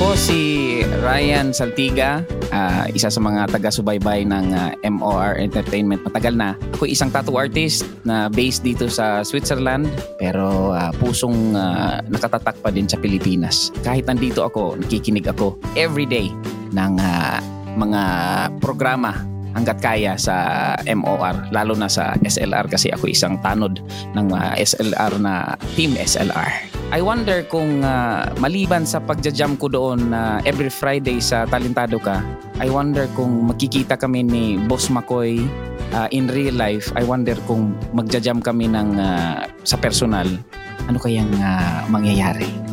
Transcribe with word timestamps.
Ako 0.00 0.16
si 0.16 0.80
Ryan 1.04 1.52
Saltiga, 1.52 2.24
uh, 2.48 2.88
isa 2.88 3.12
sa 3.12 3.20
mga 3.20 3.52
taga-subaybay 3.52 4.24
ng 4.24 4.56
uh, 4.56 4.72
ah, 4.72 4.88
MOR 4.88 5.36
Entertainment. 5.36 6.00
Matagal 6.00 6.40
na. 6.40 6.56
Ako 6.72 6.88
isang 6.88 7.12
tattoo 7.12 7.36
artist 7.36 7.84
na 8.08 8.32
based 8.32 8.64
dito 8.64 8.88
sa 8.88 9.20
Switzerland 9.20 9.92
pero 10.16 10.72
uh, 10.72 10.88
pusong 10.96 11.52
uh, 11.52 12.00
nakatatak 12.08 12.56
pa 12.64 12.72
din 12.72 12.88
sa 12.88 12.96
Pilipinas. 12.96 13.68
Kahit 13.84 14.08
nandito 14.08 14.40
ako, 14.40 14.80
nakikinig 14.80 15.28
ako 15.28 15.60
every 15.76 16.08
day 16.08 16.32
ng 16.72 16.96
uh, 16.96 17.36
mga 17.76 18.02
programa 18.56 19.29
hanggat 19.54 19.78
kaya 19.82 20.14
sa 20.14 20.36
MOR 20.86 21.50
lalo 21.50 21.74
na 21.74 21.90
sa 21.90 22.14
SLR 22.22 22.70
kasi 22.70 22.90
ako 22.94 23.10
isang 23.10 23.38
tanod 23.42 23.82
ng 24.14 24.28
uh, 24.30 24.54
SLR 24.58 25.18
na 25.18 25.54
Team 25.74 25.94
SLR. 25.98 26.70
I 26.90 26.98
wonder 26.98 27.46
kung 27.46 27.86
uh, 27.86 28.26
maliban 28.42 28.82
sa 28.82 28.98
pagja-jam 28.98 29.54
ko 29.54 29.70
doon 29.70 30.10
na 30.10 30.42
uh, 30.42 30.48
every 30.48 30.66
Friday 30.66 31.22
sa 31.22 31.46
Talentado 31.46 32.02
ka, 32.02 32.18
I 32.58 32.66
wonder 32.66 33.06
kung 33.14 33.46
makikita 33.46 33.94
kami 33.94 34.26
ni 34.26 34.58
Boss 34.66 34.90
Makoy 34.90 35.38
uh, 35.94 36.08
in 36.10 36.26
real 36.34 36.58
life. 36.58 36.90
I 36.98 37.06
wonder 37.06 37.38
kung 37.46 37.78
magja-jam 37.94 38.42
kami 38.42 38.66
ng 38.74 38.98
uh, 38.98 39.46
sa 39.62 39.78
personal. 39.78 40.26
Ano 40.90 40.98
kayang 40.98 41.30
uh, 41.38 41.86
mangyayari? 41.86 42.69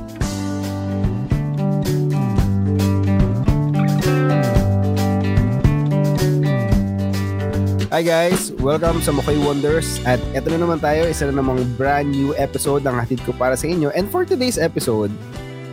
Hi 7.88 8.04
guys! 8.04 8.52
Welcome 8.60 9.00
sa 9.00 9.16
Mukhay 9.16 9.40
Wonders 9.40 10.04
at 10.04 10.20
eto 10.36 10.52
na 10.52 10.60
naman 10.60 10.84
tayo, 10.84 11.08
isa 11.08 11.32
na 11.32 11.40
namang 11.40 11.64
brand 11.80 12.12
new 12.12 12.36
episode 12.36 12.84
ng 12.84 12.92
hatid 12.92 13.24
ko 13.24 13.32
para 13.32 13.56
sa 13.56 13.64
inyo. 13.64 13.96
And 13.96 14.12
for 14.12 14.28
today's 14.28 14.60
episode, 14.60 15.08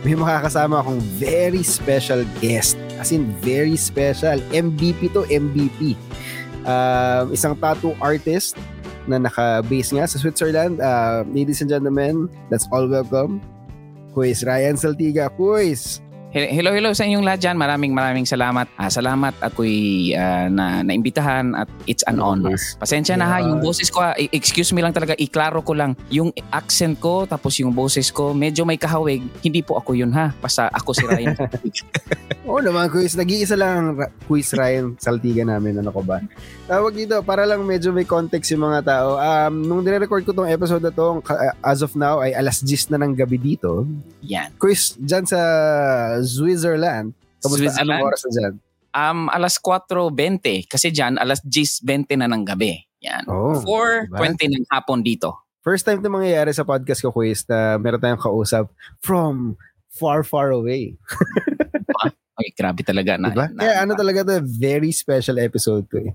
may 0.07 0.15
makakasama 0.15 0.79
akong 0.79 1.03
very 1.19 1.59
special 1.59 2.23
guest. 2.39 2.79
As 2.95 3.11
in, 3.11 3.35
very 3.43 3.75
special. 3.75 4.39
MVP 4.55 5.11
to 5.11 5.27
MVP. 5.27 5.99
Uh, 6.63 7.27
isang 7.35 7.51
tattoo 7.59 7.91
artist 7.99 8.55
na 9.11 9.19
naka-base 9.19 9.91
nga 9.99 10.07
sa 10.07 10.15
Switzerland. 10.15 10.79
Uh, 10.79 11.27
ladies 11.35 11.59
and 11.59 11.67
gentlemen, 11.67 12.31
that's 12.47 12.63
all 12.71 12.87
welcome. 12.87 13.43
Kuis 14.15 14.39
Ryan 14.47 14.79
Saltiga. 14.79 15.27
Kuis! 15.35 15.99
Hello, 16.35 16.75
hello 16.75 16.91
sa 16.91 17.07
inyong 17.07 17.23
lahat 17.23 17.47
dyan. 17.47 17.55
Maraming 17.55 17.95
maraming 17.95 18.27
salamat. 18.27 18.67
Ah, 18.75 18.91
salamat 18.91 19.39
ako'y 19.39 20.11
uh, 20.19 20.51
na 20.51 20.83
naimbitahan 20.83 21.55
at 21.55 21.71
it's 21.87 22.03
an 22.11 22.19
honor. 22.19 22.59
Pasensya 22.75 23.15
yeah. 23.15 23.23
na 23.23 23.31
ha, 23.31 23.39
yung 23.39 23.63
boses 23.63 23.87
ko, 23.87 24.03
ha, 24.03 24.11
excuse 24.35 24.75
me 24.75 24.83
lang 24.83 24.91
talaga, 24.91 25.15
iklaro 25.15 25.63
ko 25.63 25.71
lang. 25.71 25.95
Yung 26.11 26.35
accent 26.51 26.99
ko, 26.99 27.23
tapos 27.23 27.55
yung 27.63 27.71
boses 27.71 28.11
ko, 28.11 28.35
medyo 28.35 28.67
may 28.67 28.75
kahawig. 28.75 29.23
Hindi 29.47 29.63
po 29.63 29.79
ako 29.79 29.95
yun 29.95 30.11
ha. 30.11 30.35
Basta 30.43 30.67
ako 30.75 30.91
si 30.91 31.07
Ryan. 31.07 31.39
Oo 32.51 32.59
naman, 32.59 32.91
quiz. 32.91 33.15
Nag-iisa 33.15 33.55
lang 33.55 33.95
quiz 34.27 34.51
Ryan 34.51 34.99
Saltiga 34.99 35.47
namin. 35.47 35.79
Ano 35.79 35.95
ko 35.95 36.03
ba? 36.03 36.19
Tawag 36.65 36.97
dito, 36.97 37.21
para 37.21 37.45
lang 37.45 37.61
medyo 37.61 37.93
may 37.93 38.09
context 38.09 38.49
yung 38.49 38.65
mga 38.65 38.81
tao. 38.81 39.21
Um, 39.21 39.61
nung 39.69 39.85
dire-record 39.85 40.25
ko 40.25 40.33
tong 40.33 40.49
episode 40.49 40.81
na 40.81 40.89
to, 40.89 41.21
as 41.61 41.85
of 41.85 41.93
now, 41.93 42.17
ay 42.25 42.33
alas 42.33 42.65
10 42.65 42.89
na 42.89 43.05
ng 43.05 43.13
gabi 43.13 43.37
dito. 43.37 43.85
Yan. 44.25 44.49
Quiz, 44.57 44.97
dyan 44.97 45.29
sa 45.29 45.37
Switzerland. 46.25 47.13
Kamusta? 47.37 47.69
Switzerland? 47.69 48.01
Anong 48.01 48.09
oras 48.09 48.21
na 48.25 48.31
dyan? 48.33 48.53
Um, 48.97 49.19
alas 49.29 49.61
4.20. 49.61 50.65
Kasi 50.65 50.89
dyan, 50.89 51.21
alas 51.21 51.45
10.20 51.45 52.17
na 52.17 52.33
ng 52.33 52.41
gabi. 52.41 52.81
Yan. 53.05 53.29
Oh, 53.29 53.61
4.20 53.61 54.09
diba? 54.09 54.57
ng 54.57 54.65
hapon 54.73 55.05
dito. 55.05 55.45
First 55.61 55.85
time 55.85 56.01
na 56.01 56.09
mangyayari 56.09 56.49
sa 56.49 56.65
podcast 56.65 57.05
ko, 57.05 57.13
quiz, 57.13 57.45
na 57.45 57.77
meron 57.77 58.01
tayong 58.01 58.25
kausap 58.25 58.73
from 59.05 59.53
far, 59.93 60.25
far 60.25 60.49
away. 60.49 60.97
Ay, 62.35 62.51
grabe 62.51 62.83
talaga. 62.83 63.15
Na, 63.15 63.31
diba? 63.31 63.47
na, 63.51 63.59
Kaya 63.63 63.75
ano 63.87 63.93
talaga 63.95 64.19
to, 64.27 64.43
very 64.43 64.91
special 64.91 65.39
episode 65.39 65.87
to 65.87 66.03
eh. 66.03 66.13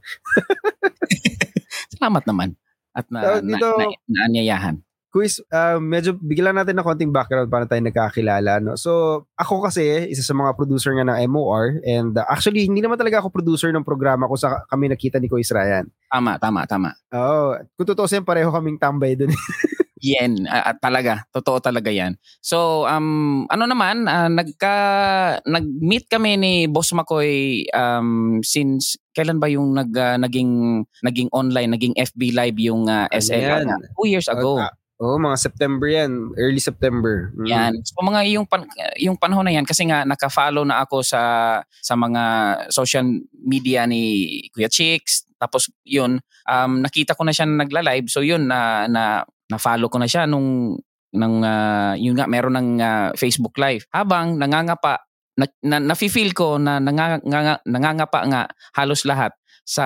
Salamat 1.96 2.24
naman. 2.28 2.56
At 2.92 3.08
na, 3.08 3.20
so, 3.24 3.30
dito, 3.40 3.68
na, 3.76 3.88
na, 3.88 3.96
naanyayahan 4.28 4.84
quiz, 5.10 5.42
uh, 5.50 5.82
medyo 5.82 6.14
bigyan 6.14 6.54
natin 6.54 6.78
ng 6.78 6.86
konting 6.86 7.10
background 7.10 7.50
para 7.50 7.66
tayo 7.66 7.82
nagkakilala. 7.82 8.62
No? 8.62 8.78
So, 8.78 9.26
ako 9.34 9.66
kasi, 9.66 10.06
isa 10.06 10.22
sa 10.22 10.34
mga 10.38 10.54
producer 10.54 10.94
nga 10.94 11.02
ng 11.02 11.18
MOR 11.26 11.82
and 11.82 12.14
uh, 12.14 12.26
actually, 12.30 12.70
hindi 12.70 12.78
naman 12.78 12.96
talaga 12.96 13.18
ako 13.18 13.34
producer 13.34 13.74
ng 13.74 13.82
programa 13.82 14.30
ko 14.30 14.38
sa 14.38 14.62
kami 14.70 14.86
nakita 14.86 15.18
ni 15.18 15.26
Kuis 15.26 15.50
Ryan. 15.50 15.90
Tama, 16.06 16.38
tama, 16.38 16.62
tama. 16.70 16.90
Oo. 17.10 17.26
Oh, 17.26 17.52
kung 17.74 17.90
totoo 17.90 18.06
pareho 18.22 18.54
kaming 18.54 18.78
tambay 18.78 19.18
dun. 19.18 19.34
Yan, 20.00 20.48
uh, 20.48 20.72
talaga. 20.80 21.28
Totoo 21.28 21.60
talaga 21.60 21.92
yan. 21.92 22.16
So, 22.40 22.88
um, 22.88 23.44
ano 23.52 23.64
naman, 23.68 24.08
uh, 24.08 24.32
nagka, 24.32 24.74
nag-meet 25.44 26.08
kami 26.08 26.40
ni 26.40 26.52
Boss 26.64 26.96
Makoy 26.96 27.68
um, 27.76 28.40
since 28.40 28.96
kailan 29.12 29.36
ba 29.36 29.52
yung 29.52 29.76
nag, 29.76 29.92
uh, 29.92 30.16
naging, 30.16 30.84
naging 31.04 31.28
online, 31.36 31.76
naging 31.76 31.92
FB 32.00 32.32
Live 32.32 32.56
yung 32.56 32.88
uh, 32.88 33.12
SL? 33.12 33.68
Uh, 33.68 33.76
two 34.00 34.08
years 34.08 34.28
ago. 34.28 34.64
Oo, 35.00 35.16
oh, 35.16 35.18
mga 35.20 35.36
September 35.40 35.88
yan. 35.88 36.36
Early 36.36 36.60
September. 36.60 37.32
Mm. 37.32 37.48
Yan. 37.48 37.72
So 37.88 38.04
mga 38.04 38.20
yung, 38.36 38.44
pan, 38.44 38.68
yung 39.00 39.16
panahon 39.16 39.48
na 39.48 39.56
yan, 39.56 39.64
kasi 39.64 39.88
nga 39.88 40.04
naka-follow 40.04 40.64
na 40.64 40.84
ako 40.84 41.00
sa, 41.00 41.22
sa 41.80 41.94
mga 41.96 42.22
social 42.68 43.04
media 43.32 43.88
ni 43.88 44.28
Kuya 44.52 44.68
Chicks. 44.68 45.24
Tapos 45.40 45.72
yun, 45.88 46.20
um, 46.44 46.72
nakita 46.84 47.16
ko 47.16 47.24
na 47.24 47.32
siya 47.32 47.48
nagla-live. 47.48 48.12
So 48.12 48.20
yun, 48.20 48.44
na, 48.44 48.88
na, 48.92 49.24
na-follow 49.50 49.90
ko 49.90 49.98
na 49.98 50.08
siya 50.08 50.24
nung 50.30 50.78
ng 51.10 51.34
uh, 51.42 51.94
yun 51.98 52.14
nga 52.14 52.30
meron 52.30 52.54
ng 52.54 52.68
uh, 52.78 53.08
Facebook 53.18 53.58
Live 53.58 53.82
habang 53.90 54.38
nangangapa 54.38 55.02
na, 55.34 55.46
na 55.66 55.76
nafi-feel 55.82 56.30
ko 56.36 56.60
na 56.60 56.78
nanganga, 56.78 57.58
nangangapa 57.66 58.20
nga 58.30 58.42
halos 58.78 59.02
lahat 59.02 59.34
sa 59.66 59.84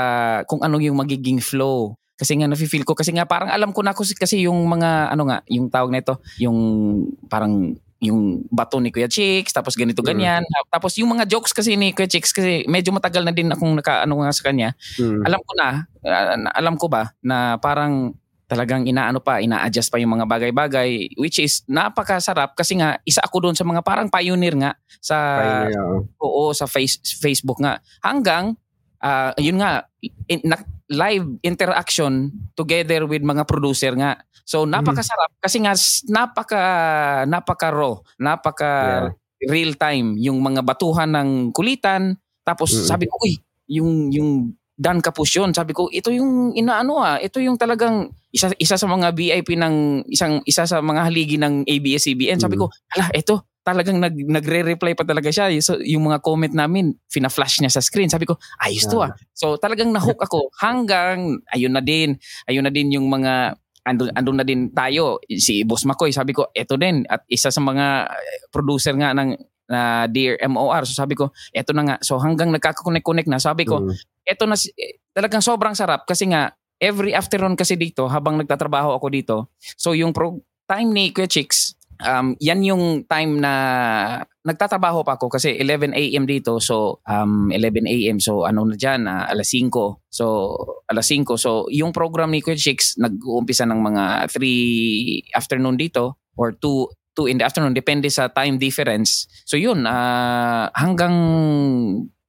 kung 0.49 0.61
ano 0.61 0.77
yung 0.81 1.01
magiging 1.01 1.41
flow 1.41 1.97
kasi 2.15 2.39
nga 2.39 2.47
nafe-feel 2.47 2.87
ko 2.87 2.95
kasi 2.95 3.11
nga 3.11 3.27
parang 3.27 3.51
alam 3.51 3.75
ko 3.75 3.83
na 3.83 3.97
kasi, 3.97 4.15
kasi 4.15 4.47
yung 4.47 4.63
mga 4.71 5.11
ano 5.11 5.27
nga 5.27 5.43
yung 5.51 5.67
tawag 5.67 5.91
nito 5.91 6.23
yung 6.39 6.59
parang 7.27 7.75
yung 8.05 8.45
bato 8.53 8.79
ni 8.79 8.93
Kuya 8.93 9.09
Chicks 9.09 9.51
tapos 9.51 9.75
ganito 9.75 10.05
mm. 10.05 10.07
ganyan 10.07 10.43
mm. 10.45 10.71
tapos 10.71 10.95
yung 11.01 11.11
mga 11.17 11.27
jokes 11.27 11.57
kasi 11.57 11.75
ni 11.75 11.91
Kuya 11.97 12.07
Chicks 12.07 12.31
kasi 12.31 12.69
medyo 12.69 12.93
matagal 12.93 13.25
na 13.25 13.33
din 13.35 13.51
akong 13.51 13.81
nakaano 13.81 14.21
nga 14.21 14.31
sa 14.31 14.45
kanya 14.47 14.77
mm. 15.01 15.25
alam 15.25 15.41
ko 15.41 15.53
na 15.57 15.69
uh, 16.05 16.37
alam 16.55 16.75
ko 16.77 16.87
ba 16.87 17.11
na 17.25 17.59
parang 17.59 18.15
talagang 18.45 18.85
inaano 18.85 19.25
pa 19.25 19.41
ina-adjust 19.41 19.89
pa 19.89 19.97
yung 19.97 20.21
mga 20.21 20.29
bagay-bagay 20.29 21.17
which 21.17 21.41
is 21.41 21.65
napakasarap 21.65 22.53
kasi 22.53 22.77
nga 22.77 23.01
isa 23.09 23.25
ako 23.25 23.49
doon 23.49 23.57
sa 23.57 23.65
mga 23.65 23.81
parang 23.81 24.13
pioneer 24.13 24.53
nga 24.61 24.73
sa 25.01 25.17
pioneer, 25.41 26.05
oo 26.21 26.53
sa 26.53 26.69
face, 26.69 27.01
Facebook 27.19 27.57
nga 27.61 27.81
hanggang 28.05 28.53
uh, 29.01 29.33
yun 29.41 29.61
nga 29.61 29.89
in, 30.29 30.45
na, 30.45 30.61
live 30.93 31.25
interaction 31.41 32.29
together 32.53 33.09
with 33.09 33.25
mga 33.25 33.49
producer 33.49 33.97
nga. 33.97 34.21
So 34.45 34.69
napakasarap 34.69 35.37
mm. 35.37 35.41
kasi 35.41 35.57
nga 35.65 35.73
napaka 36.13 36.63
napaka 37.25 37.69
raw, 37.73 37.93
napaka 38.21 38.73
yeah. 39.41 39.49
real 39.49 39.73
time 39.81 40.21
yung 40.21 40.45
mga 40.45 40.61
batuhan 40.61 41.09
ng 41.17 41.31
kulitan. 41.57 42.21
Tapos 42.45 42.77
mm. 42.77 42.85
sabi 42.85 43.09
ko, 43.09 43.17
uy, 43.25 43.41
yung 43.73 44.13
yung 44.13 44.53
Dan 44.75 44.99
Capusyon, 44.99 45.55
sabi 45.55 45.71
ko, 45.71 45.87
ito 45.87 46.11
yung 46.11 46.51
inaano 46.51 46.99
ah, 46.99 47.23
ito 47.23 47.39
yung 47.39 47.55
talagang 47.55 48.11
isa 48.35 48.51
isa 48.59 48.75
sa 48.75 48.91
mga 48.91 49.15
VIP 49.15 49.55
ng 49.55 50.03
isang 50.11 50.43
isa 50.43 50.67
sa 50.67 50.83
mga 50.83 51.07
haligi 51.07 51.39
ng 51.39 51.63
ABS-CBN. 51.63 52.43
Sabi 52.43 52.59
mm. 52.59 52.63
ko, 52.63 52.67
hala, 52.91 53.07
ito 53.15 53.55
talagang 53.65 53.97
nag, 53.97 54.13
nagre-reply 54.13 54.93
pa 54.93 55.09
talaga 55.09 55.33
siya. 55.33 55.49
So, 55.65 55.81
yung 55.81 56.13
mga 56.13 56.21
comment 56.21 56.53
namin, 56.53 57.01
fina-flash 57.09 57.65
niya 57.65 57.73
sa 57.73 57.81
screen. 57.81 58.13
Sabi 58.13 58.29
ko, 58.29 58.37
ayos 58.61 58.85
to 58.85 59.01
ah. 59.01 59.11
So 59.33 59.57
talagang 59.57 59.89
nahook 59.91 60.21
ako 60.21 60.53
hanggang, 60.65 61.41
ayun 61.49 61.73
na 61.73 61.81
din, 61.81 62.21
ayun 62.45 62.69
na 62.69 62.73
din 62.75 62.93
yung 62.93 63.09
mga, 63.09 63.57
andun, 63.89 64.13
andun 64.13 64.37
na 64.37 64.45
din 64.45 64.69
tayo. 64.69 65.17
Si 65.25 65.65
Boss 65.65 65.89
Makoy, 65.89 66.13
sabi 66.13 66.37
ko, 66.37 66.53
eto 66.53 66.77
din. 66.77 67.09
At 67.09 67.25
isa 67.31 67.49
sa 67.49 67.63
mga 67.65 68.13
producer 68.53 68.93
nga 69.01 69.17
ng 69.17 69.33
na 69.65 70.05
Dear 70.13 70.37
MOR. 70.45 70.85
So 70.85 70.93
sabi 70.93 71.17
ko, 71.17 71.33
eto 71.57 71.73
na 71.73 71.89
nga. 71.89 71.97
So 72.05 72.21
hanggang 72.21 72.53
nagkakakonek-connect 72.53 73.33
na, 73.33 73.41
sabi 73.41 73.65
ko, 73.65 73.81
mm. 73.81 73.97
Eto 74.25 74.49
na, 74.49 74.57
eh, 74.57 75.01
talagang 75.13 75.45
sobrang 75.45 75.77
sarap 75.77 76.09
kasi 76.09 76.29
nga, 76.29 76.53
every 76.83 77.15
afternoon 77.15 77.55
kasi 77.55 77.79
dito, 77.79 78.11
habang 78.11 78.37
nagtatrabaho 78.41 78.99
ako 78.99 79.07
dito, 79.09 79.37
so 79.79 79.95
yung 79.95 80.11
pro 80.11 80.43
time 80.69 80.91
ni 80.91 81.13
Kuya 81.13 81.29
Chicks, 81.29 81.77
um, 82.03 82.35
yan 82.43 82.65
yung 82.65 83.05
time 83.07 83.39
na 83.39 83.53
nagtatrabaho 84.45 85.07
pa 85.07 85.17
ako 85.17 85.33
kasi 85.33 85.57
11 85.57 85.97
a.m. 85.97 86.25
dito. 86.29 86.61
So, 86.61 87.01
um, 87.09 87.49
11 87.53 87.89
a.m. 87.89 88.19
So, 88.21 88.45
ano 88.45 88.69
na 88.69 88.77
dyan, 88.77 89.09
uh, 89.09 89.29
alas 89.29 89.53
5. 89.53 90.05
So, 90.09 90.25
alas 90.89 91.09
5. 91.09 91.37
So, 91.41 91.69
yung 91.73 91.93
program 91.93 92.33
ni 92.33 92.45
Kuya 92.45 92.57
Chicks, 92.57 92.97
nag-uumpisa 93.01 93.65
ng 93.69 93.81
mga 93.81 94.05
3 94.33 95.37
afternoon 95.37 95.77
dito 95.77 96.21
or 96.37 96.53
2 96.57 96.93
2 97.15 97.31
in 97.31 97.39
the 97.39 97.47
afternoon 97.47 97.73
depende 97.73 98.11
sa 98.11 98.27
time 98.27 98.59
difference. 98.59 99.31
So 99.47 99.55
yun 99.55 99.87
uh, 99.87 100.67
hanggang 100.75 101.15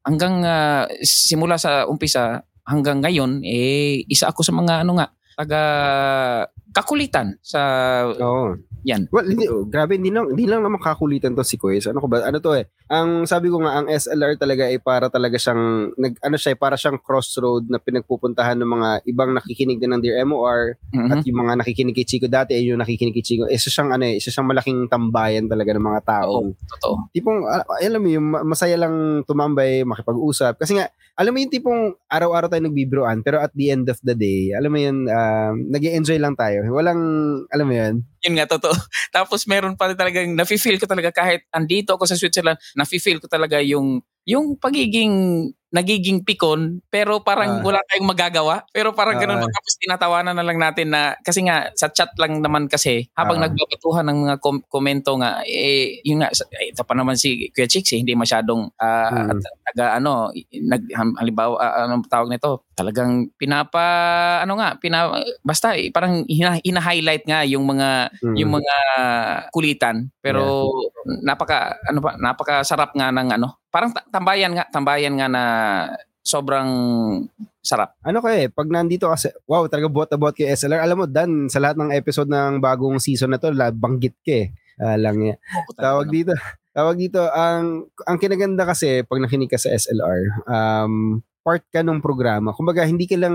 hanggang 0.06 0.46
uh, 0.46 0.86
simula 1.02 1.58
sa 1.58 1.90
umpisa 1.90 2.46
hanggang 2.66 3.02
ngayon 3.02 3.42
eh 3.46 4.06
isa 4.10 4.30
ako 4.30 4.42
sa 4.46 4.54
mga 4.54 4.86
ano 4.86 5.02
nga 5.02 5.08
taga 5.36 5.62
kakulitan 6.76 7.40
sa 7.40 7.62
Oo. 8.12 8.60
yan. 8.84 9.08
Well, 9.08 9.24
hindi, 9.24 9.48
oh, 9.48 9.64
grabe, 9.64 9.96
hindi 9.96 10.12
lang, 10.12 10.36
hindi 10.36 10.44
lang 10.44 10.60
naman 10.60 10.78
kakulitan 10.78 11.32
to 11.32 11.42
si 11.42 11.56
Quiz. 11.56 11.88
Ano 11.88 12.04
ko 12.04 12.12
ba? 12.12 12.28
Ano 12.28 12.38
to 12.38 12.52
eh? 12.52 12.68
Ang 12.86 13.24
sabi 13.26 13.48
ko 13.48 13.64
nga, 13.64 13.80
ang 13.80 13.88
SLR 13.88 14.36
talaga 14.36 14.68
ay 14.68 14.78
para 14.78 15.08
talaga 15.08 15.40
siyang, 15.40 15.96
nag, 15.96 16.20
ano 16.20 16.36
siya, 16.36 16.54
eh, 16.54 16.60
para 16.60 16.76
siyang 16.76 17.00
crossroad 17.00 17.66
na 17.66 17.80
pinagpupuntahan 17.80 18.60
ng 18.60 18.68
mga 18.68 18.90
ibang 19.08 19.32
nakikinig 19.32 19.80
din 19.80 19.90
ng 19.90 20.04
Dear 20.04 20.22
MOR 20.22 20.76
Mhm. 20.94 21.10
at 21.10 21.24
yung 21.24 21.40
mga 21.40 21.54
nakikinig 21.64 21.96
kay 21.96 22.06
Chico 22.06 22.28
dati 22.28 22.54
ay 22.54 22.68
yung 22.68 22.78
nakikinig 22.78 23.16
kay 23.16 23.26
Chico. 23.26 23.48
Isa 23.48 23.72
siyang, 23.72 23.90
ano 23.90 24.04
eh, 24.06 24.20
isa 24.20 24.30
siyang 24.30 24.46
malaking 24.46 24.86
tambayan 24.86 25.48
talaga 25.48 25.72
ng 25.72 25.82
mga 25.82 26.02
tao. 26.04 26.52
Totoo. 26.52 27.08
tipong, 27.10 27.48
alam 27.82 28.00
mo 28.04 28.10
yung 28.12 28.28
ma- 28.28 28.44
masaya 28.44 28.76
lang 28.76 29.24
tumambay, 29.24 29.82
makipag-usap. 29.82 30.60
Kasi 30.60 30.76
nga, 30.78 30.92
alam 31.16 31.32
mo 31.32 31.40
yung 31.40 31.54
tipong 31.54 31.82
araw-araw 32.12 32.52
tayo 32.52 32.68
nagbibiroan, 32.68 33.24
pero 33.24 33.40
at 33.40 33.56
the 33.56 33.72
end 33.72 33.88
of 33.88 33.96
the 34.04 34.12
day, 34.12 34.52
alam 34.52 34.68
mo 34.68 34.76
yun, 34.76 35.08
um, 35.08 35.54
nag 35.72 35.80
enjoy 35.82 36.20
lang 36.20 36.36
tayo. 36.36 36.65
Walang, 36.72 37.02
alam 37.52 37.66
mo 37.68 37.74
yun, 37.76 37.96
Yun 38.26 38.34
nga, 38.40 38.46
totoo. 38.50 38.74
Tapos 39.16 39.46
meron 39.50 39.78
pa 39.78 39.92
talagang, 39.94 40.34
nafe-feel 40.34 40.78
ko 40.82 40.86
talaga 40.90 41.12
kahit 41.14 41.46
andito 41.54 41.94
ako 41.98 42.06
sa 42.10 42.18
Switzerland, 42.18 42.58
nafe-feel 42.78 43.20
ko 43.22 43.28
talaga 43.30 43.62
yung, 43.62 44.02
yung 44.26 44.58
pagiging, 44.58 45.50
nagiging 45.76 46.24
pikon, 46.24 46.80
pero 46.88 47.20
parang 47.20 47.60
Ah. 47.60 47.64
wala 47.64 47.80
tayong 47.92 48.08
magagawa. 48.08 48.64
Pero 48.72 48.96
parang 48.96 49.20
ganun, 49.20 49.44
Ah. 49.44 49.52
tapos 49.52 49.74
tinatawanan 49.84 50.32
na 50.40 50.46
lang 50.48 50.56
natin 50.56 50.96
na, 50.96 51.20
kasi 51.20 51.44
nga, 51.44 51.68
sa 51.76 51.92
chat 51.92 52.10
lang 52.16 52.40
naman 52.40 52.72
kasi, 52.72 53.12
habang 53.14 53.44
Ah. 53.44 53.52
nagbabatuhan 53.52 54.08
ng 54.08 54.20
mga 54.24 54.36
kom- 54.40 54.64
komento 54.72 55.20
nga, 55.20 55.44
eh, 55.44 56.00
yun 56.08 56.24
nga, 56.24 56.32
eh, 56.56 56.72
ito 56.72 56.82
pa 56.88 56.96
naman 56.96 57.20
si 57.20 57.52
Kuya 57.52 57.68
Chicks, 57.68 57.92
eh, 57.92 58.00
hindi 58.00 58.16
masyadong, 58.16 58.72
ah, 58.80 59.12
Hmm. 59.12 59.30
at, 59.36 59.40
taga, 59.76 59.86
ano, 60.00 60.32
nag, 60.56 60.84
halimbawa, 61.20 61.54
ah, 61.60 61.84
anong 61.92 62.08
tawag 62.08 62.32
nito, 62.32 62.64
talagang 62.76 63.28
pinapa, 63.36 63.84
ano 64.44 64.56
nga, 64.56 64.80
pina, 64.80 65.12
basta, 65.44 65.76
eh, 65.76 65.92
parang 65.92 66.24
hina, 66.28 66.56
hina-highlight 66.64 67.24
nga 67.28 67.44
yung 67.44 67.68
mga, 67.68 68.14
mm, 68.24 68.36
yung 68.40 68.52
mga 68.56 68.76
kulitan 69.52 70.08
pero 70.22 70.70
napaka 71.24 71.78
ano 71.90 72.00
pa 72.02 72.18
napakasarap 72.18 72.94
nga 72.98 73.10
ng 73.14 73.30
ano 73.36 73.60
parang 73.76 73.92
ta- 73.92 74.08
tambayan 74.08 74.56
nga 74.56 74.64
tambayan 74.72 75.20
nga 75.20 75.28
na 75.28 75.44
sobrang 76.24 76.70
sarap 77.60 77.92
ano 78.06 78.22
ko 78.22 78.30
eh, 78.30 78.48
pag 78.48 78.70
nandito 78.70 79.10
kasi, 79.10 79.34
wow, 79.50 79.66
talaga 79.66 79.90
buhat 79.90 80.10
na 80.14 80.22
buhat 80.22 80.38
kay 80.38 80.54
SLR. 80.54 80.86
Alam 80.86 81.04
mo, 81.04 81.06
Dan, 81.10 81.50
sa 81.50 81.58
lahat 81.58 81.82
ng 81.82 81.90
episode 81.92 82.30
ng 82.30 82.62
bagong 82.62 83.02
season 83.02 83.34
na 83.34 83.42
to, 83.42 83.50
banggit 83.74 84.14
ka 84.22 84.46
eh. 84.46 84.48
Ah, 84.78 85.00
lang 85.02 85.18
yan. 85.18 85.38
Tawag 85.74 86.14
dito, 86.14 86.30
tawag 86.78 86.96
dito, 87.00 87.26
ang, 87.34 87.90
ang 88.06 88.18
kinaganda 88.22 88.70
kasi, 88.70 89.02
pag 89.02 89.18
nakinig 89.18 89.50
ka 89.50 89.58
sa 89.58 89.74
SLR, 89.74 90.46
um, 90.46 91.26
part 91.42 91.66
ka 91.74 91.82
ng 91.82 92.06
programa. 92.06 92.54
Kumbaga, 92.54 92.86
hindi 92.86 93.10
ka 93.10 93.18
lang 93.18 93.34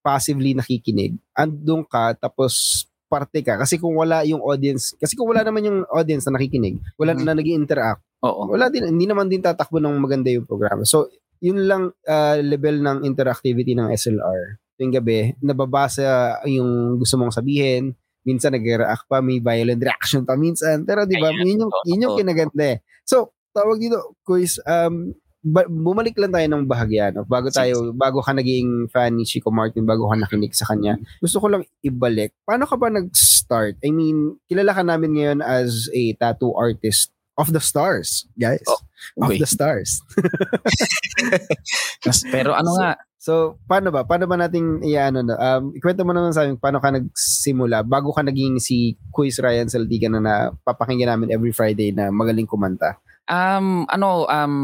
passively 0.00 0.56
nakikinig. 0.56 1.12
Andun 1.36 1.84
ka, 1.84 2.16
tapos 2.16 2.84
parte 3.12 3.44
ka. 3.44 3.60
Kasi 3.60 3.76
kung 3.76 3.92
wala 3.92 4.24
yung 4.24 4.40
audience, 4.40 4.96
kasi 4.96 5.18
kung 5.20 5.28
wala 5.28 5.44
naman 5.44 5.68
yung 5.68 5.78
audience 5.92 6.24
na 6.28 6.40
nakikinig, 6.40 6.80
wala 6.96 7.12
Mhm. 7.12 7.22
na 7.28 7.34
nag 7.36 7.48
interact 7.48 8.05
oo 8.26 8.42
wala 8.50 8.66
din, 8.68 8.90
hindi 8.90 9.06
naman 9.06 9.30
din 9.30 9.42
tatakbo 9.42 9.78
ng 9.78 9.96
maganda 10.02 10.28
yung 10.30 10.46
programa. 10.48 10.82
So, 10.82 11.10
yun 11.40 11.68
lang 11.68 11.92
ah, 12.08 12.38
level 12.40 12.80
ng 12.80 12.98
interactivity 13.04 13.76
ng 13.76 13.92
SLR. 13.92 14.60
Yung 14.80 14.92
gabi, 14.92 15.32
nababasa 15.40 16.40
yung 16.44 17.00
gusto 17.00 17.16
mong 17.16 17.32
sabihin, 17.32 17.96
minsan 18.26 18.52
nag-react 18.52 19.06
pa, 19.08 19.22
may 19.22 19.38
violent 19.40 19.80
reaction 19.80 20.26
pa 20.26 20.34
minsan. 20.34 20.82
Pero 20.82 21.06
di 21.06 21.16
ba, 21.16 21.32
yun 21.32 21.64
yung, 21.64 21.72
yun 21.86 22.04
yung 22.04 22.14
kinaganda 22.18 22.76
eh. 22.76 22.78
So, 23.06 23.32
tawag 23.54 23.80
dito, 23.80 24.18
quiz, 24.26 24.60
um, 24.66 25.14
ba- 25.46 25.70
bumalik 25.70 26.18
lang 26.18 26.34
tayo 26.34 26.46
ng 26.50 26.66
bahagya, 26.66 27.14
no? 27.14 27.22
Bago 27.22 27.48
tayo, 27.54 27.94
bago 27.94 28.18
ka 28.18 28.34
naging 28.34 28.90
fan 28.90 29.14
ni 29.14 29.22
Chico 29.22 29.54
Martin, 29.54 29.86
bago 29.86 30.10
ka 30.10 30.18
nakinig 30.18 30.52
sa 30.52 30.66
kanya, 30.66 30.98
gusto 31.22 31.38
ko 31.38 31.46
lang 31.46 31.62
ibalik. 31.86 32.34
Paano 32.42 32.66
ka 32.66 32.74
ba 32.74 32.90
nag-start? 32.90 33.78
I 33.80 33.94
mean, 33.94 34.36
kilala 34.50 34.74
ka 34.74 34.82
namin 34.82 35.14
ngayon 35.14 35.40
as 35.40 35.86
a 35.94 36.12
tattoo 36.18 36.58
artist 36.58 37.15
of 37.36 37.52
the 37.52 37.60
stars, 37.60 38.24
guys. 38.40 38.64
Oh, 38.66 38.80
of 39.28 39.38
the 39.38 39.46
stars. 39.46 40.00
Pero 42.32 42.56
ano 42.56 42.72
nga 42.80 42.96
So, 43.26 43.58
paano 43.66 43.90
ba? 43.90 44.06
Paano 44.06 44.30
ba 44.30 44.38
nating 44.38 44.86
iano 44.86 45.18
na? 45.18 45.34
Um, 45.34 45.74
ikwento 45.74 46.06
mo 46.06 46.14
naman 46.14 46.30
sa 46.30 46.46
amin 46.46 46.62
paano 46.62 46.78
ka 46.78 46.94
nagsimula 46.94 47.82
bago 47.82 48.14
ka 48.14 48.22
naging 48.22 48.62
si 48.62 48.94
Quiz 49.10 49.42
Ryan 49.42 49.66
Saldigan 49.66 50.14
na 50.14 50.22
napapakinggan 50.22 51.10
namin 51.10 51.34
every 51.34 51.50
Friday 51.50 51.90
na 51.90 52.14
magaling 52.14 52.46
kumanta. 52.46 53.02
um 53.26 53.82
ano 53.90 54.30
um 54.30 54.54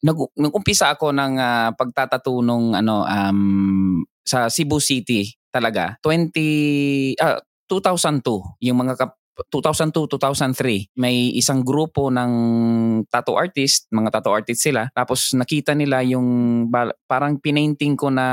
nag 0.00 0.16
nag-umpisa 0.32 0.96
ako 0.96 1.12
ng 1.12 1.36
ah, 1.36 1.76
pagtatato 1.76 2.40
ano 2.40 3.04
um 3.04 4.00
sa 4.24 4.48
Cebu 4.48 4.80
City 4.80 5.28
talaga 5.52 6.00
20 6.00 7.20
ah 7.20 7.44
2002 7.68 8.64
yung 8.64 8.80
mga 8.80 8.96
kap 8.96 9.20
2002, 9.32 10.12
2003, 10.12 10.92
may 11.00 11.32
isang 11.32 11.64
grupo 11.64 12.12
ng 12.12 12.32
tattoo 13.08 13.40
artist, 13.40 13.88
mga 13.88 14.20
tattoo 14.20 14.36
artist 14.36 14.60
sila. 14.60 14.92
Tapos 14.92 15.32
nakita 15.32 15.72
nila 15.72 16.04
yung 16.04 16.68
parang 17.08 17.40
pinainting 17.40 17.96
ko 17.96 18.12
na 18.12 18.26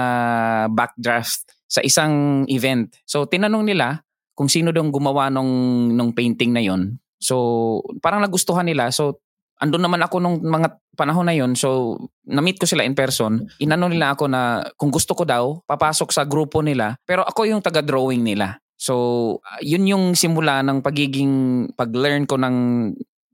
backdraft 0.68 1.48
sa 1.70 1.80
isang 1.86 2.44
event. 2.52 2.92
So 3.08 3.30
tinanong 3.30 3.72
nila 3.72 4.04
kung 4.36 4.52
sino 4.52 4.76
dong 4.76 4.92
gumawa 4.92 5.32
nung, 5.32 5.52
nung 5.96 6.12
painting 6.12 6.52
na 6.52 6.64
yon. 6.64 7.00
So 7.20 7.80
parang 8.04 8.24
nagustuhan 8.24 8.68
nila. 8.68 8.92
So 8.92 9.24
andun 9.60 9.84
naman 9.84 10.00
ako 10.04 10.24
nung 10.24 10.40
mga 10.40 10.80
panahon 10.96 11.28
na 11.28 11.36
yon. 11.36 11.56
So 11.56 12.00
na-meet 12.28 12.60
ko 12.60 12.66
sila 12.68 12.84
in 12.84 12.96
person. 12.96 13.48
Inano 13.60 13.88
nila 13.88 14.16
ako 14.16 14.28
na 14.32 14.64
kung 14.76 14.92
gusto 14.92 15.16
ko 15.16 15.24
daw, 15.24 15.64
papasok 15.64 16.10
sa 16.12 16.24
grupo 16.28 16.60
nila. 16.60 16.96
Pero 17.08 17.24
ako 17.24 17.48
yung 17.48 17.64
taga-drawing 17.64 18.24
nila. 18.24 18.60
So, 18.80 18.96
uh, 19.44 19.60
yun 19.60 19.84
yung 19.92 20.06
simula 20.16 20.64
ng 20.64 20.80
pagiging 20.80 21.34
pag-learn 21.76 22.24
ko 22.24 22.40
ng 22.40 22.58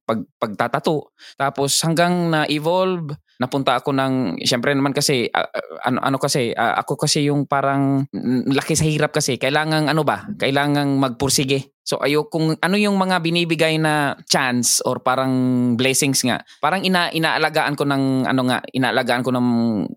pag 0.06 0.22
pagtatato. 0.42 1.14
Tapos 1.38 1.78
hanggang 1.86 2.30
na-evolve, 2.34 3.14
napunta 3.38 3.76
ako 3.76 3.92
ng 3.92 4.14
syempre 4.44 4.72
naman 4.72 4.96
kasi 4.96 5.28
uh, 5.28 5.44
uh, 5.44 5.76
ano 5.84 6.00
ano 6.00 6.18
kasi 6.18 6.56
uh, 6.56 6.80
ako 6.80 6.96
kasi 6.96 7.28
yung 7.28 7.46
parang 7.46 8.08
laki 8.48 8.74
sa 8.76 8.88
hirap 8.88 9.12
kasi 9.12 9.36
kailangan 9.36 9.92
ano 9.92 10.08
ba? 10.08 10.24
Kailangan 10.40 10.96
magpursige. 11.00 11.76
So 11.86 12.02
ayo 12.02 12.26
kung 12.26 12.58
ano 12.58 12.76
yung 12.82 12.98
mga 12.98 13.22
binibigay 13.22 13.78
na 13.78 14.18
chance 14.26 14.82
or 14.82 14.98
parang 15.06 15.30
blessings 15.78 16.26
nga. 16.26 16.42
Parang 16.58 16.82
ina 16.82 17.14
inaalagaan 17.14 17.78
ko 17.78 17.86
ng 17.86 18.26
ano 18.26 18.42
nga, 18.50 18.66
inaalagaan 18.74 19.22
ko 19.22 19.30
ng 19.30 19.48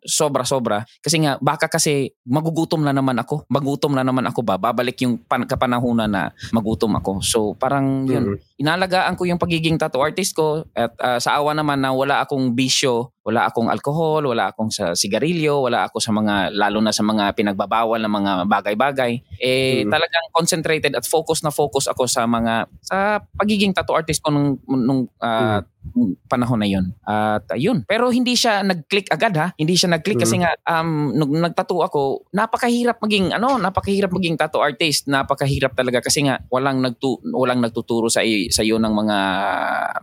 sobra-sobra 0.04 0.84
kasi 1.00 1.24
nga 1.24 1.40
baka 1.40 1.64
kasi 1.72 2.12
magugutom 2.28 2.84
na 2.84 2.92
naman 2.92 3.16
ako. 3.16 3.48
Magutom 3.48 3.96
na 3.96 4.04
naman 4.04 4.28
ako 4.28 4.44
ba? 4.44 4.60
Babalik 4.60 5.00
yung 5.00 5.16
pan, 5.24 5.48
kapanahunan 5.48 6.12
na 6.12 6.28
magutom 6.52 6.92
ako. 7.00 7.24
So 7.24 7.56
parang 7.56 8.04
yun, 8.04 8.36
Mm. 8.36 8.36
inalagaan 8.60 9.16
ko 9.16 9.24
yung 9.24 9.40
pagiging 9.40 9.80
tattoo 9.80 10.04
artist 10.04 10.36
ko 10.36 10.68
at 10.76 10.92
ah, 11.00 11.16
sa 11.16 11.40
awa 11.40 11.56
naman 11.56 11.80
na 11.80 11.96
wala 11.96 12.20
akong 12.20 12.52
bisyo, 12.52 13.16
wala 13.28 13.44
akong 13.44 13.68
alcohol, 13.68 14.24
wala 14.24 14.48
akong 14.48 14.72
sa 14.72 14.96
sigarilyo, 14.96 15.68
wala 15.68 15.84
ako 15.84 16.00
sa 16.00 16.16
mga 16.16 16.48
lalo 16.56 16.80
na 16.80 16.96
sa 16.96 17.04
mga 17.04 17.36
pinagbabawal 17.36 18.00
na 18.00 18.08
mga 18.08 18.32
bagay-bagay. 18.48 19.20
Eh 19.36 19.84
Mm. 19.84 19.92
talagang 19.92 20.26
concentrated 20.32 20.96
at 20.96 21.04
focus 21.04 21.44
na 21.44 21.52
focus 21.52 21.92
ako 21.92 22.08
sa 22.08 22.24
mga 22.24 22.64
sa 22.80 23.20
pagiging 23.36 23.76
tattoo 23.76 24.00
artist 24.00 24.24
ko 24.24 24.32
nung 24.32 24.56
nung 24.64 25.04
ah, 25.20 25.60
nung 25.60 25.77
panahon 26.28 26.60
na 26.60 26.68
yun. 26.68 26.92
At 27.02 27.48
ayun. 27.50 27.82
Pero 27.88 28.12
hindi 28.12 28.36
siya 28.36 28.60
nag-click 28.62 29.08
agad 29.08 29.34
ha. 29.38 29.46
Hindi 29.56 29.74
siya 29.74 29.90
nag-click 29.90 30.20
kasi 30.20 30.36
Mm. 30.38 30.42
nga 30.44 30.52
um 30.78 31.10
nung 31.10 31.32
nagtattoo 31.40 31.80
ako, 31.82 32.00
napakahirap 32.30 33.00
maging 33.00 33.32
ano, 33.32 33.56
napakahirap 33.56 34.12
maging 34.12 34.36
tattoo 34.36 34.60
artist. 34.60 35.08
Napakahirap 35.08 35.72
talaga 35.72 36.04
kasi 36.04 36.28
nga 36.28 36.38
walang 36.52 36.84
nagtu 36.84 37.18
walang 37.32 37.64
nagtuturo 37.64 38.06
sa 38.12 38.20
sa 38.52 38.62
iyo 38.62 38.76
ng 38.76 38.94
mga 38.94 39.18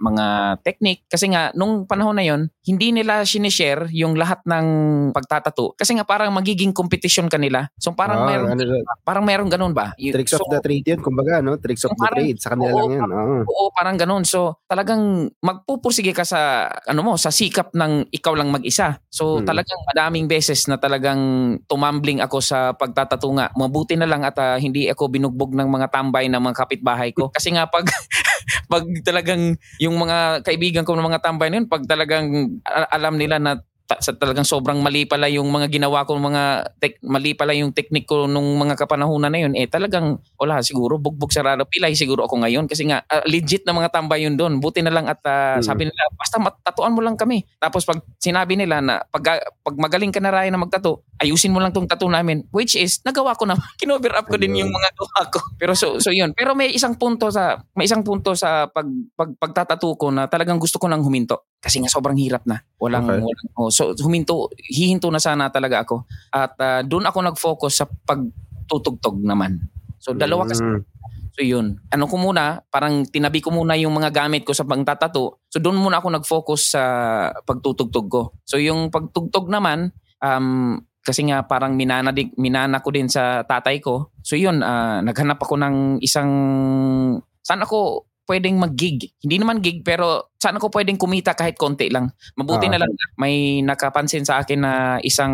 mga 0.01 0.25
technique 0.65 1.05
kasi 1.07 1.29
nga 1.29 1.53
nung 1.53 1.85
panahon 1.85 2.17
na 2.17 2.25
yon 2.25 2.49
hindi 2.65 2.89
nila 2.89 3.21
sinishare 3.23 3.87
yung 3.93 4.17
lahat 4.17 4.41
ng 4.43 4.67
pagtatato 5.13 5.77
kasi 5.77 5.93
nga 5.93 6.03
parang 6.03 6.33
magiging 6.33 6.73
competition 6.73 7.29
kanila. 7.29 7.69
So 7.77 7.93
parang 7.93 8.25
Ah, 8.25 8.27
meron 8.27 8.47
ano, 8.57 8.63
parang 9.05 9.25
meron 9.27 9.49
ganun 9.51 9.75
ba? 9.75 9.93
Tricks 9.97 10.33
so, 10.33 10.41
of 10.41 10.49
the 10.49 10.59
trade 10.63 10.87
yun, 10.87 10.99
kumbaga, 11.03 11.43
no? 11.43 11.59
Tricks 11.59 11.85
of 11.85 11.93
the 11.93 11.99
Parang- 12.01 12.17
trade. 12.23 12.37
Sa 12.41 12.49
kanila 12.55 12.71
oo, 12.73 12.79
lang 12.87 12.91
yan. 12.97 13.09
Oo. 13.11 13.37
Oo, 13.45 13.65
parang 13.69 13.97
ganun. 13.99 14.23
So, 14.25 14.63
talagang 14.65 15.29
magpupursige 15.65 16.13
ka 16.13 16.21
sa 16.21 16.69
ano 16.85 17.01
mo, 17.01 17.13
sa 17.17 17.33
sikap 17.33 17.73
ng 17.73 18.13
ikaw 18.13 18.37
lang 18.37 18.53
mag-isa. 18.53 19.01
So, 19.09 19.41
Hmm. 19.41 19.49
talagang 19.49 19.81
madaming 19.89 20.29
beses 20.29 20.69
na 20.69 20.77
talagang 20.77 21.17
tumambling 21.65 22.21
ako 22.21 22.37
sa 22.37 22.77
pagtatato 22.77 23.25
nga. 23.33 23.49
Mabuti 23.57 23.97
na 23.97 24.05
lang 24.05 24.21
at 24.21 24.37
ah, 24.37 24.61
hindi 24.61 24.85
ako 24.85 25.09
binugbog 25.09 25.57
ng 25.57 25.65
mga 25.65 25.89
tambay 25.89 26.29
ng 26.29 26.37
mga 26.37 26.55
kapitbahay 26.61 27.09
ko. 27.17 27.33
Kasi 27.33 27.49
nga 27.57 27.65
pag 27.65 27.89
pag 28.71 28.85
talagang 29.01 29.57
yung 29.81 29.97
mga 29.97 30.45
kaibigan 30.45 30.85
ko 30.85 30.93
ng 30.93 31.09
mga 31.09 31.25
tambay 31.25 31.49
na 31.49 31.57
yun, 31.57 31.67
pag 31.67 31.81
talagang 31.89 32.61
a- 32.61 32.89
alam 32.93 33.17
nila 33.17 33.41
na 33.41 33.57
ta- 33.85 34.01
sa 34.01 34.11
talagang 34.17 34.45
sobrang 34.45 34.81
mali 34.81 35.05
pala 35.05 35.29
yung 35.29 35.45
mga 35.49 35.69
ginawa 35.69 36.03
ko 36.03 36.17
mga 36.17 36.73
tek, 36.81 36.97
mali 37.05 37.37
pala 37.37 37.53
yung 37.53 37.69
technique 37.71 38.09
ko 38.09 38.25
nung 38.25 38.57
mga 38.57 38.73
kapanahunan 38.75 39.29
na 39.29 39.39
yun 39.39 39.53
eh 39.53 39.69
talagang 39.69 40.17
wala 40.41 40.61
siguro 40.65 40.97
bugbog 40.97 41.29
sarado 41.29 41.63
pilay 41.69 41.93
siguro 41.93 42.25
ako 42.25 42.41
ngayon. 42.41 42.65
Kasi 42.65 42.89
nga 42.89 43.05
ah, 43.05 43.21
legit 43.29 43.61
na 43.63 43.77
mga 43.77 43.93
tambay 43.93 44.25
yun 44.25 44.35
doon 44.35 44.57
buti 44.57 44.81
na 44.81 44.89
lang 44.93 45.05
at 45.05 45.21
ah, 45.25 45.57
Hmm. 45.57 45.63
sabi 45.63 45.85
nila 45.87 46.03
basta 46.17 46.35
matatuan 46.41 46.91
mo 46.91 46.99
lang 47.05 47.15
kami. 47.15 47.45
Tapos 47.61 47.85
pag 47.85 48.01
sinabi 48.17 48.57
nila 48.57 48.81
na 48.81 49.05
pag, 49.07 49.39
pag 49.63 49.75
magaling 49.77 50.11
ka 50.11 50.19
na 50.19 50.33
rin 50.33 50.49
na 50.49 50.59
magtato 50.59 51.05
ayusin 51.25 51.49
mo 51.49 51.57
lang 51.57 51.73
tong 51.73 51.89
tattoo 51.89 52.07
namin. 52.07 52.45
Which 52.53 52.77
is, 52.77 53.01
nagawa 53.01 53.33
ko 53.33 53.49
na. 53.49 53.57
Kinover 53.81 54.13
up 54.13 54.29
ko 54.29 54.37
din 54.37 54.53
yung 54.53 54.69
mga 54.69 54.89
gawa 54.93 55.21
ko. 55.33 55.39
Pero 55.57 55.73
so, 55.73 55.97
so 55.97 56.13
yun. 56.13 56.31
Pero 56.37 56.53
may 56.53 56.69
isang 56.69 56.95
punto 56.95 57.33
sa, 57.33 57.57
may 57.73 57.89
isang 57.89 58.05
punto 58.05 58.37
sa 58.37 58.69
pag, 58.69 58.85
pag, 59.17 59.33
pagtatattoo 59.35 59.93
ko 59.97 60.13
na 60.13 60.29
talagang 60.29 60.61
gusto 60.61 60.77
ko 60.77 60.85
nang 60.85 61.01
huminto. 61.01 61.49
Kasi 61.57 61.81
nga 61.81 61.89
sobrang 61.89 62.15
hirap 62.15 62.45
na. 62.45 62.61
Walang, 62.77 63.03
Okay. 63.05 63.19
walang 63.21 63.49
oh, 63.57 63.69
so 63.73 63.91
huminto, 64.05 64.53
hihinto 64.55 65.09
na 65.09 65.19
sana 65.19 65.49
talaga 65.49 65.81
ako. 65.81 66.05
At 66.29 66.53
ah, 66.61 66.81
doon 66.85 67.09
ako 67.09 67.17
nag-focus 67.33 67.73
sa 67.81 67.85
pagtutugtog 67.89 69.19
naman. 69.25 69.65
So 69.97 70.13
dalawa 70.13 70.45
kasi 70.45 70.61
Mm. 70.61 70.95
So 71.35 71.43
yun. 71.43 71.83
Ano 71.91 72.07
ko 72.07 72.15
muna, 72.15 72.63
parang 72.71 73.03
tinabi 73.03 73.43
ko 73.43 73.51
muna 73.51 73.75
yung 73.75 73.91
mga 73.91 74.07
gamit 74.23 74.47
ko 74.47 74.55
sa 74.55 74.63
pagtatato. 74.63 75.43
So 75.51 75.59
doon 75.59 75.75
muna 75.75 75.99
ako 75.99 76.07
nag-focus 76.15 76.61
sa 76.71 76.83
pagtutugtog 77.43 78.07
ko. 78.07 78.21
So 78.47 78.55
yung 78.55 78.87
pagtugtog 78.87 79.51
naman, 79.51 79.91
um, 80.23 80.79
kasi 81.05 81.21
nga 81.29 81.45
parang 81.45 81.77
minana, 81.77 82.09
di, 82.09 82.33
minana 82.41 82.81
ko 82.81 82.89
din 82.89 83.05
sa 83.05 83.45
tatay 83.45 83.77
ko. 83.77 84.09
So 84.25 84.33
yun, 84.33 84.65
ah, 84.65 85.05
naghanap 85.05 85.37
ako 85.37 85.55
ng 85.61 85.75
isang, 86.01 86.31
saan 87.45 87.61
ako 87.61 88.09
pwedeng 88.25 88.57
mag-gig. 88.57 89.13
Hindi 89.21 89.37
naman 89.37 89.61
gig, 89.61 89.85
pero 89.85 90.33
saan 90.41 90.57
ako 90.57 90.73
pwedeng 90.73 90.97
kumita 90.97 91.37
kahit 91.37 91.61
konti 91.61 91.93
lang. 91.93 92.09
Mabuti 92.33 92.65
Ah. 92.65 92.73
na 92.73 92.81
lang 92.81 92.89
may 93.21 93.61
nakapansin 93.61 94.25
sa 94.25 94.41
akin 94.41 94.65
na 94.65 94.73
isang, 95.05 95.33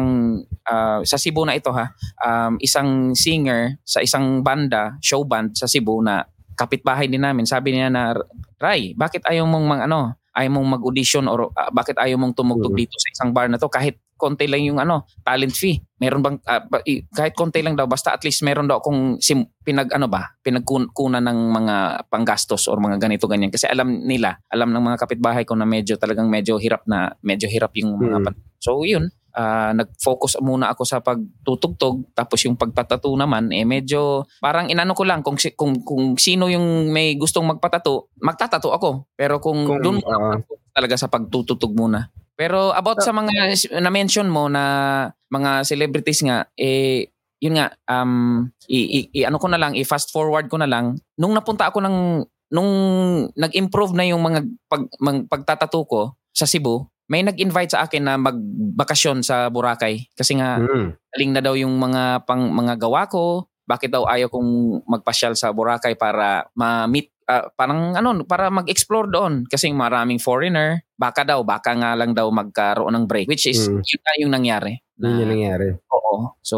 ah, 0.68 1.00
sa 1.08 1.16
Cebu 1.16 1.48
na 1.48 1.56
ito 1.56 1.72
ha, 1.72 1.88
um, 2.20 2.60
isang 2.60 3.16
singer 3.16 3.80
sa 3.88 4.04
isang 4.04 4.44
banda, 4.44 5.00
show 5.00 5.24
band 5.24 5.56
sa 5.56 5.72
Cebu 5.72 6.04
na 6.04 6.28
kapitbahay 6.60 7.08
din 7.08 7.24
namin. 7.24 7.48
Sabi 7.48 7.74
niya 7.80 7.88
na, 7.88 8.12
Ray, 8.60 8.92
bakit 8.94 9.24
ayaw 9.24 9.48
mong 9.48 9.66
mang 9.66 9.82
ano, 9.88 10.14
ayaw 10.32 10.52
mong 10.52 10.80
mag-audition 10.80 11.26
or 11.26 11.52
ah, 11.54 11.68
bakit 11.70 11.96
ayaw 11.96 12.16
mong 12.16 12.34
tumugtog 12.34 12.72
Mhm. 12.72 12.80
dito 12.80 12.96
sa 12.96 13.10
isang 13.12 13.32
bar 13.32 13.48
na 13.48 13.56
to 13.56 13.68
kahit 13.68 14.00
konti 14.16 14.46
lang 14.46 14.62
yung 14.62 14.78
ano, 14.78 15.10
talent 15.26 15.50
fee. 15.52 15.82
Meron 15.98 16.22
bang 16.22 16.38
ba- 16.70 16.86
i- 16.86 17.02
kahit 17.10 17.34
konti 17.34 17.58
lang 17.60 17.74
daw 17.74 17.90
basta 17.90 18.14
at 18.14 18.22
least 18.22 18.46
meron 18.46 18.70
daw 18.70 18.78
akong 18.78 19.18
sim, 19.18 19.42
pinag 19.66 19.90
ano 19.90 20.06
ba, 20.06 20.38
pinagkunan 20.46 21.26
ng 21.26 21.40
mga 21.50 21.76
panggastos 22.06 22.70
or 22.70 22.78
mga 22.78 23.02
ganito 23.02 23.26
ganyan 23.26 23.50
kasi 23.50 23.66
alam 23.66 23.90
nila, 24.06 24.38
alam 24.48 24.70
ng 24.70 24.84
mga 24.84 24.98
kapitbahay 25.00 25.42
ko 25.42 25.58
na 25.58 25.66
medyo 25.66 25.98
talagang 25.98 26.30
medyo 26.30 26.62
hirap 26.62 26.86
na, 26.86 27.18
medyo 27.26 27.50
hirap 27.50 27.74
yung 27.74 27.98
mga 27.98 28.18
Mhm. 28.20 28.26
pan- 28.26 28.40
So 28.62 28.86
yun, 28.86 29.10
ah, 29.36 29.72
nag-focus 29.76 30.40
muna 30.40 30.72
ako 30.72 30.84
sa 30.84 31.00
pagtutugtog 31.00 32.08
tapos 32.16 32.44
yung 32.46 32.56
pagtatato 32.60 33.12
naman 33.16 33.52
eh 33.52 33.64
medyo 33.64 34.28
parang 34.40 34.68
inano 34.68 34.92
ko 34.96 35.04
lang 35.08 35.22
kung 35.24 35.36
si- 35.40 35.56
kung 35.56 35.82
kung 35.84 36.16
sino 36.16 36.48
yung 36.52 36.90
may 36.92 37.16
gustong 37.16 37.48
magpatato, 37.48 38.12
magtatato 38.20 38.70
ako. 38.72 39.08
Pero 39.16 39.40
kung, 39.40 39.64
Kung, 39.68 39.80
doon 39.82 39.98
ako 40.04 40.12
ah, 40.12 40.38
talaga 40.76 40.96
sa 41.00 41.08
pagtututog 41.12 41.72
muna. 41.76 42.12
Pero 42.36 42.74
about 42.74 43.04
sa 43.06 43.14
mga 43.14 43.54
na-mention 43.84 44.26
mo 44.26 44.50
na 44.50 44.64
mga 45.30 45.62
celebrities 45.62 46.26
nga 46.26 46.50
eh 46.58 47.08
yun 47.42 47.58
nga 47.58 47.74
um 47.90 48.46
i, 48.70 48.80
i- 49.02 49.10
i- 49.22 49.26
ano 49.26 49.42
ko 49.42 49.50
na 49.50 49.58
lang 49.58 49.74
i-fast 49.74 50.14
forward 50.14 50.46
ko 50.50 50.62
na 50.62 50.70
lang 50.70 50.98
nung 51.18 51.34
napunta 51.34 51.70
ako 51.70 51.82
ng 51.82 51.98
nung 52.52 52.72
nag-improve 53.34 53.96
na 53.96 54.04
yung 54.04 54.20
mga 54.20 54.44
pag, 54.68 54.84
mag, 55.00 55.24
pagtatato 55.32 55.88
ko 55.88 56.02
sa 56.36 56.44
Cebu 56.44 56.91
may 57.12 57.28
nag-invite 57.28 57.76
sa 57.76 57.84
akin 57.84 58.08
na 58.08 58.16
magbakasyon 58.16 59.20
sa 59.20 59.52
Boracay 59.52 60.08
kasi 60.16 60.40
nga 60.40 60.64
mm. 60.64 61.12
galing 61.12 61.32
na 61.36 61.44
daw 61.44 61.60
yung 61.60 61.76
mga 61.76 62.24
pang 62.24 62.48
mga 62.48 62.80
gawa 62.80 63.04
ko. 63.12 63.52
Bakit 63.68 63.92
daw 63.92 64.08
ayaw 64.08 64.32
kong 64.32 64.84
magpasyal 64.88 65.36
sa 65.36 65.52
Boracay 65.52 66.00
para 66.00 66.48
ma-meet 66.56 67.12
ah, 67.28 67.52
parang 67.52 68.00
ano 68.00 68.24
para 68.24 68.48
mag-explore 68.48 69.12
doon 69.12 69.44
kasi 69.44 69.76
maraming 69.76 70.24
foreigner. 70.24 70.88
Baka 70.96 71.28
daw 71.28 71.44
baka 71.44 71.76
nga 71.76 72.00
lang 72.00 72.16
daw 72.16 72.32
magkaroon 72.32 72.96
ng 72.96 73.06
break 73.12 73.28
which 73.28 73.44
is 73.44 73.68
Mm. 73.68 73.84
yun 73.84 74.02
na 74.08 74.14
yung 74.24 74.32
nangyari. 74.32 74.74
Yun 74.96 75.12
yung 75.12 75.20
Na- 75.28 75.34
nangyari. 75.36 75.68
Oo. 75.92 76.40
So 76.40 76.58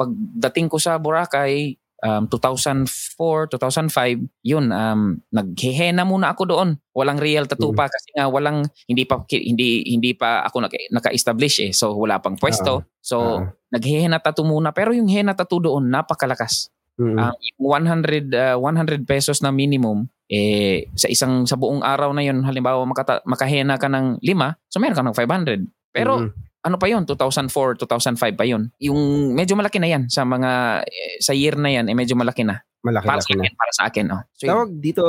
pagdating 0.00 0.72
ko 0.72 0.80
sa 0.80 0.96
Boracay 0.96 1.76
um, 2.04 2.28
2004, 2.28 3.48
2005, 3.48 4.28
yun, 4.44 4.68
um, 4.70 5.16
naghehena 5.32 6.04
muna 6.04 6.36
ako 6.36 6.42
doon. 6.46 6.68
Walang 6.92 7.18
real 7.18 7.48
tattoo 7.48 7.72
Mm. 7.72 7.78
pa 7.78 7.88
kasi 7.88 8.08
nga 8.14 8.28
walang, 8.28 8.62
hindi 8.86 9.08
pa, 9.08 9.24
hindi, 9.26 9.82
hindi 9.88 10.12
pa 10.14 10.44
ako 10.44 10.68
naka- 10.68 10.90
naka-establish 10.92 11.56
eh. 11.64 11.70
So 11.72 11.96
wala 11.96 12.20
pang 12.20 12.36
pwesto. 12.36 12.84
so 13.04 13.16
Ah. 13.36 13.52
naghehena 13.68 14.16
tattoo 14.16 14.48
muna. 14.48 14.72
Pero 14.72 14.96
yung 14.96 15.08
henna 15.08 15.36
tattoo 15.36 15.60
doon, 15.60 15.92
napakalakas. 15.92 16.72
Mm. 16.96 17.18
Um, 17.18 17.34
yung 17.58 17.60
100, 17.68 18.30
uh, 18.32 18.56
100 18.56 19.04
pesos 19.04 19.42
na 19.42 19.50
minimum, 19.50 20.06
eh, 20.24 20.88
sa 20.96 21.10
isang, 21.10 21.44
sa 21.44 21.58
buong 21.58 21.84
araw 21.84 22.14
na 22.16 22.24
yun, 22.24 22.40
halimbawa 22.46 22.80
makata, 22.86 23.20
makahena 23.28 23.76
ka 23.76 23.92
ng 23.92 24.22
lima, 24.22 24.56
so 24.72 24.80
meron 24.80 24.96
ka 24.96 25.04
ng 25.04 25.12
500. 25.12 25.60
Pero 25.92 26.16
Mm. 26.16 26.30
Ano 26.64 26.80
pa 26.80 26.88
yun, 26.88 27.04
2004, 27.04 27.76
2005 27.84 28.40
pa 28.40 28.44
yun. 28.48 28.72
Yung 28.80 29.32
medyo 29.36 29.52
malaki 29.52 29.76
na 29.76 29.88
yan 29.92 30.08
sa 30.08 30.24
mga, 30.24 30.80
eh, 30.88 31.20
sa 31.20 31.36
year 31.36 31.60
na 31.60 31.68
yan, 31.68 31.92
eh 31.92 31.96
medyo 31.96 32.16
malaki 32.16 32.40
na. 32.40 32.64
malaki 32.84 33.04
Para 33.08 33.20
sa 33.20 33.32
na. 33.32 33.44
akin, 33.44 33.56
para 33.56 33.72
sa 33.72 33.82
akin. 33.88 34.06
Oh. 34.12 34.22
So, 34.36 34.42
yun. 34.44 34.50
Tawag 34.52 34.70
dito, 34.80 35.04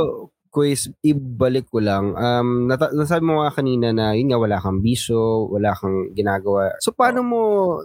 quiz, 0.52 0.88
ibalik 1.04 1.68
ko 1.68 1.84
lang. 1.84 2.16
Um, 2.16 2.72
nata- 2.72 2.96
nasabi 2.96 3.28
mo 3.28 3.44
nga 3.44 3.52
kanina 3.52 3.92
na 3.92 4.16
yun 4.16 4.32
nga, 4.32 4.40
wala 4.40 4.60
kang 4.64 4.80
biso, 4.80 5.52
wala 5.52 5.76
kang 5.76 6.16
ginagawa. 6.16 6.76
So, 6.80 6.96
paano 6.96 7.20
mo 7.24 7.42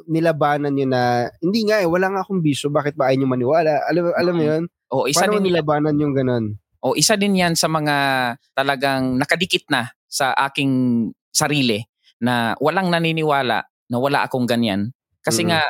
nilabanan 0.06 0.78
yun 0.78 0.94
na, 0.94 1.26
hindi 1.42 1.66
nga 1.66 1.82
eh, 1.82 1.90
wala 1.90 2.10
nga 2.14 2.22
akong 2.22 2.42
biso, 2.42 2.70
bakit 2.70 2.94
ba 2.94 3.10
ayaw 3.10 3.22
nyo 3.22 3.28
maniwala? 3.34 3.82
Alam, 3.90 4.14
alam 4.14 4.34
mo 4.34 4.44
yun? 4.46 4.62
oh, 4.94 5.06
isa 5.10 5.26
Paano 5.26 5.38
mo 5.38 5.42
din 5.42 5.46
nilabanan 5.50 5.98
yung 5.98 6.14
ganun? 6.14 6.58
O 6.80 6.94
isa 6.94 7.18
din 7.18 7.36
yan 7.36 7.54
sa 7.54 7.68
mga 7.68 7.96
talagang 8.56 9.18
nakadikit 9.18 9.68
na 9.68 9.90
sa 10.06 10.32
aking 10.34 11.06
sarili 11.30 11.89
na 12.20 12.54
walang 12.60 12.88
naniniwala 12.88 13.64
na 13.90 13.96
wala 13.98 14.24
akong 14.24 14.46
ganyan. 14.46 14.92
Kasi 15.20 15.44
Mhm. 15.44 15.48
nga 15.50 15.60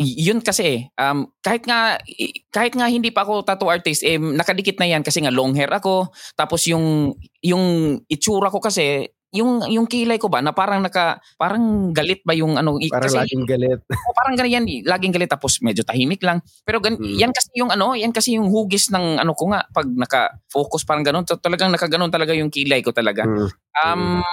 yun 0.00 0.40
kasi 0.40 0.62
eh, 0.64 0.80
um, 0.96 1.28
kahit 1.44 1.68
nga 1.68 2.00
kahit 2.48 2.72
nga 2.72 2.88
hindi 2.88 3.12
pa 3.12 3.20
ako 3.20 3.44
tattoo 3.44 3.68
artist 3.68 4.00
eh 4.00 4.16
nakadikit 4.16 4.80
na 4.80 4.88
yan 4.88 5.04
kasi 5.04 5.20
nga 5.20 5.28
long 5.28 5.52
hair 5.52 5.68
ako 5.68 6.08
tapos 6.32 6.64
yung 6.72 7.12
yung 7.44 7.64
itsura 8.08 8.48
ko 8.48 8.64
kasi 8.64 9.12
yung 9.30 9.60
yung 9.68 9.84
kilay 9.84 10.16
ko 10.16 10.32
ba 10.32 10.40
na 10.40 10.56
parang 10.56 10.80
naka 10.80 11.20
parang 11.36 11.92
galit 11.92 12.24
ba 12.24 12.32
yung 12.32 12.56
ano 12.56 12.80
Parang 12.88 13.06
kasi 13.12 13.14
laging 13.20 13.44
galit. 13.52 13.78
Oh, 13.92 14.14
parang 14.16 14.34
ganyan, 14.40 14.64
laging 14.88 15.12
galit 15.12 15.28
tapos 15.30 15.60
medyo 15.60 15.84
tahimik 15.84 16.24
lang. 16.24 16.40
Pero 16.64 16.80
gan- 16.80 16.96
Mm. 16.96 17.20
yan 17.20 17.30
kasi 17.30 17.48
yung 17.60 17.68
ano, 17.70 17.92
yan 17.92 18.10
kasi 18.10 18.40
yung 18.40 18.48
hugis 18.48 18.88
ng 18.90 19.20
ano 19.20 19.36
ko 19.36 19.52
nga 19.52 19.68
pag 19.70 19.84
naka-focus 19.86 20.82
parang 20.88 21.04
ganun, 21.04 21.22
talagang 21.28 21.70
nakaganon 21.70 22.10
talaga 22.10 22.32
yung 22.34 22.48
kilay 22.50 22.80
ko 22.80 22.90
talaga. 22.90 23.22
Mm. 23.28 23.52
Um 23.84 24.24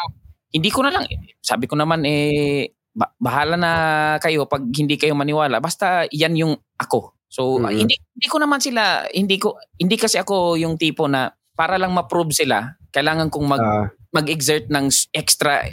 hindi 0.50 0.70
ko 0.70 0.82
na 0.84 0.92
lang 0.92 1.04
sabi 1.40 1.68
ko 1.68 1.76
naman 1.76 2.04
eh 2.04 2.72
ba- 2.92 3.14
bahala 3.20 3.56
na 3.56 3.72
kayo 4.18 4.50
pag 4.50 4.64
hindi 4.74 4.98
kayo 4.98 5.14
maniwala. 5.14 5.62
Basta 5.62 6.10
yan 6.10 6.34
yung 6.34 6.54
ako. 6.76 7.14
So 7.28 7.60
Mm. 7.60 7.86
hindi 7.86 7.96
hindi 8.00 8.28
ko 8.28 8.38
naman 8.40 8.58
sila 8.58 9.06
hindi 9.12 9.38
ko 9.38 9.60
hindi 9.78 9.96
kasi 9.96 10.18
ako 10.18 10.56
yung 10.56 10.80
tipo 10.80 11.06
na 11.06 11.30
para 11.54 11.76
lang 11.78 11.92
ma-prove 11.92 12.34
sila, 12.34 12.74
kailangan 12.90 13.28
kong 13.30 13.48
mag 13.50 13.62
Ah, 13.62 13.88
mag-exert 14.14 14.70
ng 14.70 14.88
extra 15.12 15.66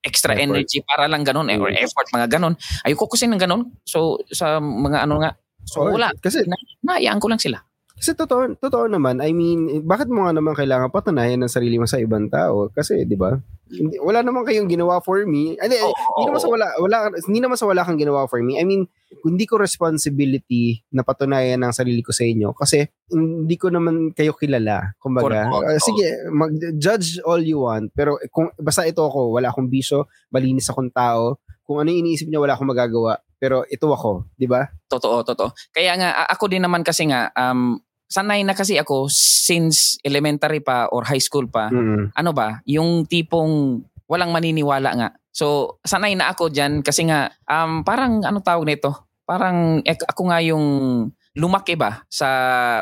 extra 0.00 0.32
Effort. 0.32 0.44
energy 0.48 0.80
para 0.80 1.04
lang 1.04 1.24
ganun 1.24 1.48
eh, 1.52 1.60
or 1.60 1.68
Mm. 1.68 1.84
effort 1.84 2.08
mga 2.10 2.28
ganun. 2.32 2.54
Ayoko 2.84 3.08
kasi 3.08 3.28
ng 3.28 3.36
ganun. 3.36 3.68
So 3.84 4.16
sa 4.32 4.56
mga 4.60 5.04
ano 5.04 5.20
nga 5.20 5.36
so 5.68 5.84
oh, 5.84 5.92
wala 5.92 6.08
Kasi, 6.16 6.40
naayaan 6.80 7.20
ko 7.20 7.28
lang 7.28 7.36
sila. 7.36 7.60
Kasi 8.00 8.16
totoo, 8.16 8.56
totoo 8.56 8.88
naman, 8.88 9.20
I 9.20 9.36
mean, 9.36 9.84
bakit 9.84 10.08
mo 10.08 10.24
nga 10.24 10.32
naman 10.32 10.56
kailangan 10.56 10.88
patunayan 10.88 11.36
ng 11.44 11.52
sarili 11.52 11.76
mo 11.76 11.84
sa 11.84 12.00
ibang 12.00 12.32
tao? 12.32 12.72
Kasi, 12.72 13.04
di 13.04 13.12
ba? 13.12 13.36
Wala 14.00 14.24
naman 14.24 14.48
kayong 14.48 14.72
ginawa 14.72 15.04
for 15.04 15.20
me. 15.28 15.60
Hindi, 15.60 15.76
Oo, 15.84 15.92
hindi 15.92 16.32
naman 16.32 16.40
sa 16.40 16.48
wala, 16.48 16.66
wala, 16.80 16.96
hindi 17.12 17.40
naman 17.44 17.60
sa 17.60 17.68
wala 17.68 17.84
kang 17.84 18.00
ginawa 18.00 18.24
for 18.24 18.40
me. 18.40 18.56
I 18.56 18.64
mean, 18.64 18.88
hindi 19.20 19.44
ko 19.44 19.60
responsibility 19.60 20.80
na 20.96 21.04
patunayan 21.04 21.60
ng 21.60 21.76
sarili 21.76 22.00
ko 22.00 22.08
sa 22.16 22.24
inyo 22.24 22.56
kasi 22.56 22.88
hindi 23.12 23.60
ko 23.60 23.68
naman 23.68 24.16
kayo 24.16 24.32
kilala. 24.32 24.96
Kumbaga, 24.96 25.52
uh, 25.52 25.76
sige, 25.76 26.24
mag-judge 26.32 27.20
all 27.28 27.44
you 27.44 27.68
want, 27.68 27.92
pero 27.92 28.16
kung 28.32 28.48
basta 28.56 28.88
ito 28.88 29.04
ako, 29.04 29.36
wala 29.36 29.52
akong 29.52 29.68
biso, 29.68 30.08
malinis 30.32 30.72
akong 30.72 30.88
tao, 30.88 31.36
kung 31.68 31.84
ano 31.84 31.92
yung 31.92 32.08
iniisip 32.08 32.32
niya, 32.32 32.40
wala 32.40 32.56
akong 32.56 32.72
magagawa. 32.72 33.20
Pero 33.36 33.68
ito 33.68 33.92
ako, 33.92 34.24
di 34.40 34.48
ba? 34.48 34.68
Totoo, 34.88 35.20
totoo. 35.20 35.52
Kaya 35.72 35.96
nga 36.00 36.28
ako 36.32 36.48
din 36.48 36.64
naman 36.64 36.80
kasi 36.80 37.08
nga 37.08 37.28
um 37.36 37.76
sanay 38.10 38.42
na 38.42 38.58
kasi 38.58 38.74
ako 38.74 39.06
since 39.08 39.96
elementary 40.02 40.58
pa 40.58 40.90
or 40.90 41.06
high 41.06 41.22
school 41.22 41.46
pa. 41.46 41.70
Mm. 41.70 42.10
Ano 42.10 42.30
ba, 42.34 42.58
yung 42.66 43.06
tipong 43.06 43.80
walang 44.10 44.34
maniniwala 44.34 44.90
nga. 44.98 45.08
So 45.30 45.78
sanay 45.86 46.18
na 46.18 46.34
ako 46.34 46.50
diyan 46.50 46.82
kasi 46.82 47.06
nga 47.06 47.30
um 47.46 47.86
parang 47.86 48.26
ano 48.26 48.42
tawag 48.42 48.66
nito? 48.66 48.90
Parang 49.22 49.78
ek- 49.86 50.10
ako 50.10 50.22
nga 50.26 50.42
yung 50.42 50.66
lumaki 51.38 51.78
ba 51.78 52.02
sa 52.10 52.26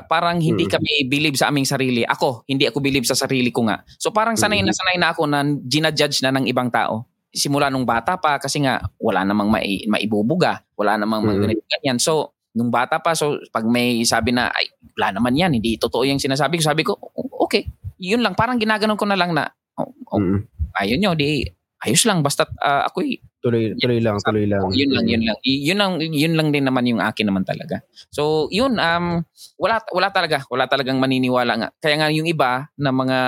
parang 0.09 0.41
hindi 0.41 0.65
Mm. 0.65 0.73
kami 0.73 0.93
believe 1.05 1.37
sa 1.37 1.53
aming 1.53 1.69
sarili. 1.69 2.09
Ako, 2.09 2.49
hindi 2.49 2.65
ako 2.65 2.81
believe 2.81 3.05
sa 3.05 3.13
sarili 3.13 3.53
ko 3.53 3.69
nga. 3.69 3.85
So 4.01 4.09
parang 4.09 4.41
sanay 4.41 4.65
na 4.65 4.73
sanay 4.73 4.97
na 4.97 5.13
ako 5.13 5.29
na 5.29 5.45
ginajudge 5.45 6.25
na 6.25 6.33
ng 6.33 6.49
ibang 6.49 6.73
tao. 6.73 7.05
Simula 7.29 7.69
nung 7.69 7.85
bata 7.85 8.17
pa 8.17 8.41
kasi 8.41 8.65
nga 8.65 8.81
wala 8.97 9.21
namang 9.21 9.53
mai, 9.53 9.85
maibubuga, 9.85 10.65
wala 10.81 10.97
namang 10.97 11.29
Mm. 11.29 11.61
ganyan. 11.69 12.01
So 12.01 12.33
nung 12.59 12.75
bata 12.75 12.99
pa 12.99 13.15
so 13.15 13.39
pag 13.55 13.63
may 13.63 14.03
sabi 14.03 14.35
na 14.35 14.51
ay 14.51 14.67
wala 14.99 15.15
naman 15.23 15.39
yan, 15.39 15.55
hindi 15.55 15.79
totoo 15.79 16.03
yung 16.03 16.19
sinasabi 16.19 16.59
ko, 16.59 16.63
sabi 16.67 16.83
ko 16.83 16.99
"O- 16.99 17.47
okay. 17.47 17.71
Yun 18.03 18.19
lang 18.19 18.35
parang 18.35 18.59
ginaganon 18.59 18.99
ko 18.99 19.07
na 19.07 19.15
lang 19.15 19.31
na 19.31 19.47
oh, 19.79 19.95
oh, 20.11 20.19
Mm. 20.19 20.43
ayun 20.75 20.99
nyo, 20.99 21.13
di 21.15 21.47
ayos 21.79 22.03
lang 22.11 22.27
basta 22.27 22.43
uh, 22.59 22.91
ako'y 22.91 23.23
tuloy 23.39 23.71
tuloy 23.79 24.03
lang 24.03 24.19
tuloy 24.19 24.51
lang 24.51 24.67
oh, 24.67 24.75
yun 24.75 24.91
lang 24.91 25.07
yun 25.07 25.23
lang 25.23 25.39
yun 25.47 25.79
lang 25.79 25.93
yun 26.03 26.35
lang 26.35 26.49
din 26.51 26.67
naman 26.67 26.83
yung 26.91 26.99
akin 26.99 27.31
naman 27.31 27.47
talaga 27.47 27.79
so 28.11 28.51
yun 28.51 28.75
um 28.83 29.23
wala 29.63 29.79
wala 29.95 30.11
talaga 30.11 30.43
wala 30.51 30.67
talagang 30.67 30.99
maniniwala 30.99 31.55
nga 31.55 31.69
kaya 31.79 32.03
nga 32.03 32.11
yung 32.11 32.27
iba 32.27 32.67
na 32.75 32.91
mga 32.91 33.19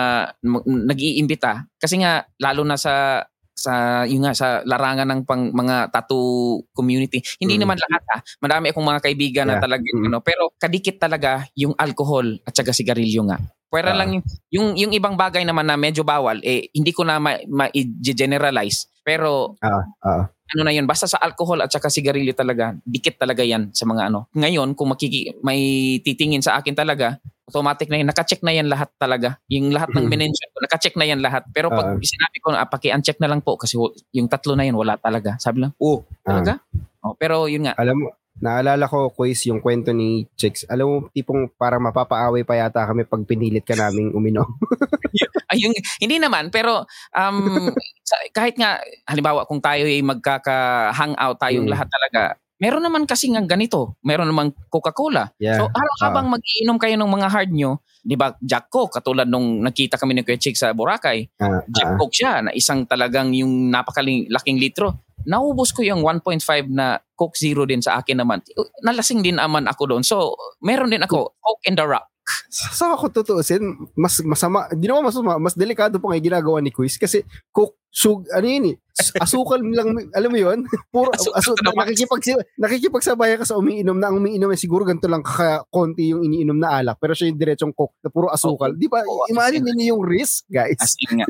nag-iimbita 0.67 1.71
kasi 1.79 2.03
nga 2.03 2.27
lalo 2.43 2.67
na 2.67 2.75
sa 2.75 3.23
sa 3.61 4.03
yung 4.09 4.25
nga 4.25 4.33
sa 4.33 4.65
larangan 4.65 5.05
ng 5.05 5.21
pang 5.29 5.53
mga 5.53 5.93
tattoo 5.93 6.65
community. 6.73 7.21
Hindi 7.37 7.61
mm. 7.61 7.63
naman 7.63 7.77
lahat 7.77 8.03
ha. 8.09 8.19
Madami 8.41 8.73
akong 8.73 8.89
mga 8.89 9.03
kaibigan 9.05 9.47
yeah. 9.47 9.61
na 9.61 9.63
talaga 9.63 9.85
mm. 9.85 10.09
ano, 10.09 10.19
pero 10.25 10.57
kadikit 10.57 10.97
talaga 10.97 11.45
yung 11.53 11.77
alcohol 11.77 12.41
at 12.49 12.57
saka 12.57 12.73
sigarilyo 12.73 13.29
nga. 13.29 13.37
Pwera 13.71 13.95
uh, 13.95 13.99
lang 14.01 14.19
yung, 14.19 14.25
yung 14.51 14.69
yung 14.75 14.93
ibang 14.97 15.15
bagay 15.15 15.45
naman 15.45 15.69
na 15.69 15.79
medyo 15.79 16.03
bawal 16.03 16.41
eh 16.43 16.73
hindi 16.73 16.91
ko 16.91 17.05
na 17.05 17.21
ma-generalize. 17.21 18.89
Ma- 18.89 18.91
pero 19.01 19.57
uh, 19.61 19.85
uh, 20.05 20.25
ano 20.51 20.63
na 20.67 20.75
yun, 20.75 20.87
basta 20.87 21.07
sa 21.07 21.23
alcohol 21.23 21.63
at 21.63 21.71
saka 21.71 21.87
sigarilyo 21.87 22.35
talaga, 22.35 22.75
dikit 22.83 23.23
talaga 23.23 23.47
yan 23.47 23.71
sa 23.71 23.87
mga 23.87 24.11
ano. 24.11 24.27
Ngayon, 24.35 24.75
kung 24.75 24.91
makiki, 24.91 25.39
may 25.47 25.99
titingin 26.03 26.43
sa 26.43 26.59
akin 26.59 26.75
talaga, 26.75 27.23
automatic 27.51 27.91
na 27.91 27.99
yun, 27.99 28.07
naka-check 28.07 28.47
na 28.47 28.55
yan 28.55 28.71
lahat 28.71 28.87
talaga. 28.95 29.43
Yung 29.51 29.75
lahat 29.75 29.91
ng 29.91 30.07
minention 30.07 30.49
ko, 30.55 30.63
naka-check 30.63 30.95
na 30.95 31.11
yan 31.11 31.19
lahat. 31.19 31.43
Pero 31.51 31.67
pag 31.75 31.99
uh, 31.99 32.01
sinabi 32.01 32.39
ko, 32.39 32.55
ah, 32.55 32.71
paki-uncheck 32.71 33.19
na 33.19 33.27
lang 33.27 33.43
po 33.43 33.59
kasi 33.59 33.75
yung 34.15 34.31
tatlo 34.31 34.55
na 34.55 34.63
yun, 34.63 34.79
wala 34.79 34.95
talaga. 34.95 35.35
Sabi 35.43 35.67
lang, 35.67 35.75
oh, 35.83 36.07
talaga? 36.23 36.63
Uh, 37.03 37.11
oh, 37.11 37.15
pero 37.19 37.51
yun 37.51 37.67
nga. 37.67 37.75
Alam 37.75 38.07
mo, 38.07 38.09
Naalala 38.41 38.89
ko, 38.89 39.13
quiz, 39.13 39.45
yung 39.53 39.61
kwento 39.61 39.93
ni 39.93 40.25
Chicks. 40.33 40.65
Alam 40.65 40.87
mo, 40.89 40.97
tipong 41.13 41.53
parang 41.61 41.85
mapapaaway 41.85 42.41
pa 42.41 42.57
yata 42.57 42.89
kami 42.89 43.05
pag 43.05 43.21
pinilit 43.29 43.69
ka 43.69 43.77
naming 43.77 44.17
uminom. 44.17 44.49
Ay, 45.53 45.69
yung, 45.69 45.77
hindi 46.01 46.17
naman, 46.17 46.49
pero 46.49 46.89
um, 47.13 47.69
kahit 48.37 48.57
nga, 48.57 48.81
halimbawa, 49.05 49.45
kung 49.45 49.61
tayo 49.61 49.85
ay 49.85 50.01
magkaka-hangout 50.01 51.37
tayong 51.37 51.69
mm. 51.69 51.73
lahat 51.75 51.89
talaga, 51.93 52.23
meron 52.61 52.85
naman 52.85 53.09
kasi 53.09 53.33
nga 53.33 53.41
ganito. 53.43 53.97
Meron 54.05 54.29
naman 54.31 54.53
Coca-Cola. 54.69 55.33
Yeah. 55.41 55.59
So, 55.59 55.73
habang 56.05 56.29
uh. 56.29 56.39
mag-iinom 56.39 56.77
kayo 56.77 56.95
ng 57.01 57.11
mga 57.11 57.29
hard 57.33 57.51
nyo, 57.57 57.81
di 58.05 58.15
ba, 58.15 58.37
Jack 58.45 58.69
Coke, 58.69 59.01
katulad 59.01 59.27
nung 59.27 59.65
nakita 59.65 59.97
kami 59.97 60.15
ni 60.15 60.23
Kuya 60.23 60.37
Chick 60.37 60.55
sa 60.61 60.77
Boracay, 60.77 61.27
uh, 61.41 61.65
Jack 61.73 61.91
uh. 61.91 61.99
Coke 61.99 62.15
siya, 62.15 62.45
na 62.45 62.53
isang 62.53 62.85
talagang 62.85 63.33
yung 63.33 63.73
napakalaking 63.73 64.61
litro 64.61 65.11
naubos 65.29 65.73
ko 65.77 65.85
yung 65.85 66.01
1.5 66.01 66.73
na 66.73 67.01
Coke 67.17 67.37
Zero 67.37 67.69
din 67.69 67.85
sa 67.85 68.01
akin 68.01 68.25
naman. 68.25 68.41
Nalasing 68.81 69.21
din 69.21 69.37
naman 69.37 69.69
ako 69.69 69.97
doon. 69.97 70.05
So, 70.05 70.37
meron 70.65 70.93
din 70.93 71.05
ako, 71.05 71.37
Coke 71.37 71.65
in 71.69 71.77
the 71.77 71.85
Rock. 71.85 72.10
Sa 72.51 72.95
ako 72.95 73.11
tutuusin, 73.11 73.63
mas 73.95 74.19
masama, 74.23 74.67
hindi 74.71 74.87
naman 74.87 75.07
masama, 75.07 75.39
mas 75.39 75.55
delikado 75.55 75.99
pa 76.03 76.11
nga 76.11 76.21
ginagawa 76.21 76.59
ni 76.63 76.75
Quiz 76.75 76.99
kasi 76.99 77.23
Coke, 77.51 77.79
sug, 77.91 78.27
ano 78.31 78.47
yun 78.47 78.65
eh, 78.75 78.77
asukal 79.19 79.63
lang, 79.63 79.95
alam 80.15 80.31
mo 80.31 80.39
yun? 80.39 80.63
Puro, 80.95 81.11
asu, 81.15 81.31
asu, 81.35 81.55
nakikipag, 81.75 82.23
nakikipagsabay 82.59 83.39
ka 83.39 83.47
sa 83.47 83.59
umiinom 83.59 83.99
na 83.99 84.11
ang 84.11 84.23
umiinom 84.23 84.51
ay 84.51 84.61
siguro 84.61 84.87
ganito 84.87 85.11
lang 85.11 85.23
konti 85.71 86.11
yung 86.11 86.23
iniinom 86.27 86.59
na 86.59 86.83
alak 86.83 86.99
pero 86.99 87.15
siya 87.15 87.31
yung 87.31 87.39
diretsong 87.39 87.75
Coke 87.75 87.99
na 88.03 88.11
puro 88.11 88.31
asukal. 88.31 88.75
Oh, 88.75 88.79
Di 88.79 88.87
ba? 88.87 89.03
Oh, 89.07 89.27
imagine 89.31 89.67
niyo 89.75 89.97
yung 89.97 90.03
risk, 90.07 90.47
guys. 90.51 90.79
As 90.79 90.95
in 91.03 91.23
nga. 91.23 91.27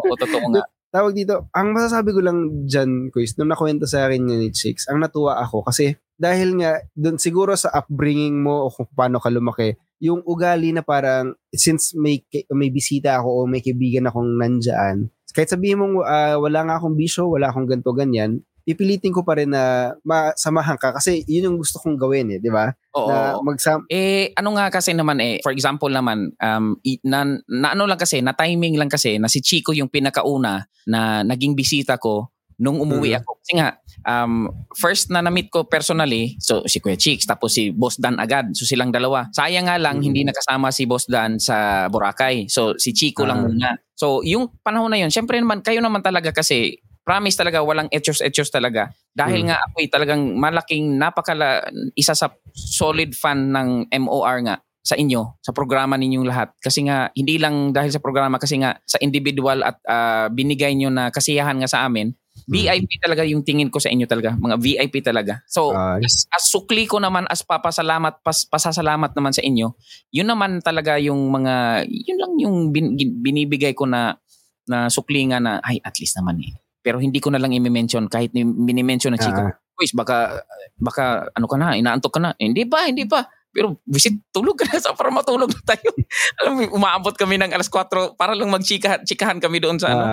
Oo, 0.00 0.16
totoo 0.16 0.48
nga 0.52 0.64
tawag 0.94 1.10
dito, 1.10 1.50
ang 1.50 1.74
masasabi 1.74 2.14
ko 2.14 2.22
lang 2.22 2.70
dyan, 2.70 3.10
Quiz, 3.10 3.34
nung 3.34 3.50
nakwento 3.50 3.82
sa 3.82 4.06
akin 4.06 4.30
ni 4.30 4.54
Chicks, 4.54 4.86
ang 4.86 5.02
natuwa 5.02 5.42
ako 5.42 5.66
kasi 5.66 5.98
dahil 6.14 6.54
nga, 6.62 6.78
dun 6.94 7.18
siguro 7.18 7.58
sa 7.58 7.74
upbringing 7.74 8.38
mo 8.38 8.70
o 8.70 8.70
kung 8.70 8.86
paano 8.94 9.18
ka 9.18 9.26
lumaki, 9.26 9.74
yung 10.02 10.20
ugali 10.26 10.74
na 10.74 10.82
parang, 10.82 11.34
since 11.54 11.94
may, 11.94 12.22
may 12.50 12.70
bisita 12.70 13.20
ako 13.20 13.44
o 13.44 13.46
may 13.46 13.62
kaibigan 13.62 14.08
akong 14.10 14.38
nandyan, 14.38 15.10
kahit 15.34 15.50
sabihin 15.50 15.82
mong 15.82 16.06
uh, 16.06 16.36
wala 16.38 16.60
nga 16.62 16.74
akong 16.78 16.94
bisyo, 16.94 17.26
wala 17.26 17.50
akong 17.50 17.66
ganto 17.66 17.90
ganyan, 17.90 18.38
pipilitin 18.64 19.12
ko 19.12 19.26
pa 19.26 19.36
rin 19.36 19.52
na 19.52 19.92
masamahan 20.06 20.80
ka 20.80 20.96
kasi 20.96 21.20
yun 21.28 21.52
yung 21.52 21.58
gusto 21.60 21.76
kong 21.82 22.00
gawin 22.00 22.32
eh, 22.32 22.40
di 22.40 22.48
ba? 22.48 22.72
Oo. 22.96 23.10
Na 23.12 23.36
magsam- 23.44 23.84
eh, 23.92 24.32
ano 24.38 24.56
nga 24.56 24.72
kasi 24.72 24.96
naman 24.96 25.20
eh, 25.20 25.44
for 25.44 25.52
example 25.52 25.92
naman, 25.92 26.32
um, 26.40 26.78
na, 27.04 27.28
na 27.44 27.68
ano 27.76 27.84
lang 27.84 28.00
kasi, 28.00 28.24
na 28.24 28.32
timing 28.32 28.80
lang 28.80 28.88
kasi, 28.88 29.20
na 29.20 29.28
si 29.28 29.44
Chico 29.44 29.76
yung 29.76 29.92
pinakauna 29.92 30.64
na 30.88 31.20
naging 31.26 31.52
bisita 31.52 32.00
ko 32.00 32.33
nung 32.58 32.78
umuwi 32.78 33.14
mm. 33.14 33.18
ako. 33.22 33.30
Kasi 33.42 33.52
nga, 33.58 33.68
um, 34.06 34.50
first 34.74 35.10
na 35.10 35.24
na-meet 35.24 35.50
ko 35.50 35.66
personally, 35.66 36.38
so 36.38 36.62
si 36.66 36.78
Kuya 36.78 36.98
Chicks, 36.98 37.26
tapos 37.26 37.54
si 37.56 37.74
Boss 37.74 37.98
Dan 37.98 38.18
agad. 38.18 38.52
So 38.54 38.66
silang 38.66 38.94
dalawa. 38.94 39.28
Sayang 39.34 39.66
nga 39.66 39.76
lang, 39.78 39.98
mm. 40.00 40.04
hindi 40.04 40.22
nakasama 40.22 40.70
si 40.70 40.86
Boss 40.86 41.06
Dan 41.10 41.42
sa 41.42 41.86
Boracay. 41.90 42.46
So 42.50 42.78
si 42.78 42.94
Chico 42.94 43.26
ah. 43.26 43.34
lang 43.34 43.46
muna. 43.46 43.78
So 43.94 44.22
yung 44.22 44.50
panahon 44.62 44.90
na 44.90 44.98
yun, 45.02 45.10
syempre 45.10 45.38
naman, 45.38 45.62
kayo 45.62 45.82
naman 45.82 46.02
talaga 46.02 46.30
kasi 46.30 46.78
promise 47.04 47.36
talaga 47.36 47.60
walang 47.60 47.92
etchos-etchos 47.92 48.48
talaga. 48.48 48.88
Dahil 49.12 49.44
hmm. 49.44 49.48
nga 49.52 49.58
ako 49.60 49.76
talagang 49.92 50.22
malaking 50.40 50.96
napakala 50.96 51.68
isa 51.94 52.16
sa 52.16 52.32
solid 52.56 53.12
fan 53.12 53.52
ng 53.52 53.92
MOR 54.00 54.36
nga 54.48 54.56
sa 54.84 55.00
inyo, 55.00 55.40
sa 55.40 55.56
programa 55.56 55.96
ninyong 55.96 56.28
lahat. 56.28 56.52
Kasi 56.60 56.84
nga, 56.84 57.08
hindi 57.16 57.40
lang 57.40 57.72
dahil 57.72 57.88
sa 57.88 58.04
programa, 58.04 58.36
kasi 58.36 58.60
nga 58.60 58.76
sa 58.84 59.00
individual 59.00 59.64
at 59.64 59.80
uh, 59.88 60.28
binigay 60.28 60.76
nyo 60.76 60.92
na 60.92 61.08
kasiyahan 61.08 61.56
nga 61.56 61.68
sa 61.72 61.88
amin. 61.88 62.12
VIP 62.44 63.00
talaga 63.00 63.22
yung 63.24 63.40
tingin 63.40 63.72
ko 63.72 63.80
sa 63.80 63.88
inyo 63.88 64.04
talaga. 64.04 64.36
Mga 64.36 64.56
VIP 64.60 65.00
talaga. 65.00 65.40
So, 65.48 65.72
as, 65.72 66.28
as 66.28 66.44
sukli 66.48 66.84
ko 66.84 67.00
naman, 67.00 67.24
as 67.32 67.40
papasalamat, 67.40 68.20
pas, 68.20 68.44
pasasalamat 68.48 69.16
naman 69.16 69.32
sa 69.32 69.40
inyo, 69.40 69.72
yun 70.12 70.28
naman 70.28 70.60
talaga 70.60 71.00
yung 71.00 71.32
mga, 71.32 71.84
yun 71.88 72.18
lang 72.20 72.32
yung 72.36 72.56
bin, 72.70 72.96
binibigay 72.98 73.72
ko 73.72 73.88
na 73.88 74.20
na 74.64 74.88
sukli 74.88 75.28
nga 75.28 75.40
na, 75.40 75.60
ay, 75.60 75.76
at 75.84 75.96
least 76.00 76.16
naman 76.16 76.40
eh 76.40 76.52
pero 76.84 77.00
hindi 77.00 77.16
ko 77.16 77.32
na 77.32 77.40
lang 77.40 77.56
i-mention 77.56 78.12
kahit 78.12 78.36
mini-mention 78.36 79.16
ng 79.16 79.22
Chico. 79.24 79.40
Uh, 79.40 79.56
Boys, 79.74 79.96
baka, 79.96 80.44
baka 80.76 81.32
ano 81.32 81.48
ka 81.48 81.56
na, 81.56 81.72
inaantok 81.80 82.12
ka 82.12 82.20
na. 82.20 82.30
Eh, 82.36 82.52
hindi 82.52 82.68
pa, 82.68 82.84
hindi 82.84 83.08
pa. 83.08 83.24
Pero 83.50 83.80
visit, 83.88 84.20
tulog 84.28 84.60
ka 84.60 84.68
na 84.68 84.76
sa 84.78 84.92
para 84.92 85.08
matulog 85.08 85.48
na 85.48 85.62
tayo. 85.64 85.88
Alam 86.44 86.52
mo, 86.60 86.76
umaabot 86.76 87.16
kami 87.16 87.40
ng 87.40 87.56
alas 87.56 87.72
4 87.72 88.20
para 88.20 88.36
lang 88.36 88.52
magchikahan 88.52 89.00
chikahan 89.08 89.40
kami 89.40 89.64
doon 89.64 89.80
sa 89.80 89.88
uh, 89.88 89.94
ano. 89.96 90.04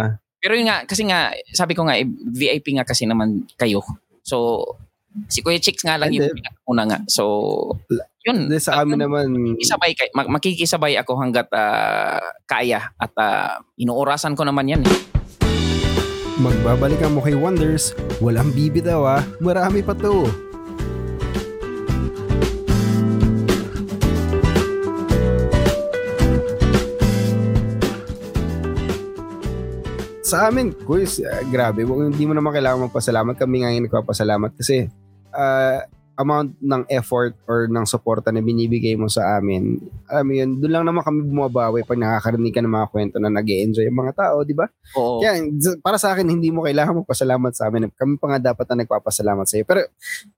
Pero 0.41 0.57
yun 0.57 0.65
nga, 0.65 0.81
kasi 0.89 1.05
nga, 1.05 1.29
sabi 1.53 1.77
ko 1.77 1.85
nga, 1.85 2.01
eh, 2.01 2.09
VIP 2.09 2.73
nga 2.73 2.83
kasi 2.83 3.05
naman 3.05 3.45
kayo. 3.61 3.85
So, 4.25 4.65
si 5.29 5.45
Kuya 5.45 5.61
Chicks 5.61 5.85
nga 5.85 6.01
lang 6.01 6.09
yung 6.09 6.33
una 6.65 6.89
nga. 6.89 6.99
So, 7.05 7.77
yun. 8.25 8.49
Hindi, 8.49 8.57
sa 8.57 8.81
amin 8.81 9.05
naman. 9.05 9.29
Makikisabay, 9.29 9.91
makikisabay 10.17 10.93
ako 10.97 11.21
hanggat 11.21 11.45
uh, 11.53 12.25
kaya 12.49 12.89
at 12.97 13.13
uh, 13.21 13.61
inuurasan 13.77 14.33
ko 14.33 14.41
naman 14.41 14.65
yan. 14.65 14.81
Eh. 14.81 14.97
Magbabalik 16.41 17.05
ang 17.05 17.13
Mukhay 17.13 17.37
Wonders. 17.37 17.93
Walang 18.17 18.49
bibitaw 18.49 19.05
ah. 19.05 19.21
Marami 19.37 19.85
pa 19.85 19.93
to. 19.93 20.25
Sa 30.31 30.47
amin, 30.47 30.71
quiz, 30.87 31.19
uh, 31.19 31.43
grabe. 31.51 31.83
Hindi 31.83 32.23
mo 32.23 32.31
naman 32.31 32.55
kailangan 32.55 32.87
magpasalamat. 32.87 33.35
Kami 33.35 33.55
nga 33.67 33.75
yung 33.75 33.85
nagpapasalamat 33.91 34.55
kasi 34.55 34.87
uh, 35.35 35.83
amount 36.21 36.53
ng 36.61 36.83
effort 36.91 37.33
or 37.49 37.65
ng 37.65 37.83
suporta 37.87 38.29
na 38.29 38.45
binibigay 38.45 38.93
mo 38.93 39.09
sa 39.09 39.41
amin, 39.41 39.81
alam 40.05 40.25
mo 40.27 40.33
yun, 40.37 40.49
doon 40.61 40.71
lang 40.71 40.85
naman 40.85 41.01
kami 41.01 41.25
bumabawi 41.25 41.81
pag 41.81 41.97
nakakarinig 41.97 42.53
ka 42.53 42.61
ng 42.61 42.71
mga 42.71 42.87
kwento 42.93 43.15
na 43.17 43.33
nag 43.33 43.47
enjoy 43.47 43.89
yung 43.89 43.97
mga 43.97 44.13
tao, 44.13 44.45
di 44.45 44.53
ba? 44.53 44.69
Oo. 44.95 45.19
Kaya 45.19 45.41
para 45.81 45.97
sa 45.97 46.13
akin, 46.13 46.29
hindi 46.29 46.53
mo 46.53 46.61
kailangan 46.61 47.01
magpasalamat 47.01 47.51
sa 47.57 47.67
amin. 47.67 47.89
Kami 47.95 48.21
pa 48.21 48.37
nga 48.37 48.53
dapat 48.53 48.65
na 48.71 48.85
nagpapasalamat 48.85 49.45
sa 49.49 49.55
iyo. 49.57 49.65
Pero 49.65 49.81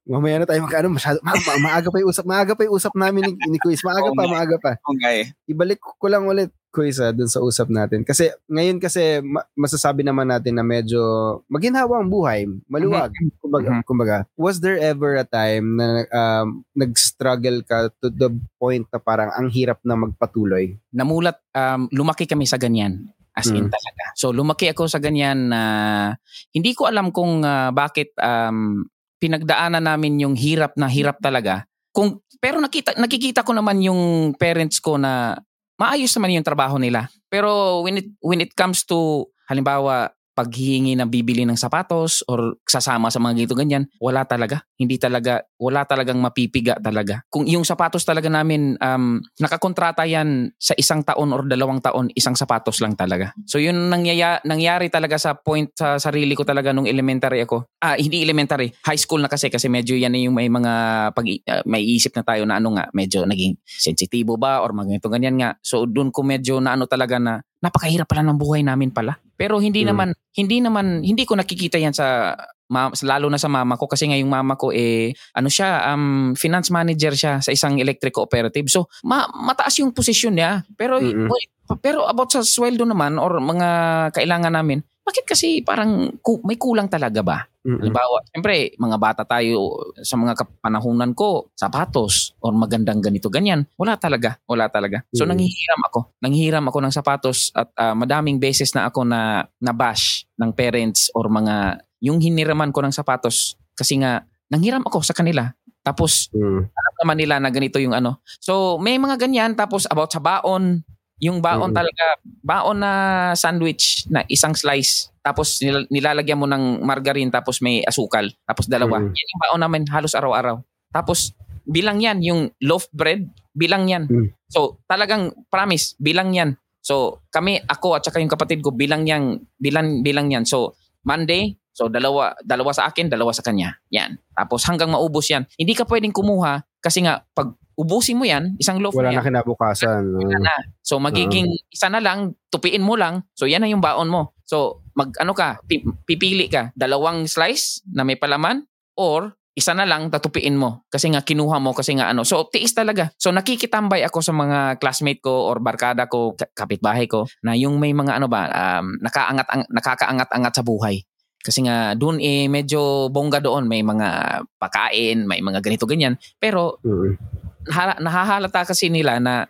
mamaya 0.07 0.39
na 0.39 0.47
tayo 0.47 0.63
magkano, 0.63 0.87
masyado, 0.93 1.19
ma- 1.19 1.35
ma- 1.35 1.61
maaga 1.67 1.91
pa 1.91 1.97
yung 1.99 2.09
usap, 2.09 2.25
maaga 2.25 2.53
pa 2.55 2.63
yung 2.63 2.75
usap 2.79 2.93
namin 2.95 3.21
ni, 3.27 3.31
ni 3.51 3.57
Quiz. 3.59 3.83
Maaga 3.83 4.09
pa, 4.15 4.23
maaga 4.25 4.57
pa. 4.57 4.71
Okay. 4.79 5.35
Ibalik 5.51 5.83
ko 5.83 6.07
lang 6.07 6.23
ulit 6.25 6.53
Kuisa 6.73 7.13
dun 7.13 7.29
sa 7.29 7.37
usap 7.45 7.69
natin. 7.69 8.01
Kasi 8.01 8.33
ngayon 8.49 8.81
kasi 8.81 9.21
ma- 9.21 9.45
masasabi 9.53 10.01
naman 10.01 10.25
natin 10.25 10.57
na 10.57 10.65
medyo 10.65 10.99
maginhawa 11.45 12.01
ang 12.01 12.09
buhay, 12.09 12.49
maluwag. 12.65 13.13
Mm-hmm. 13.13 13.37
Kumbaga, 13.37 13.69
mm-hmm. 13.69 13.85
kumbaga, 13.85 14.17
was 14.33 14.57
there 14.57 14.81
ever 14.81 15.21
a 15.21 15.27
time 15.27 15.77
na 15.77 16.09
um, 16.09 16.65
nag-struggle 16.73 17.61
ka 17.61 17.93
to 18.01 18.09
the 18.09 18.33
point 18.57 18.89
na 18.89 18.97
parang 18.97 19.29
ang 19.37 19.53
hirap 19.53 19.77
na 19.85 19.93
magpatuloy? 19.93 20.73
Namulat, 20.89 21.37
um, 21.53 21.85
lumaki 21.93 22.25
kami 22.25 22.49
sa 22.49 22.57
ganyan. 22.57 23.13
As 23.33 23.49
in 23.49 23.65
mm. 23.65 23.73
talaga. 23.73 24.03
So 24.13 24.29
lumaki 24.29 24.69
ako 24.69 24.85
sa 24.85 25.01
ganyan 25.01 25.49
na 25.49 25.61
uh, 25.61 26.07
hindi 26.53 26.77
ko 26.77 26.85
alam 26.85 27.09
kung 27.09 27.41
uh, 27.41 27.73
bakit 27.73 28.13
um, 28.21 28.85
pinagdaanan 29.17 29.81
namin 29.81 30.21
yung 30.21 30.37
hirap 30.37 30.77
na 30.77 30.85
hirap 30.85 31.17
talaga. 31.17 31.65
Kung 31.89 32.21
pero 32.37 32.61
nakita 32.61 32.93
nakikita 32.93 33.41
ko 33.41 33.57
naman 33.57 33.81
yung 33.81 34.33
parents 34.37 34.77
ko 34.77 35.01
na 35.01 35.41
maayos 35.77 36.13
naman 36.17 36.37
yung 36.37 36.45
trabaho 36.45 36.77
nila. 36.77 37.09
Pero 37.29 37.81
when 37.81 38.01
it 38.01 38.07
when 38.21 38.39
it 38.41 38.53
comes 38.53 38.85
to 38.85 39.27
halimbawa 39.49 40.13
paghihingi 40.33 40.97
na 40.97 41.05
bibili 41.05 41.45
ng 41.45 41.55
sapatos 41.57 42.25
or 42.25 42.57
sasama 42.65 43.13
sa 43.13 43.21
mga 43.21 43.33
ganito 43.37 43.55
ganyan, 43.55 43.85
wala 44.01 44.25
talaga. 44.25 44.65
Hindi 44.75 44.97
talaga, 44.97 45.45
wala 45.61 45.85
talagang 45.85 46.17
mapipiga 46.17 46.75
talaga. 46.81 47.21
Kung 47.29 47.45
yung 47.45 47.63
sapatos 47.63 48.01
talaga 48.03 48.27
namin, 48.27 48.75
um, 48.81 49.21
nakakontrata 49.37 50.03
yan 50.09 50.49
sa 50.57 50.73
isang 50.73 51.05
taon 51.05 51.31
or 51.31 51.45
dalawang 51.45 51.79
taon, 51.79 52.09
isang 52.17 52.33
sapatos 52.33 52.81
lang 52.81 52.97
talaga. 52.97 53.31
So 53.45 53.61
yun 53.61 53.93
nangyaya, 53.93 54.41
nangyari 54.43 54.89
talaga 54.89 55.21
sa 55.21 55.37
point 55.37 55.69
sa 55.77 56.01
sarili 56.01 56.33
ko 56.33 56.41
talaga 56.43 56.73
nung 56.73 56.89
elementary 56.89 57.45
ako. 57.45 57.69
Ah, 57.79 57.95
hindi 57.95 58.25
elementary, 58.25 58.73
high 58.83 58.99
school 58.99 59.21
na 59.21 59.29
kasi 59.29 59.53
kasi 59.53 59.69
medyo 59.69 59.93
yan 59.93 60.17
yung 60.17 60.33
may 60.33 60.49
mga 60.49 60.73
pag 61.13 61.25
uh, 61.25 61.63
may 61.69 61.85
isip 61.85 62.17
na 62.17 62.25
tayo 62.25 62.43
na 62.49 62.57
ano 62.57 62.73
nga, 62.73 62.89
medyo 62.91 63.23
naging 63.29 63.55
sensitibo 63.63 64.35
ba 64.35 64.65
or 64.65 64.73
mga 64.73 64.97
ganito 64.97 65.07
ganyan 65.13 65.37
nga. 65.37 65.49
So 65.61 65.85
doon 65.85 66.09
ko 66.09 66.25
medyo 66.25 66.57
na 66.57 66.73
ano 66.73 66.89
talaga 66.89 67.21
na 67.21 67.45
napakahirap 67.63 68.11
pala 68.11 68.27
ng 68.27 68.35
buhay 68.35 68.59
namin 68.59 68.91
pala. 68.91 69.15
Pero 69.33 69.57
hindi 69.57 69.81
hmm. 69.83 69.89
naman 69.89 70.09
hindi 70.37 70.57
naman 70.61 70.85
hindi 71.01 71.23
ko 71.25 71.37
nakikita 71.37 71.77
yan 71.81 71.93
sa 71.93 72.37
ma, 72.69 72.89
lalo 73.05 73.27
na 73.29 73.37
sa 73.37 73.49
mama 73.49 73.77
ko 73.77 73.85
kasi 73.85 74.09
nga 74.09 74.17
yung 74.17 74.33
mama 74.33 74.57
ko 74.57 74.73
eh 74.73 75.13
ano 75.37 75.49
siya 75.49 75.93
um 75.93 76.33
finance 76.33 76.73
manager 76.73 77.13
siya 77.13 77.33
sa 77.41 77.51
isang 77.53 77.77
electric 77.77 78.13
cooperative. 78.13 78.69
So 78.69 78.89
ma, 79.05 79.29
mataas 79.29 79.77
yung 79.81 79.93
posisyon 79.93 80.37
niya. 80.37 80.65
Pero 80.77 80.97
mm-hmm. 81.01 81.79
pero 81.81 82.05
about 82.05 82.33
sa 82.33 82.41
sweldo 82.45 82.85
naman 82.85 83.17
or 83.17 83.37
mga 83.41 83.69
kailangan 84.13 84.53
namin, 84.53 84.85
bakit 85.03 85.27
kasi 85.27 85.59
parang 85.59 86.15
ku- 86.23 86.39
may 86.47 86.55
kulang 86.55 86.87
talaga 86.87 87.19
ba? 87.19 87.43
Mm-hmm. 87.63 87.79
Halimbawa, 87.79 88.17
siyempre, 88.27 88.55
mga 88.75 88.97
bata 88.99 89.23
tayo 89.27 89.91
sa 89.99 90.15
mga 90.15 90.35
kapanahunan 90.35 91.11
ko, 91.11 91.51
sapatos 91.55 92.35
or 92.39 92.55
magandang 92.55 93.03
ganito, 93.03 93.27
ganyan. 93.27 93.67
Wala 93.75 93.99
talaga. 93.99 94.39
Wala 94.47 94.71
talaga. 94.71 95.03
So, 95.11 95.23
mm-hmm. 95.23 95.31
nanghihiram 95.35 95.81
ako. 95.91 95.99
Nanghihiram 96.23 96.65
ako 96.67 96.77
ng 96.83 96.93
sapatos 96.95 97.51
at 97.51 97.67
uh, 97.75 97.95
madaming 97.95 98.39
beses 98.39 98.71
na 98.71 98.87
ako 98.87 99.03
na 99.03 99.47
nabash 99.59 100.23
ng 100.39 100.51
parents 100.55 101.11
or 101.11 101.27
mga 101.27 101.83
yung 102.03 102.19
hiniraman 102.19 102.71
ko 102.75 102.83
ng 102.83 102.91
sapatos 102.91 103.55
kasi 103.79 103.99
nga 103.99 104.23
nanghiram 104.51 104.83
ako 104.83 105.03
sa 105.03 105.15
kanila. 105.15 105.51
Tapos, 105.83 106.31
mm. 106.31 106.61
alam 106.71 106.93
naman 107.03 107.17
nila 107.19 107.35
na 107.43 107.51
ganito 107.51 107.75
yung 107.75 107.91
ano. 107.91 108.23
So, 108.39 108.79
may 108.79 108.95
mga 108.95 109.19
ganyan. 109.19 109.51
Tapos, 109.59 109.83
about 109.91 110.15
sa 110.15 110.23
baon, 110.23 110.79
yung 111.21 111.39
baon 111.39 111.71
mm-hmm. 111.71 111.77
talaga, 111.77 112.05
baon 112.41 112.77
na 112.81 112.91
sandwich 113.37 114.09
na 114.09 114.25
isang 114.27 114.57
slice. 114.57 115.13
Tapos 115.23 115.61
nil- 115.61 115.87
nilalagyan 115.87 116.39
mo 116.39 116.49
ng 116.49 116.83
margarine 116.83 117.31
tapos 117.31 117.61
may 117.63 117.85
asukal. 117.85 118.27
Tapos 118.43 118.65
dalawa. 118.67 118.99
Mm-hmm. 118.99 119.13
Yan 119.13 119.31
yung 119.31 119.41
baon 119.47 119.61
namin 119.61 119.83
halos 119.87 120.13
araw-araw. 120.17 120.59
Tapos 120.91 121.31
bilang 121.63 122.03
yan, 122.03 122.19
yung 122.19 122.51
loaf 122.59 122.91
bread, 122.91 123.29
bilang 123.55 123.87
yan. 123.87 124.09
Mm-hmm. 124.09 124.27
So 124.51 124.83
talagang 124.89 125.31
promise, 125.47 125.95
bilang 126.01 126.35
yan. 126.35 126.59
So 126.83 127.23
kami, 127.31 127.63
ako 127.63 127.95
at 127.95 128.03
saka 128.03 128.19
yung 128.19 128.31
kapatid 128.31 128.59
ko, 128.59 128.75
bilang 128.75 129.07
yan, 129.07 129.39
bilang, 129.55 130.03
bilang 130.03 130.27
yan. 130.27 130.43
So 130.43 130.75
Monday, 131.07 131.55
so 131.71 131.87
dalawa, 131.87 132.35
dalawa 132.43 132.75
sa 132.75 132.91
akin, 132.91 133.07
dalawa 133.07 133.31
sa 133.31 133.45
kanya. 133.45 133.79
Yan. 133.95 134.19
Tapos 134.35 134.67
hanggang 134.67 134.91
maubos 134.91 135.31
yan. 135.31 135.47
Hindi 135.55 135.71
ka 135.71 135.87
pwedeng 135.87 136.11
kumuha 136.11 136.67
kasi 136.83 137.07
nga 137.07 137.23
pag 137.31 137.55
ubusin 137.77 138.17
mo 138.17 138.25
yan, 138.25 138.53
isang 138.61 138.77
loaf 138.79 138.93
Wala 138.93 139.13
na, 139.13 139.21
na 139.21 139.25
kinabukasan. 139.25 140.03
Wala 140.13 140.37
na. 140.39 140.55
So 140.85 141.01
magiging 141.01 141.49
uh, 141.49 141.73
isa 141.73 141.89
na 141.89 141.99
lang, 141.99 142.37
tupiin 142.53 142.85
mo 142.85 142.93
lang. 142.93 143.25
So 143.33 143.49
yan 143.49 143.65
na 143.65 143.69
yung 143.69 143.81
baon 143.81 144.09
mo. 144.09 144.37
So 144.45 144.85
mag 144.93 145.13
ano 145.17 145.33
ka, 145.33 145.61
pipili 146.05 146.49
ka, 146.49 146.69
dalawang 146.77 147.25
slice 147.25 147.81
na 147.89 148.05
may 148.05 148.17
palaman 148.17 148.65
or 148.93 149.33
isa 149.53 149.69
na 149.77 149.85
lang 149.85 150.09
tatupiin 150.09 150.57
mo 150.57 150.81
kasi 150.89 151.13
nga 151.13 151.21
kinuha 151.21 151.61
mo 151.61 151.77
kasi 151.77 151.93
nga 151.93 152.09
ano. 152.09 152.25
So 152.25 152.49
tiis 152.49 152.73
talaga. 152.73 153.13
So 153.21 153.29
nakikitambay 153.29 154.01
ako 154.05 154.19
sa 154.25 154.33
mga 154.33 154.81
classmate 154.81 155.21
ko 155.21 155.49
or 155.49 155.61
barkada 155.61 156.09
ko, 156.09 156.33
kapitbahay 156.33 157.05
ko 157.05 157.29
na 157.45 157.53
yung 157.53 157.77
may 157.77 157.93
mga 157.93 158.17
ano 158.17 158.25
ba, 158.29 158.49
um, 158.49 158.97
nakaangat 159.01 159.47
ang, 159.49 159.63
nakakaangat-angat 159.69 160.53
sa 160.57 160.65
buhay. 160.65 161.05
Kasi 161.43 161.67
nga 161.67 161.91
doon 161.93 162.23
eh 162.23 162.47
medyo 162.47 163.11
bongga 163.11 163.43
doon, 163.43 163.67
may 163.67 163.83
mga 163.83 164.41
pakain, 164.57 165.27
may 165.27 165.43
mga 165.43 165.59
ganito 165.59 165.85
ganyan. 165.85 166.17
Pero 166.41 166.81
mm-hmm 166.81 167.43
nahahalata 167.71 168.67
kasi 168.67 168.91
nila 168.91 169.19
na 169.19 169.47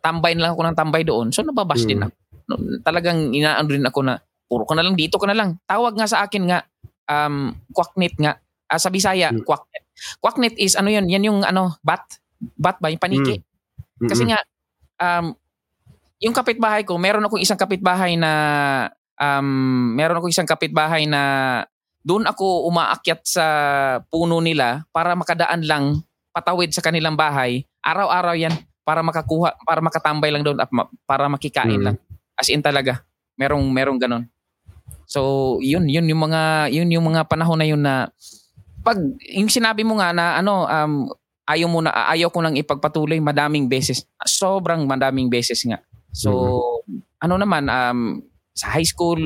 tambay 0.00 0.34
na 0.34 0.48
lang 0.48 0.52
ako 0.54 0.62
ng 0.66 0.78
tambay 0.78 1.02
doon. 1.02 1.30
So 1.34 1.42
nababash 1.42 1.84
hmm. 1.84 1.90
din 1.90 2.00
ako. 2.06 2.14
Talagang 2.86 3.34
inaano 3.34 3.68
rin 3.70 3.86
ako 3.86 4.00
na 4.06 4.14
puro 4.46 4.62
ka 4.62 4.74
na 4.78 4.84
lang 4.86 4.94
dito 4.94 5.18
ka 5.18 5.26
na 5.26 5.36
lang. 5.36 5.58
Tawag 5.66 5.98
nga 5.98 6.06
sa 6.06 6.22
akin 6.26 6.42
nga 6.46 6.58
um 7.06 7.54
kwaknit 7.74 8.14
nga 8.18 8.38
uh, 8.70 8.78
sa 8.80 8.88
Bisaya 8.90 9.34
hmm. 9.34 9.42
kwaknit. 9.42 9.84
Kwaknit 10.22 10.54
is 10.58 10.78
ano 10.78 10.88
yun? 10.90 11.06
Yan 11.10 11.26
yung 11.26 11.40
ano 11.42 11.76
bat 11.82 12.02
bat 12.56 12.78
ba 12.78 12.88
yung 12.92 13.02
paniki. 13.02 13.42
Hmm. 14.00 14.08
Kasi 14.10 14.22
nga 14.30 14.38
um 15.02 15.34
yung 16.16 16.32
kapitbahay 16.32 16.88
ko, 16.88 16.96
meron 16.96 17.28
akong 17.28 17.42
isang 17.42 17.60
kapitbahay 17.60 18.16
na 18.16 18.32
um 19.20 19.92
meron 19.96 20.22
akong 20.22 20.32
isang 20.32 20.48
kapitbahay 20.48 21.04
na 21.04 21.22
doon 22.06 22.22
ako 22.22 22.70
umaakyat 22.70 23.20
sa 23.26 23.46
puno 24.06 24.38
nila 24.38 24.86
para 24.94 25.18
makadaan 25.18 25.66
lang 25.66 26.06
patawid 26.36 26.68
sa 26.76 26.84
kanilang 26.84 27.16
bahay, 27.16 27.64
araw-araw 27.80 28.36
yan 28.36 28.52
para 28.84 29.00
makakuha, 29.00 29.56
para 29.64 29.80
makatambay 29.80 30.28
lang 30.28 30.44
doon 30.44 30.60
at 30.60 30.68
ma- 30.68 30.92
para 31.08 31.32
makikain 31.32 31.80
mm. 31.80 31.86
lang. 31.88 31.96
As 32.36 32.52
in 32.52 32.60
talaga. 32.60 33.00
Merong 33.40 33.64
merong 33.72 33.96
ganun. 33.96 34.28
So, 35.08 35.56
yun, 35.64 35.88
yun 35.88 36.04
yung 36.04 36.28
mga 36.28 36.68
yun 36.68 36.92
yung 36.92 37.08
mga 37.08 37.24
panahon 37.24 37.56
na 37.56 37.66
yun 37.66 37.80
na 37.80 38.12
pag 38.84 39.00
yung 39.32 39.48
sinabi 39.48 39.80
mo 39.82 39.96
nga 39.98 40.12
na 40.12 40.38
ano 40.38 40.68
um 40.68 40.92
ayaw 41.48 41.66
mo 41.66 41.80
na 41.82 41.90
ayaw 42.12 42.30
ko 42.30 42.44
nang 42.44 42.54
ipagpatuloy 42.54 43.16
madaming 43.16 43.66
beses. 43.66 44.04
Sobrang 44.28 44.84
madaming 44.84 45.32
beses 45.32 45.64
nga. 45.64 45.80
So, 46.12 46.30
mm-hmm. 46.84 47.24
ano 47.24 47.34
naman 47.40 47.64
um 47.72 48.00
sa 48.52 48.76
high 48.76 48.86
school 48.86 49.18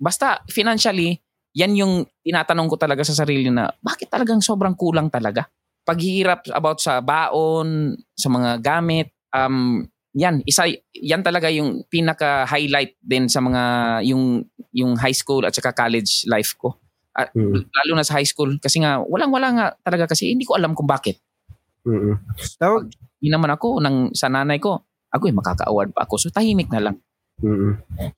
basta 0.00 0.40
financially 0.48 1.20
yan 1.52 1.74
yung 1.74 1.92
tinatanong 2.22 2.70
ko 2.70 2.76
talaga 2.78 3.02
sa 3.02 3.12
sarili 3.12 3.50
na 3.50 3.74
bakit 3.82 4.06
talagang 4.06 4.38
sobrang 4.38 4.78
kulang 4.78 5.10
talaga? 5.10 5.50
Paghihirap 5.90 6.46
about 6.54 6.78
sa 6.78 7.02
baon, 7.02 7.98
sa 8.14 8.30
mga 8.30 8.62
gamit, 8.62 9.10
um, 9.34 9.82
yan, 10.14 10.42
isa, 10.46 10.70
yan 10.94 11.22
talaga 11.26 11.50
yung 11.50 11.82
pinaka-highlight 11.90 12.98
din 13.02 13.26
sa 13.26 13.42
mga, 13.42 13.62
yung, 14.06 14.46
yung 14.70 14.94
high 14.94 15.14
school 15.14 15.42
at 15.42 15.54
saka 15.54 15.74
college 15.74 16.26
life 16.30 16.54
ko. 16.54 16.78
At, 17.10 17.34
mm. 17.34 17.66
Lalo 17.66 17.92
na 17.98 18.06
sa 18.06 18.18
high 18.18 18.26
school. 18.26 18.54
Kasi 18.62 18.82
nga, 18.82 19.02
walang-wala 19.02 19.48
nga 19.50 19.66
talaga 19.82 20.14
kasi 20.14 20.30
hindi 20.30 20.46
ko 20.46 20.54
alam 20.54 20.78
kung 20.78 20.86
bakit. 20.86 21.18
Mm-hmm. 21.82 22.14
Hindi 23.18 23.28
naman 23.30 23.50
ako, 23.50 23.82
ng, 23.82 23.96
sa 24.14 24.30
nanay 24.30 24.62
ko, 24.62 24.78
ako 25.10 25.24
eh, 25.26 25.34
makaka-award 25.34 25.90
pa 25.90 26.06
ako. 26.06 26.14
So, 26.22 26.30
tahimik 26.30 26.70
na 26.70 26.90
lang. 26.90 26.96
Mm-hmm. 27.42 27.72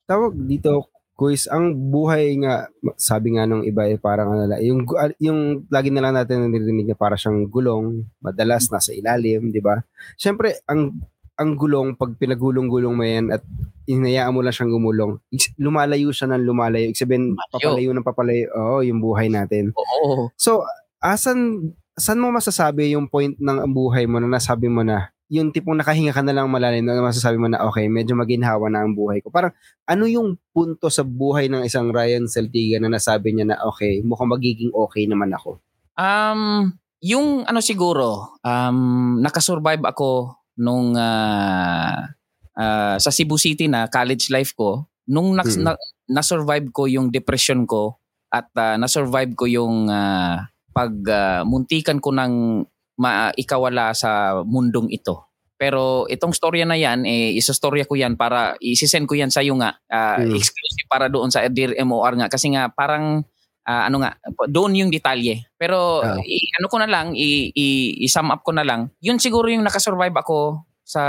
Tawag 0.05 0.33
dito, 0.45 0.92
quiz, 1.13 1.45
ang 1.47 1.77
buhay 1.93 2.37
nga, 2.41 2.67
sabi 2.97 3.37
nga 3.37 3.45
nung 3.45 3.61
iba 3.61 3.85
eh, 3.85 4.01
parang 4.01 4.33
ano 4.33 4.57
yung, 4.59 4.83
yung 5.21 5.69
lagi 5.69 5.93
na 5.93 6.01
lang 6.01 6.17
natin 6.17 6.49
narinig 6.49 6.89
na 6.89 6.97
para 6.97 7.13
siyang 7.13 7.47
gulong, 7.47 8.05
madalas 8.17 8.67
nasa 8.73 8.91
ilalim, 8.91 9.53
di 9.53 9.61
ba? 9.61 9.81
Siyempre, 10.17 10.61
ang 10.65 10.93
ang 11.33 11.57
gulong, 11.57 11.97
pag 11.97 12.13
pinagulong-gulong 12.17 12.93
mo 12.93 13.03
yan 13.05 13.33
at 13.33 13.41
inayaan 13.89 14.33
mo 14.33 14.45
lang 14.45 14.53
siyang 14.53 14.73
gumulong, 14.73 15.17
lumalayo 15.57 16.13
siya 16.13 16.29
ng 16.29 16.45
lumalayo. 16.45 16.93
Ibig 16.93 17.01
sabihin, 17.01 17.33
papalayo 17.49 17.89
ng 17.89 18.05
papalayo. 18.05 18.45
Oo, 18.53 18.85
yung 18.85 19.01
buhay 19.01 19.33
natin. 19.33 19.73
Oo. 19.73 20.29
So, 20.37 20.61
asan, 21.01 21.73
saan 21.97 22.21
mo 22.21 22.29
masasabi 22.29 22.93
yung 22.93 23.09
point 23.09 23.33
ng 23.37 23.65
buhay 23.73 24.05
mo 24.05 24.21
na 24.21 24.37
nasabi 24.37 24.69
mo 24.69 24.85
na, 24.85 25.12
yung 25.31 25.55
tipong 25.55 25.79
nakahinga 25.79 26.11
ka 26.11 26.21
na 26.21 26.35
lang 26.35 26.51
malalim 26.51 26.83
na 26.83 26.99
masasabi 26.99 27.39
mo 27.39 27.47
na 27.47 27.63
okay, 27.63 27.87
medyo 27.87 28.13
maginhawa 28.13 28.67
na 28.67 28.83
ang 28.83 28.93
buhay 28.93 29.23
ko. 29.23 29.31
Parang 29.31 29.55
ano 29.87 30.03
yung 30.05 30.35
punto 30.51 30.91
sa 30.91 31.01
buhay 31.01 31.47
ng 31.47 31.63
isang 31.63 31.89
Ryan 31.89 32.27
Celtiga 32.27 32.77
na 32.77 32.91
nasabi 32.91 33.33
niya 33.33 33.55
na 33.55 33.57
okay, 33.63 34.03
mukhang 34.03 34.29
magiging 34.29 34.69
okay 34.75 35.07
naman 35.07 35.33
ako? 35.33 35.63
Um, 35.95 36.73
yung 37.03 37.47
ano 37.47 37.59
siguro, 37.63 38.39
um, 38.43 39.19
nakasurvive 39.23 39.83
ako 39.83 40.37
nung 40.59 40.93
uh, 40.93 42.13
uh, 42.57 42.95
sa 43.01 43.09
Cebu 43.09 43.37
City 43.41 43.65
na 43.65 43.89
college 43.89 44.29
life 44.29 44.53
ko, 44.53 44.85
nung 45.09 45.35
na, 45.35 45.43
hmm. 45.43 45.61
na, 45.63 45.71
na-survive 46.07 46.69
ko 46.71 46.87
yung 46.87 47.09
depression 47.11 47.65
ko 47.67 47.99
at 48.33 48.49
uh, 48.57 48.75
na-survive 48.79 49.33
ko 49.37 49.45
yung 49.45 49.89
uh, 49.89 50.41
pag 50.73 50.93
uh, 51.05 51.41
muntikan 51.45 52.01
ko 52.01 52.09
ng 52.09 52.65
maikawala 52.97 53.93
sa 53.97 54.41
mundong 54.45 54.89
ito. 54.93 55.33
Pero 55.57 56.09
itong 56.11 56.35
storya 56.35 56.67
na 56.67 56.75
yan, 56.75 57.07
eh, 57.07 57.31
isostorya 57.39 57.87
ko 57.87 57.95
yan 57.95 58.19
para 58.19 58.57
isisend 58.59 59.07
ko 59.07 59.15
yan 59.15 59.31
sa 59.31 59.39
iyo 59.39 59.55
nga. 59.55 59.79
Uh, 59.87 60.27
mm. 60.27 60.35
Exclusive 60.35 60.87
para 60.91 61.07
doon 61.07 61.31
sa 61.31 61.45
Dear 61.47 61.77
MOR 61.87 62.19
nga. 62.19 62.27
Kasi 62.27 62.51
nga 62.51 62.67
parang 62.67 63.23
uh, 63.63 63.83
ano 63.87 64.03
nga, 64.03 64.19
doon 64.51 64.75
yung 64.75 64.91
detalye. 64.91 65.47
Pero 65.55 66.03
uh. 66.03 66.19
i, 66.19 66.37
ano 66.59 66.67
ko 66.67 66.77
na 66.83 66.89
lang, 66.89 67.15
i, 67.15 67.53
i, 67.55 67.67
i-sum 68.03 68.33
up 68.33 68.43
ko 68.43 68.51
na 68.51 68.67
lang. 68.67 68.91
Yun 68.99 69.23
siguro 69.23 69.47
yung 69.47 69.63
nakasurvive 69.63 70.15
ako 70.19 70.67
sa 70.83 71.03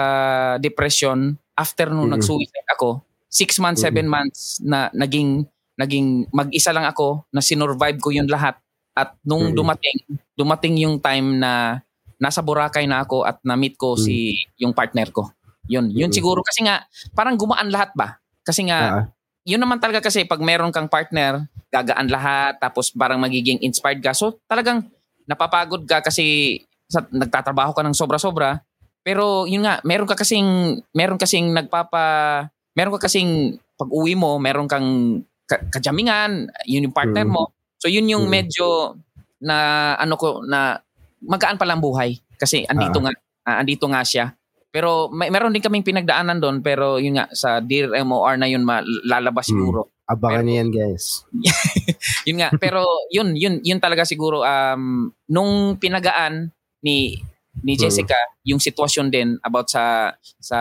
depression 0.63 1.35
after 1.59 1.91
nung 1.91 2.11
mm-hmm. 2.11 2.23
nag-suicide 2.23 2.69
ako. 2.79 3.03
Six 3.27 3.59
months, 3.59 3.83
mm-hmm. 3.83 3.91
seven 3.91 4.07
months 4.07 4.41
na 4.63 4.87
naging 4.95 5.51
naging 5.75 6.31
mag-isa 6.31 6.71
lang 6.71 6.87
ako 6.87 7.27
na 7.35 7.43
sinurvive 7.43 7.99
ko 7.99 8.15
yun 8.15 8.31
lahat 8.31 8.55
at 8.95 9.19
nung 9.27 9.51
mm. 9.51 9.55
dumating, 9.59 9.99
dumating 10.39 10.75
yung 10.79 10.97
time 11.03 11.43
na 11.43 11.83
nasa 12.23 12.41
Boracay 12.41 12.87
na 12.87 13.03
ako 13.03 13.27
at 13.27 13.43
na-meet 13.43 13.75
ko 13.75 13.99
mm. 13.99 14.01
si 14.01 14.39
yung 14.63 14.73
partner 14.73 15.11
ko. 15.11 15.35
Yun, 15.67 15.91
yun 15.91 16.11
mm. 16.11 16.17
siguro 16.17 16.41
kasi 16.47 16.63
nga 16.63 16.87
parang 17.13 17.35
gumaan 17.35 17.69
lahat 17.75 17.91
ba? 17.99 18.23
Kasi 18.47 18.71
nga 18.71 18.79
uh-huh. 18.81 19.05
yun 19.43 19.61
naman 19.61 19.83
talaga 19.83 20.05
kasi 20.05 20.23
pag 20.25 20.39
meron 20.39 20.71
kang 20.71 20.87
partner, 20.87 21.43
gagaan 21.75 22.07
lahat, 22.07 22.63
tapos 22.63 22.95
parang 22.95 23.19
magiging 23.19 23.59
inspired 23.67 23.99
ka. 23.99 24.15
So 24.15 24.39
talagang 24.47 24.87
napapagod 25.27 25.89
ka 25.89 26.05
kasi 26.05 26.61
sa, 26.87 27.03
nagtatrabaho 27.03 27.75
ka 27.75 27.83
ng 27.83 27.97
sobra-sobra. 27.97 28.63
Pero 29.05 29.45
yun 29.45 29.67
nga, 29.67 29.83
meron 29.85 30.09
ka 30.09 30.17
kasing, 30.17 30.81
meron 30.97 31.21
kasing 31.21 31.53
nagpapa, 31.53 32.49
meron 32.73 32.95
ka 32.97 33.11
kasing 33.11 33.59
pag 33.75 33.91
uwi 33.91 34.15
mo, 34.15 34.39
meron 34.39 34.71
kang 34.71 35.21
ka- 35.45 35.67
kajamingan, 35.69 36.49
yun 36.65 36.89
yung 36.89 36.97
partner 36.97 37.27
Mm. 37.27 37.35
mo. 37.35 37.53
So 37.85 37.93
yun 37.93 38.09
yung 38.09 38.25
Mm. 38.25 38.33
medyo 38.33 38.97
na 39.45 39.57
ano 40.01 40.17
ko 40.17 40.41
na 40.49 40.81
magaan 41.21 41.61
pa 41.61 41.69
lang 41.69 41.85
buhay 41.85 42.17
kasi 42.41 42.65
andito 42.65 42.97
nga 43.05 43.13
ah, 43.45 43.61
andito 43.61 43.85
nga 43.85 44.01
siya. 44.01 44.33
Pero 44.73 45.13
may 45.13 45.29
meron 45.29 45.53
din 45.53 45.61
kaming 45.61 45.85
pinagdaanan 45.85 46.41
doon 46.41 46.65
pero 46.65 46.97
yun 46.97 47.21
nga 47.21 47.29
sa 47.37 47.61
Dear 47.61 47.93
MOR 48.01 48.41
na 48.41 48.49
yun 48.49 48.65
lalabas 49.05 49.53
Mm. 49.53 49.53
siguro. 49.53 49.93
Abangan 50.05 50.45
niyo 50.45 50.55
yan, 50.61 50.69
guys. 50.69 51.25
Yun 52.29 52.37
nga 52.37 52.53
pero 52.61 52.85
yun 53.09 53.33
yun 53.33 53.61
yun 53.65 53.81
talaga 53.81 54.05
siguro 54.05 54.45
um 54.45 55.09
nung 55.29 55.77
pinagaan 55.77 56.53
ni 56.81 57.21
ni 57.61 57.73
Mm. 57.77 57.81
Jessica 57.81 58.17
yung 58.45 58.61
sitwasyon 58.61 59.09
din 59.09 59.37
about 59.41 59.69
sa 59.69 60.13
sa 60.41 60.59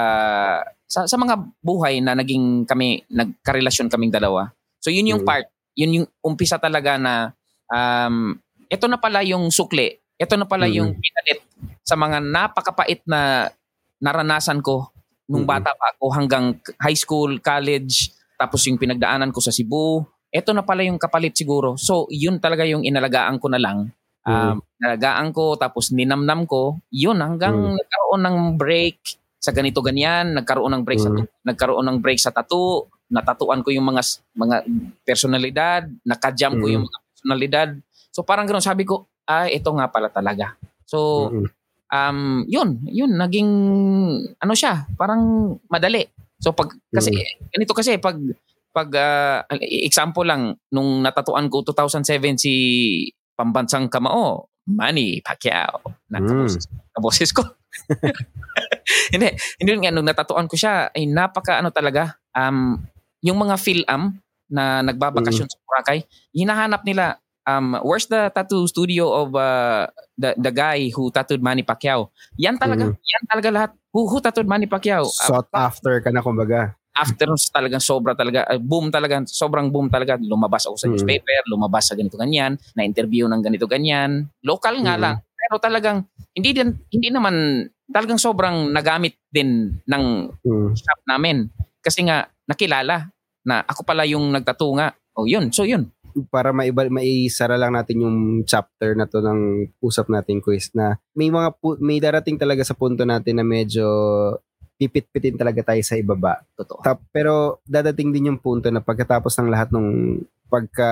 sa, 0.88 1.03
sa 1.07 1.17
mga 1.19 1.39
buhay 1.59 1.99
na 1.99 2.15
naging 2.15 2.63
kami 2.63 3.03
nagkarelasyon 3.12 3.91
kaming 3.91 4.12
dalawa. 4.15 4.47
So 4.79 4.91
yun 4.91 5.12
yung 5.12 5.23
Mm. 5.23 5.27
part, 5.27 5.47
yun 5.73 6.03
yung 6.03 6.07
umpisa 6.21 6.57
talaga 6.57 6.97
na 6.97 7.33
um 7.69 8.38
ito 8.67 8.86
na 8.89 8.97
pala 8.97 9.21
yung 9.21 9.49
sukli. 9.53 9.93
Ito 10.17 10.33
na 10.38 10.45
pala 10.49 10.65
Mm. 10.65 10.75
yung 10.77 10.89
pinalit 10.97 11.39
sa 11.86 11.93
mga 11.93 12.17
napakapait 12.23 13.01
na 13.05 13.49
naranasan 14.01 14.59
ko 14.62 14.89
nung 15.29 15.45
bata 15.47 15.71
pa 15.73 15.93
ako 15.95 16.05
hanggang 16.13 16.45
high 16.81 16.97
school, 16.97 17.38
college, 17.39 18.12
tapos 18.36 18.65
yung 18.67 18.77
pinagdaanan 18.77 19.31
ko 19.31 19.39
sa 19.39 19.53
Cebu. 19.53 20.03
Ito 20.33 20.51
na 20.51 20.65
pala 20.65 20.81
yung 20.83 20.97
kapalit 20.97 21.38
siguro. 21.38 21.77
So, 21.77 22.09
yun 22.09 22.41
talaga 22.41 22.65
yung 22.65 22.81
inalagaan 22.81 23.38
ko 23.38 23.47
na 23.53 23.62
lang. 23.62 23.93
Um, 24.25 24.59
Inalagaan 24.81 25.31
ko, 25.31 25.55
tapos 25.55 25.93
ninamnam 25.95 26.43
ko. 26.43 26.81
Yun, 26.91 27.19
hanggang 27.23 27.55
Mm. 27.55 27.75
nagkaroon 27.79 28.21
ng 28.25 28.38
break 28.59 28.97
sa 29.39 29.51
ganito 29.51 29.79
ganyan, 29.83 30.36
nagkaroon 30.36 30.71
ng 30.75 30.83
break 30.83 30.99
sa 30.99 31.12
Mm. 31.12 31.23
nagkaroon 31.45 31.86
ng 31.88 31.97
break 31.99 32.19
sa 32.19 32.31
tattoo, 32.31 32.88
natatuan 33.13 33.62
ko 33.62 33.69
yung 33.69 33.86
mga 33.86 34.02
mga 34.34 34.65
personalidad, 35.06 35.86
nakajam 36.02 36.58
ko 36.58 36.65
Mm. 36.65 36.73
yung 36.73 36.86
mga 36.89 36.99
personalidad. 37.13 37.69
So 38.10 38.26
parang 38.26 38.49
ganoon 38.49 38.65
sabi 38.65 38.84
ko, 38.84 39.06
ah 39.30 39.45
ito 39.45 39.69
nga 39.69 39.88
pala 39.93 40.10
talaga. 40.10 40.58
So 40.89 41.30
Mm-mm. 41.30 41.47
um 41.93 42.19
yun, 42.49 42.82
yun 42.89 43.13
naging 43.13 43.52
ano 44.41 44.54
siya, 44.58 44.89
parang 44.97 45.56
madali. 45.69 46.10
So 46.41 46.52
pag 46.52 46.73
kasi 46.89 47.13
ganito 47.54 47.78
kasi 47.78 48.02
pag 48.02 48.17
pag 48.73 48.89
ah, 48.97 49.45
example 49.62 50.26
lang 50.26 50.58
nung 50.73 51.06
natatuan 51.06 51.45
ko 51.47 51.62
2007 51.62 52.41
si 52.41 52.54
pambansang 53.38 53.86
kamao, 53.88 54.49
Manny 54.65 55.21
Pacquiao. 55.21 55.93
Nakaboses, 56.10 56.65
kaboses 56.97 57.30
ko. 57.30 57.45
hindi, 59.13 59.30
hindi 59.62 59.71
nga 59.78 59.93
nung 59.93 60.08
natatuan 60.08 60.49
ko 60.49 60.56
siya, 60.58 60.89
ay 60.93 61.06
napaka 61.06 61.62
ano 61.62 61.69
talaga, 61.69 62.17
um, 62.34 62.82
yung 63.23 63.39
mga 63.39 63.55
film 63.57 64.19
na 64.51 64.83
nagbabakasyon 64.86 65.47
sa 65.49 65.57
Boracay, 65.65 66.03
hinahanap 66.36 66.83
nila 66.86 67.17
um, 67.47 67.79
where's 67.81 68.05
the 68.07 68.29
tattoo 68.36 68.67
studio 68.67 69.09
of 69.12 69.33
uh, 69.36 69.88
the 70.19 70.36
the 70.38 70.51
guy 70.51 70.91
who 70.91 71.09
tattooed 71.09 71.41
Manny 71.41 71.63
Pacquiao? 71.63 72.12
Yan 72.38 72.59
talaga, 72.59 72.91
Mhm. 72.91 72.95
yan 72.99 73.23
talaga 73.27 73.49
lahat. 73.49 73.71
Who, 73.95 74.09
who 74.09 74.19
tattooed 74.19 74.47
Manny 74.49 74.67
Pacquiao? 74.67 75.07
Sought 75.07 75.47
after 75.55 75.99
ka 76.03 76.12
na, 76.12 76.21
kumbaga. 76.21 76.75
after 76.93 77.25
talagang 77.49 77.81
sobra 77.81 78.13
talaga, 78.13 78.45
uh, 78.45 78.62
boom 78.62 78.93
talaga, 78.93 79.25
sobrang 79.25 79.73
boom 79.73 79.89
talaga. 79.89 80.13
Lumabas 80.21 80.69
ako 80.69 80.77
sa 80.77 80.86
Mm. 80.86 80.93
newspaper, 80.93 81.39
lumabas 81.49 81.89
sa 81.89 81.97
ganito 81.97 82.21
ganyan, 82.21 82.53
na-interview 82.77 83.25
ng 83.25 83.41
ganito 83.41 83.65
ganyan. 83.65 84.29
Local 84.45 84.77
nga 84.86 84.93
Mm. 84.93 85.01
lang. 85.01 85.15
Pero 85.17 85.55
talagang, 85.57 86.05
hindi 86.38 86.53
din, 86.53 86.69
hindi 86.93 87.09
naman, 87.09 87.65
talagang 87.89 88.21
sobrang 88.21 88.69
nagamit 88.69 89.17
din 89.33 89.73
ng 89.89 90.03
Mm. 90.45 90.69
shop 90.77 91.01
namin. 91.09 91.49
Kasi 91.84 92.08
nga, 92.08 92.32
nakilala 92.48 93.12
na 93.43 93.62
ako 93.67 93.84
pala 93.84 94.08
yung 94.08 94.32
nagtattoo 94.32 94.74
nga. 94.80 94.96
O 95.13 95.28
yun, 95.28 95.52
so 95.52 95.67
yun. 95.67 95.91
para 96.30 96.54
maiba, 96.54 96.86
maisara 96.93 97.58
lang 97.58 97.74
natin 97.74 98.06
yung 98.06 98.17
chapter 98.46 98.93
na 98.93 99.10
to 99.10 99.17
ng 99.17 99.65
usap 99.82 100.13
nating 100.13 100.46
quiz 100.46 100.69
na 100.78 101.02
may 101.17 101.34
mga 101.34 101.58
pu- 101.58 101.82
may 101.82 101.98
darating 101.98 102.38
talaga 102.38 102.62
sa 102.62 102.78
punto 102.78 103.02
natin 103.02 103.41
na 103.41 103.46
medyo 103.46 103.89
pipit-pitin 104.78 105.41
talaga 105.41 105.74
tayo 105.74 105.82
sa 105.82 105.98
ibaba. 105.98 106.41
Totoo. 106.54 106.86
Tap, 106.86 107.02
pero 107.10 107.65
dadating 107.65 108.13
din 108.13 108.30
yung 108.30 108.39
punto 108.41 108.69
na 108.69 108.82
pagkatapos 108.82 109.34
ng 109.41 109.50
lahat 109.50 109.69
ng 109.74 110.22
pagka 110.54 110.89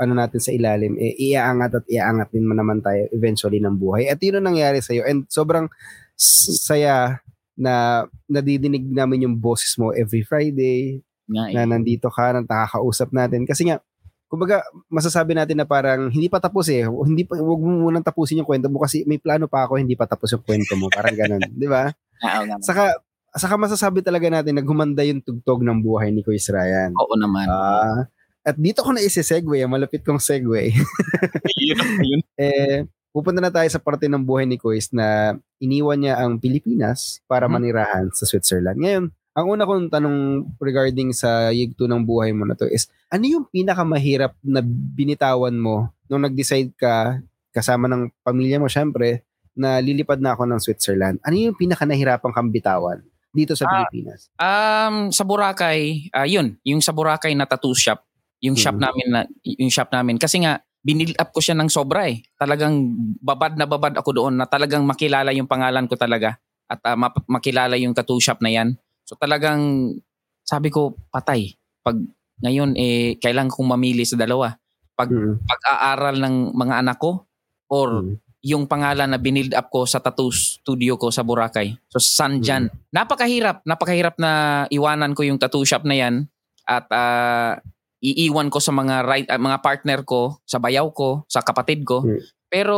ano 0.00 0.16
natin 0.16 0.40
sa 0.40 0.56
ilalim, 0.56 0.96
eh, 0.96 1.12
iaangat 1.20 1.84
at 1.84 1.86
iaangat 1.92 2.32
din 2.32 2.48
naman 2.48 2.80
tayo 2.80 3.04
eventually 3.12 3.60
ng 3.60 3.76
buhay. 3.76 4.08
At 4.08 4.16
yun 4.24 4.40
ang 4.40 4.56
nangyari 4.56 4.80
sa'yo. 4.80 5.04
And 5.04 5.28
sobrang 5.28 5.68
saya 6.16 7.20
na 7.60 8.08
nadidinig 8.24 8.88
namin 8.88 9.28
yung 9.28 9.36
boses 9.36 9.76
mo 9.76 9.92
every 9.92 10.24
Friday, 10.24 11.04
Nga, 11.28 11.44
eh. 11.44 11.54
na 11.54 11.62
nandito 11.68 12.08
ka, 12.08 12.32
na 12.32 12.40
nakakausap 12.40 13.12
natin. 13.12 13.44
Kasi 13.44 13.68
nga, 13.68 13.84
kumbaga, 14.32 14.64
masasabi 14.88 15.36
natin 15.36 15.60
na 15.60 15.68
parang 15.68 16.08
hindi 16.08 16.32
pa 16.32 16.40
tapos 16.40 16.72
eh. 16.72 16.88
Hindi 16.88 17.28
pa, 17.28 17.36
huwag 17.36 17.60
mo 17.60 17.86
munang 17.86 18.06
tapusin 18.06 18.40
yung 18.40 18.48
kwento 18.48 18.72
mo 18.72 18.80
kasi 18.80 19.04
may 19.04 19.20
plano 19.20 19.44
pa 19.44 19.68
ako, 19.68 19.76
hindi 19.76 19.92
pa 19.92 20.08
tapos 20.08 20.32
yung 20.32 20.42
kwento 20.42 20.72
mo. 20.80 20.88
Parang 20.88 21.12
ganun. 21.12 21.44
di 21.60 21.68
ba? 21.68 21.92
Ah, 22.24 22.40
Oo 22.40 22.48
naman. 22.48 22.64
Saka, 22.64 22.96
saka 23.36 23.54
masasabi 23.60 24.00
talaga 24.00 24.26
natin 24.32 24.56
na 24.56 24.64
gumanda 24.64 25.04
yung 25.04 25.20
tugtog 25.20 25.60
ng 25.60 25.84
buhay 25.84 26.08
ni 26.10 26.24
Kuya 26.24 26.40
Ryan. 26.40 26.96
Oo 26.96 27.14
naman. 27.20 27.44
Ah, 27.46 28.08
at 28.40 28.56
dito 28.56 28.80
ko 28.80 28.96
na 28.96 29.04
isi-segue, 29.04 29.68
malapit 29.68 30.00
kong 30.00 30.16
segue. 30.18 30.72
yun, 31.60 31.78
yun. 32.00 32.22
eh, 32.40 32.88
pupunta 33.10 33.42
na 33.42 33.50
tayo 33.50 33.66
sa 33.66 33.82
parte 33.82 34.06
ng 34.06 34.22
buhay 34.22 34.46
ni 34.46 34.56
Kuis 34.56 34.90
na 34.90 35.34
iniwan 35.58 35.98
niya 35.98 36.18
ang 36.18 36.38
Pilipinas 36.38 37.18
para 37.26 37.46
Mhm. 37.46 37.52
manirahan 37.52 38.06
sa 38.14 38.24
Switzerland. 38.24 38.78
Ngayon, 38.78 39.04
ang 39.30 39.46
una 39.46 39.62
kong 39.62 39.90
tanong 39.90 40.18
regarding 40.58 41.14
sa 41.14 41.50
yigto 41.50 41.86
ng 41.86 42.02
buhay 42.02 42.34
mo 42.34 42.42
na 42.44 42.54
to 42.54 42.66
is, 42.66 42.90
ano 43.08 43.26
yung 43.26 43.44
pinakamahirap 43.46 44.34
na 44.42 44.58
binitawan 44.62 45.54
mo 45.54 45.90
nung 46.06 46.22
nag-decide 46.22 46.74
ka, 46.74 47.18
kasama 47.50 47.86
ng 47.86 48.10
pamilya 48.22 48.58
mo 48.58 48.66
syempre, 48.66 49.22
na 49.54 49.78
lilipad 49.82 50.18
na 50.22 50.34
ako 50.34 50.46
ng 50.46 50.60
Switzerland? 50.62 51.18
Ano 51.22 51.34
yung 51.34 51.54
pinakanahirapan 51.58 52.30
kang 52.30 52.50
bitawan 52.50 53.02
dito 53.30 53.54
sa 53.54 53.66
Ah, 53.66 53.86
Pilipinas? 53.86 54.30
Um, 54.34 55.10
sa 55.10 55.22
Boracay, 55.22 56.10
ah 56.10 56.26
yun, 56.26 56.58
yung 56.62 56.82
sa 56.82 56.90
Boracay 56.90 57.34
na 57.34 57.46
tattoo 57.46 57.74
shop, 57.74 58.02
yung 58.42 58.54
shop 58.58 58.78
Mhm. 58.78 58.82
namin 58.82 59.06
na 59.10 59.20
yung 59.42 59.70
shop 59.70 59.90
namin 59.90 60.18
kasi 60.18 60.42
nga 60.42 60.58
binil 60.80 61.12
up 61.20 61.30
ko 61.30 61.40
siya 61.44 61.56
ng 61.56 61.68
sobra 61.68 62.08
eh. 62.08 62.24
Talagang 62.36 62.92
babad 63.20 63.56
na 63.56 63.68
babad 63.68 63.92
ako 63.96 64.10
doon 64.16 64.34
na 64.40 64.48
talagang 64.48 64.84
makilala 64.84 65.30
yung 65.32 65.48
pangalan 65.48 65.84
ko 65.84 65.94
talaga 65.96 66.40
at 66.66 66.80
ah, 66.86 66.96
map- 66.96 67.26
makilala 67.28 67.76
yung 67.76 67.92
tattoo 67.92 68.20
shop 68.20 68.40
na 68.40 68.48
yan. 68.48 68.74
So 69.04 69.16
talagang 69.18 69.92
sabi 70.40 70.72
ko 70.72 70.96
patay. 71.12 71.52
Pag 71.84 72.00
ngayon 72.40 72.72
eh 72.80 73.20
kailangan 73.20 73.52
kong 73.52 73.68
mamili 73.76 74.08
sa 74.08 74.16
dalawa. 74.16 74.56
Pag 74.96 75.12
Mm. 75.12 75.34
pag-aaral 75.44 76.16
ng 76.20 76.36
mga 76.56 76.74
anak 76.80 76.96
ko 76.96 77.28
or 77.68 78.00
Mm. 78.00 78.14
yung 78.40 78.64
pangalan 78.64 79.12
na 79.12 79.20
binild 79.20 79.52
up 79.52 79.68
ko 79.68 79.84
sa 79.84 80.00
tattoo 80.00 80.32
studio 80.32 80.96
ko 80.96 81.12
sa 81.12 81.20
Boracay. 81.20 81.76
So 81.92 82.00
San 82.00 82.40
Jan. 82.40 82.72
Napakahirap, 82.88 83.60
napakahirap 83.68 84.16
na 84.16 84.64
iwanan 84.72 85.12
ko 85.12 85.28
yung 85.28 85.36
tattoo 85.36 85.60
shop 85.60 85.84
na 85.84 85.92
yan 85.92 86.24
at 86.64 86.88
ah, 86.88 87.60
iiwan 88.00 88.48
ko 88.48 88.58
sa 88.58 88.72
mga 88.72 89.04
right 89.04 89.28
ah, 89.28 89.36
mga 89.36 89.60
partner 89.60 90.00
ko, 90.08 90.40
sa 90.48 90.56
bayaw 90.56 90.88
ko, 90.92 91.24
sa 91.28 91.44
kapatid 91.44 91.84
ko. 91.84 92.00
Mm. 92.00 92.20
Pero 92.50 92.76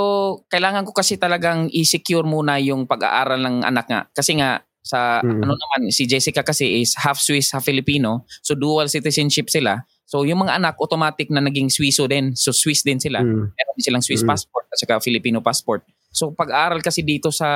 kailangan 0.53 0.85
ko 0.85 0.93
kasi 0.93 1.17
talagang 1.17 1.71
i-secure 1.73 2.27
muna 2.27 2.61
yung 2.61 2.85
pag-aaral 2.85 3.41
ng 3.41 3.57
anak 3.65 3.87
nga 3.89 4.01
kasi 4.13 4.37
nga 4.37 4.61
sa 4.83 5.23
Mm. 5.23 5.47
ano 5.47 5.55
naman 5.55 5.81
si 5.95 6.11
Jessica 6.11 6.43
kasi 6.43 6.83
is 6.83 6.99
half 6.99 7.17
Swiss, 7.23 7.55
half 7.55 7.63
Filipino. 7.63 8.27
So 8.43 8.59
dual 8.59 8.91
citizenship 8.91 9.47
sila. 9.47 9.87
So 10.05 10.27
yung 10.27 10.43
mga 10.45 10.59
anak 10.59 10.75
automatic 10.83 11.31
na 11.31 11.41
naging 11.41 11.71
Swisso 11.71 12.05
din. 12.11 12.35
So 12.35 12.51
Swiss 12.51 12.83
din 12.83 12.99
sila 12.99 13.23
Mm. 13.23 13.55
meron 13.55 13.75
din 13.79 13.85
silang 13.87 14.05
Swiss 14.05 14.27
Mm. 14.27 14.35
passport 14.35 14.67
at 14.75 14.79
saka 14.83 14.99
Filipino 14.99 15.39
passport. 15.39 15.87
So 16.11 16.35
pag-aaral 16.35 16.83
kasi 16.83 17.07
dito 17.07 17.31
sa 17.31 17.49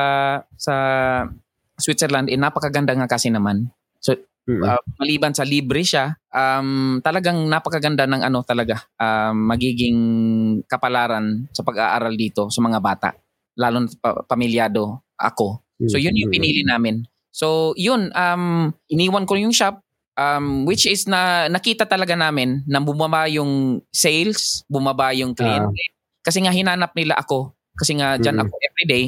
sa 0.54 0.74
Switzerland 1.76 2.30
eh 2.30 2.38
napakaganda 2.40 2.94
nga 2.94 3.10
kasi 3.10 3.28
naman. 3.28 3.68
Mm. 4.46 4.62
Uh, 4.62 4.78
maliban 5.02 5.34
sa 5.34 5.42
libre 5.42 5.82
siya, 5.82 6.14
um, 6.30 7.02
talagang 7.02 7.34
napakaganda 7.50 8.06
ng 8.06 8.22
ano 8.22 8.46
talaga 8.46 8.78
um, 8.94 9.50
magiging 9.50 9.98
kapalaran 10.70 11.50
sa 11.50 11.66
pag-aaral 11.66 12.14
dito 12.14 12.46
sa 12.46 12.62
mga 12.62 12.78
bata. 12.78 13.10
Lalo 13.58 13.82
na 13.82 13.88
pa- 13.98 14.22
pamilyado 14.22 15.02
ako. 15.18 15.66
So 15.90 15.98
yun 15.98 16.16
yung 16.16 16.32
pinili 16.32 16.62
namin. 16.62 17.04
So 17.34 17.74
yun, 17.76 18.08
um, 18.14 18.70
iniwan 18.88 19.26
ko 19.26 19.34
yung 19.36 19.52
shop 19.52 19.82
um, 20.16 20.64
which 20.64 20.88
is 20.88 21.04
na 21.04 21.46
nakita 21.52 21.84
talaga 21.84 22.16
namin 22.16 22.64
na 22.64 22.80
bumaba 22.80 23.28
yung 23.28 23.84
sales, 23.92 24.64
bumaba 24.66 25.12
yung 25.12 25.36
kliyente. 25.36 25.92
Kasi 26.24 26.42
nga 26.42 26.50
hinanap 26.50 26.96
nila 26.96 27.14
ako. 27.20 27.52
Kasi 27.76 28.00
nga 28.00 28.16
dyan 28.16 28.40
Mm. 28.40 28.42
ako 28.48 28.54
everyday. 28.56 29.04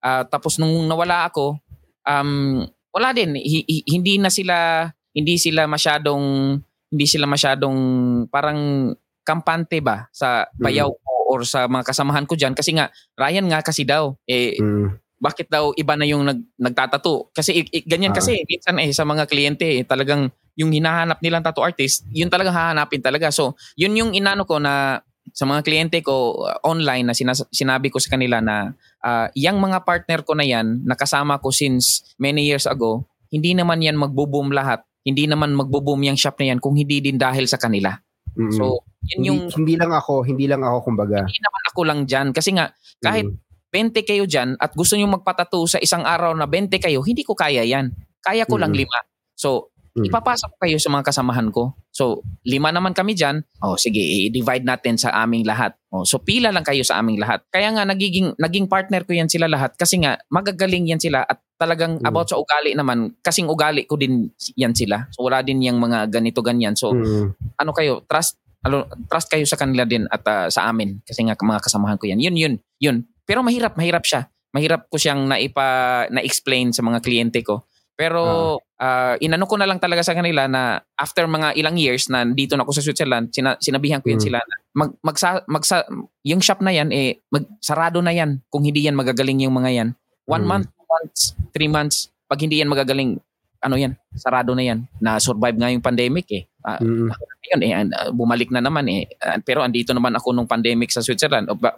Ah, 0.00 0.24
tapos 0.24 0.60
nung 0.60 0.86
nawala 0.88 1.28
ako, 1.28 1.56
um, 2.04 2.64
wala 2.90 3.14
din. 3.14 3.34
Hi- 3.38 3.66
hi- 3.66 3.86
hindi 3.88 4.18
na 4.18 4.30
sila, 4.30 4.86
hindi 5.14 5.38
sila 5.38 5.66
masyadong 5.66 6.58
hindi 6.90 7.06
sila 7.06 7.26
masyadong 7.30 7.78
parang 8.26 8.90
kampante 9.22 9.78
ba 9.78 10.10
sa 10.10 10.42
bayaw 10.58 10.90
ko 10.90 11.10
or 11.30 11.46
sa 11.46 11.70
mga 11.70 11.86
kasamahan 11.86 12.26
ko 12.26 12.34
diyan 12.34 12.50
kasi 12.50 12.74
nga 12.74 12.90
Ryan 13.14 13.46
nga 13.46 13.62
kasi 13.62 13.86
daw 13.86 14.18
eh 14.26 14.58
Mm. 14.58 14.98
bakit 15.22 15.46
daw 15.46 15.70
iba 15.78 15.94
na 15.94 16.02
yung 16.08 16.26
nag, 16.26 16.40
nagtatato? 16.58 17.30
Kasi 17.30 17.62
i- 17.62 17.70
i- 17.78 17.86
ganyan 17.86 18.10
Ah. 18.10 18.18
kasi 18.18 18.42
minsan 18.42 18.74
eh 18.82 18.90
sa 18.90 19.06
mga 19.06 19.28
kliyente 19.30 19.68
eh, 19.68 19.84
talagang 19.86 20.32
yung 20.58 20.72
hinahanap 20.74 21.20
nilang 21.22 21.44
tattoo 21.46 21.62
artist, 21.62 22.08
yun 22.10 22.26
talagang 22.32 22.56
hahanapin 22.56 22.98
talaga. 23.04 23.30
So, 23.30 23.54
yun 23.78 23.94
yung 23.94 24.10
inano 24.16 24.42
ko 24.44 24.58
na 24.58 24.98
sa 25.30 25.46
mga 25.46 25.60
kliyente 25.62 25.98
ko 26.02 26.42
uh, 26.42 26.58
online 26.66 27.06
na 27.06 27.14
sinas- 27.14 27.46
sinabi 27.54 27.88
ko 27.88 28.02
sa 28.02 28.16
kanila 28.16 28.42
na 28.42 28.74
uh, 29.04 29.26
yung 29.38 29.60
mga 29.60 29.84
partner 29.86 30.20
ko 30.26 30.34
na 30.34 30.44
yan, 30.44 30.82
nakasama 30.82 31.38
ko 31.38 31.54
since 31.54 32.02
many 32.18 32.44
years 32.44 32.66
ago, 32.66 33.06
hindi 33.30 33.54
naman 33.54 33.78
yan 33.78 33.94
magbo-boom 33.94 34.50
lahat. 34.50 34.82
Hindi 35.06 35.30
naman 35.30 35.54
magbo-boom 35.54 36.02
yung 36.04 36.18
shop 36.18 36.36
na 36.42 36.52
yan 36.52 36.58
kung 36.58 36.74
hindi 36.74 36.98
din 37.00 37.16
dahil 37.16 37.46
sa 37.46 37.56
kanila. 37.56 37.94
Mm. 38.36 38.52
So, 38.52 38.84
yun 39.16 39.22
yung 39.24 39.38
hindi, 39.48 39.56
hindi 39.56 39.74
lang 39.80 39.92
ako, 39.94 40.26
hindi 40.26 40.44
lang 40.50 40.62
ako 40.66 40.76
kumbaga. 40.92 41.24
hindi 41.24 41.40
naman 41.40 41.62
ako 41.72 41.80
lang 41.86 42.00
dyan. 42.04 42.28
Kasi 42.34 42.50
nga, 42.52 42.68
kahit 43.00 43.26
Mm. 43.26 43.38
20 43.70 44.02
kayo 44.02 44.26
dyan 44.26 44.58
at 44.58 44.74
gusto 44.74 44.98
nyo 44.98 45.06
magpatato 45.06 45.62
sa 45.70 45.78
isang 45.78 46.02
araw 46.02 46.34
na 46.34 46.50
20 46.50 46.82
kayo, 46.82 47.00
hindi 47.06 47.22
ko 47.22 47.38
kaya 47.38 47.62
yan. 47.62 47.94
Kaya 48.18 48.42
ko 48.44 48.58
lang 48.58 48.74
Mm. 48.74 48.82
lima. 48.82 48.98
So, 49.38 49.70
Mm. 49.90 50.06
ipapasok 50.06 50.52
kayo 50.62 50.78
sa 50.78 50.86
mga 50.94 51.10
kasamahan 51.10 51.50
ko. 51.50 51.74
So, 51.90 52.22
lima 52.46 52.70
naman 52.70 52.94
kami 52.94 53.18
dyan. 53.18 53.42
Oh, 53.58 53.74
sige, 53.74 53.98
i-divide 53.98 54.62
natin 54.62 54.94
sa 54.94 55.10
aming 55.26 55.42
lahat. 55.42 55.74
Oh, 55.90 56.06
so, 56.06 56.22
pila 56.22 56.54
lang 56.54 56.62
kayo 56.62 56.86
sa 56.86 57.02
aming 57.02 57.18
lahat. 57.18 57.42
Kaya 57.50 57.74
nga, 57.74 57.82
nagiging, 57.82 58.38
naging 58.38 58.70
partner 58.70 59.02
ko 59.02 59.18
yan 59.18 59.26
sila 59.26 59.50
lahat 59.50 59.74
kasi 59.74 59.98
nga, 59.98 60.14
magagaling 60.30 60.86
yan 60.94 61.02
sila 61.02 61.26
at 61.26 61.42
talagang 61.58 61.98
Mm. 61.98 62.06
about 62.06 62.30
sa 62.30 62.38
ugali 62.38 62.78
naman, 62.78 63.18
kasing 63.20 63.50
ugali 63.50 63.82
ko 63.84 63.98
din 63.98 64.30
yan 64.54 64.72
sila. 64.78 65.10
So, 65.10 65.26
wala 65.26 65.42
din 65.42 65.58
yung 65.66 65.82
mga 65.82 66.06
ganito-ganyan. 66.06 66.78
So, 66.78 66.94
Mm. 66.94 67.34
ano 67.58 67.70
kayo, 67.74 68.06
trust 68.06 68.38
ano, 68.60 68.84
trust 69.08 69.32
kayo 69.32 69.48
sa 69.48 69.56
kanila 69.56 69.88
din 69.88 70.04
at 70.12 70.20
ah, 70.28 70.46
sa 70.52 70.68
amin 70.68 71.00
kasi 71.08 71.24
nga 71.24 71.32
mga 71.32 71.64
kasamahan 71.64 71.96
ko 71.96 72.04
yan. 72.04 72.20
Yun, 72.20 72.36
yun, 72.36 72.54
yun. 72.76 72.96
Pero 73.24 73.40
mahirap, 73.40 73.72
mahirap 73.72 74.04
siya. 74.04 74.28
Mahirap 74.52 74.84
ko 74.92 75.00
siyang 75.00 75.24
naipa, 75.24 76.04
na-explain 76.12 76.68
sa 76.68 76.84
mga 76.84 77.00
kliyente 77.00 77.40
ko. 77.40 77.64
Pero 77.96 78.60
ah, 78.80 79.14
inano 79.20 79.44
ko 79.44 79.60
na 79.60 79.68
lang 79.68 79.76
talaga 79.76 80.00
sa 80.00 80.16
kanila 80.16 80.48
na 80.48 80.80
after 80.96 81.28
mga 81.28 81.52
ilang 81.54 81.76
years 81.76 82.08
na 82.08 82.24
dito 82.24 82.56
na 82.56 82.64
ako 82.64 82.72
sa 82.74 82.82
Switzerland, 82.82 83.28
sina, 83.30 83.54
sinabihan 83.60 84.00
ko 84.00 84.08
yan 84.08 84.18
Mm. 84.18 84.26
sila 84.26 84.38
na 84.40 84.54
mag, 84.72 84.90
magsa, 85.04 85.28
magsa, 85.46 85.84
yung 86.24 86.40
shop 86.40 86.64
na 86.64 86.72
yan, 86.72 86.88
eh, 86.90 87.20
magsarado 87.28 88.00
na 88.00 88.10
yan 88.10 88.40
kung 88.48 88.64
hindi 88.64 88.88
yan 88.88 88.96
magagaling 88.96 89.44
yung 89.44 89.52
mga 89.54 89.70
yan. 89.70 89.88
One 90.26 90.44
Mm. 90.44 90.50
month, 90.50 90.66
two 90.72 90.86
months, 90.88 91.20
three 91.52 91.70
months, 91.70 91.96
pag 92.26 92.40
hindi 92.40 92.58
yan 92.58 92.70
magagaling, 92.72 93.20
ano 93.60 93.76
yan, 93.76 93.92
sarado 94.16 94.56
na 94.56 94.64
yan. 94.64 94.88
Na-survive 94.98 95.56
nga 95.60 95.68
yung 95.68 95.84
pandemic 95.84 96.26
eh. 96.32 96.49
Ah, 96.60 96.76
Mm. 96.76 97.08
yun 97.50 97.60
eh 97.64 97.72
uh, 97.72 98.12
bumalik 98.12 98.52
na 98.52 98.60
naman 98.60 98.84
eh 98.86 99.08
Uh, 99.16 99.40
pero 99.40 99.64
andito 99.64 99.92
naman 99.92 100.12
ako 100.12 100.32
nung 100.32 100.44
pandemic 100.44 100.92
sa 100.92 101.00
Switzerland 101.00 101.48
Ah. 101.48 101.56
but, 101.56 101.74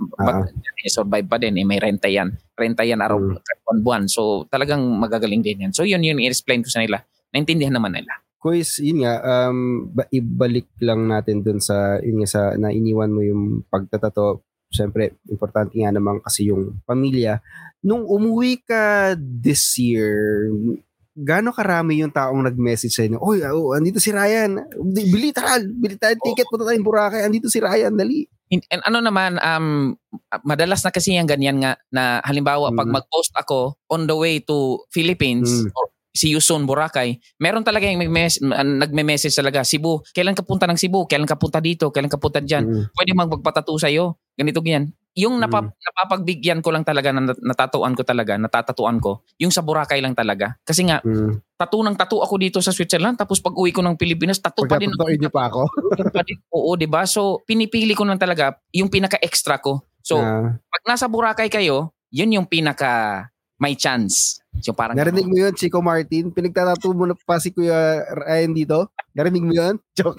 eh, 0.78 0.90
survive 0.90 1.24
pa 1.24 1.38
din 1.38 1.54
eh 1.54 1.62
may 1.62 1.78
renta 1.78 2.06
yan 2.06 2.34
renta 2.52 2.82
yan 2.82 2.98
araw 2.98 3.18
Mm. 3.18 3.38
buwan-buwan 3.62 4.02
so 4.06 4.42
talagang 4.46 4.82
magagaling 4.98 5.38
din 5.40 5.64
yan 5.64 5.72
so 5.72 5.86
yun 5.86 6.02
yun 6.02 6.18
i-explain 6.18 6.62
ko 6.62 6.68
sa 6.68 6.82
nila 6.82 7.06
naintindihan 7.30 7.74
naman 7.74 7.94
nila 7.94 8.10
Kuis, 8.42 8.82
yun 8.82 9.06
nga, 9.06 9.22
um, 9.22 9.86
ba- 9.86 10.10
ibalik 10.10 10.66
lang 10.82 11.06
natin 11.06 11.46
dun 11.46 11.62
sa, 11.62 12.02
yun 12.02 12.18
nga, 12.18 12.26
sa, 12.26 12.40
na 12.58 12.74
iniwan 12.74 13.14
mo 13.14 13.22
yung 13.22 13.62
pagtatato. 13.70 14.42
Siyempre, 14.66 15.14
importante 15.30 15.78
nga 15.78 15.94
naman 15.94 16.18
kasi 16.18 16.50
yung 16.50 16.82
pamilya. 16.82 17.38
Nung 17.86 18.02
umuwi 18.02 18.66
ka 18.66 19.14
this 19.14 19.78
year, 19.78 20.50
gaano 21.12 21.52
karami 21.52 22.00
yung 22.00 22.10
taong 22.10 22.40
nag-message 22.44 22.92
sa 22.92 23.04
inyo? 23.04 23.20
Oy, 23.20 23.44
oh, 23.44 23.76
andito 23.76 24.00
si 24.00 24.08
Ryan. 24.10 24.64
Bili, 24.92 25.30
tara, 25.30 25.60
bili 25.60 26.00
tayo 26.00 26.16
ticket, 26.20 26.48
punta 26.48 26.64
tayong 26.64 26.84
Boracay. 26.84 27.22
Andito 27.22 27.52
si 27.52 27.60
Ryan, 27.60 27.92
dali. 27.94 28.24
In- 28.48 28.64
and 28.68 28.84
ano 28.84 29.00
naman 29.00 29.40
um 29.40 29.96
madalas 30.44 30.84
na 30.84 30.92
kasi 30.92 31.16
yung 31.16 31.24
ganyan 31.24 31.56
nga 31.56 31.72
na 31.88 32.20
halimbawa 32.20 32.68
pag 32.72 32.84
Mm. 32.84 32.94
mag-post 33.00 33.32
ako 33.32 33.80
on 33.88 34.04
the 34.04 34.12
way 34.12 34.44
to 34.44 34.76
Philippines 34.92 35.48
Mm. 35.48 35.72
or 35.72 35.88
see 36.12 36.28
you 36.28 36.36
soon 36.36 36.68
Boracay 36.68 37.16
meron 37.40 37.64
talaga 37.64 37.88
yung 37.88 38.04
nagme-message 38.04 39.32
talaga 39.32 39.64
Cebu 39.64 40.04
kailan 40.12 40.36
ka 40.36 40.44
punta 40.44 40.68
ng 40.68 40.76
Cebu 40.76 41.08
kailan 41.08 41.24
ka 41.24 41.40
punta 41.40 41.64
dito 41.64 41.88
kailan 41.88 42.12
ka 42.12 42.20
punta 42.20 42.44
diyan 42.44 42.64
Mm. 42.68 42.84
pwede 42.92 43.10
magpagpatato 43.16 43.72
sa 43.80 43.88
iyo. 43.88 44.20
Ganito 44.36 44.60
ganyan. 44.60 44.92
Yung 45.12 45.36
Mm. 45.36 45.42
napa, 45.44 45.60
napapagbigyan 45.68 46.64
ko 46.64 46.72
lang 46.72 46.88
talaga, 46.88 47.12
na 47.12 47.36
natatuan 47.44 47.92
ko 47.92 48.00
talaga, 48.00 48.40
natatatuan 48.40 48.96
ko, 48.96 49.20
yung 49.36 49.52
sa 49.52 49.60
Boracay 49.60 50.00
lang 50.00 50.16
talaga. 50.16 50.56
Kasi 50.64 50.88
nga, 50.88 51.04
Mm. 51.04 51.36
tattoo 51.60 51.84
ng 51.84 51.96
tattoo 52.00 52.24
ako 52.24 52.34
dito 52.40 52.58
sa 52.64 52.72
Switzerland, 52.72 53.20
tapos 53.20 53.44
pag 53.44 53.52
uwi 53.52 53.76
ko 53.76 53.84
ng 53.84 54.00
Pilipinas, 54.00 54.40
tattoo 54.40 54.64
pa 54.64 54.80
din. 54.80 54.88
Niyo 54.92 55.28
pa 55.28 55.52
ako. 55.52 55.68
pa 56.16 56.22
din. 56.24 56.40
Oo, 56.56 56.72
di 56.80 56.88
ba? 56.88 57.04
So, 57.04 57.44
pinipili 57.44 57.92
ko 57.92 58.08
lang 58.08 58.16
talaga 58.16 58.56
yung 58.72 58.88
pinaka-extra 58.88 59.60
ko. 59.60 59.84
So, 60.00 60.16
Ah, 60.18 60.48
pag 60.56 60.82
nasa 60.88 61.06
Boracay 61.12 61.52
kayo, 61.52 61.92
yun 62.12 62.32
yung 62.32 62.48
pinaka 62.48 63.28
may 63.62 63.78
chance. 63.78 64.42
So, 64.58 64.74
parang, 64.74 64.98
narinig 64.98 65.30
mo 65.30 65.38
yun, 65.38 65.54
Chico 65.54 65.78
Martin? 65.78 66.34
Pinagtatato 66.34 66.90
mo 66.90 67.06
na 67.06 67.14
pa 67.14 67.38
si 67.38 67.54
Kuya 67.54 68.02
Ryan 68.10 68.52
dito? 68.52 68.90
Narinig 69.14 69.46
mo 69.46 69.54
yun? 69.54 69.78
Joke. 69.96 70.18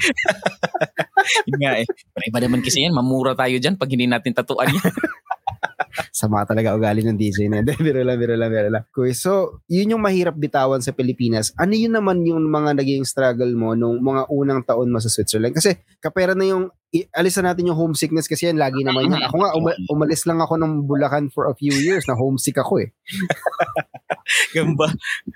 yun 1.52 1.60
nga 1.60 1.84
eh. 1.84 1.86
Pero 1.86 2.24
iba 2.32 2.40
naman 2.40 2.64
kasi 2.64 2.88
yan, 2.88 2.96
mamura 2.96 3.36
tayo 3.36 3.60
dyan 3.60 3.76
pag 3.76 3.92
hindi 3.92 4.08
natin 4.08 4.32
tatuan 4.32 4.72
yan. 4.72 4.80
Sama 6.10 6.42
talaga 6.44 6.74
ugali 6.74 7.06
ng 7.06 7.14
DJ 7.14 7.48
na 7.48 7.62
yan. 7.62 7.70
biro 7.86 8.02
lang, 8.02 8.18
biro 8.18 8.34
lang, 8.34 8.50
biro 8.50 8.70
lang. 8.70 8.84
Cool. 8.90 9.14
So, 9.14 9.62
yun 9.70 9.94
yung 9.94 10.02
mahirap 10.02 10.34
bitawan 10.34 10.82
sa 10.82 10.92
Pilipinas. 10.92 11.54
Ano 11.56 11.74
yun 11.74 11.94
naman 11.94 12.26
yung 12.26 12.42
mga 12.50 12.78
naging 12.78 13.06
struggle 13.06 13.54
mo 13.54 13.78
nung 13.78 14.02
mga 14.02 14.26
unang 14.30 14.62
taon 14.66 14.90
mo 14.90 14.98
sa 14.98 15.10
Switzerland? 15.10 15.54
Kasi 15.54 15.78
kapera 16.02 16.34
na 16.34 16.46
yung, 16.46 16.64
i- 16.90 17.10
alis 17.14 17.38
na 17.38 17.54
natin 17.54 17.70
yung 17.70 17.78
homesickness 17.78 18.26
kasi 18.26 18.50
yan, 18.50 18.58
lagi 18.58 18.82
naman 18.82 19.10
yan. 19.10 19.22
Ako 19.30 19.36
nga, 19.38 19.52
uma- 19.54 19.80
umalis 19.90 20.26
lang 20.26 20.42
ako 20.42 20.58
ng 20.58 20.74
Bulacan 20.84 21.30
for 21.30 21.46
a 21.46 21.56
few 21.56 21.74
years 21.74 22.06
na 22.10 22.18
homesick 22.18 22.58
ako 22.58 22.82
eh. 22.82 22.90
Gamba. 24.56 24.88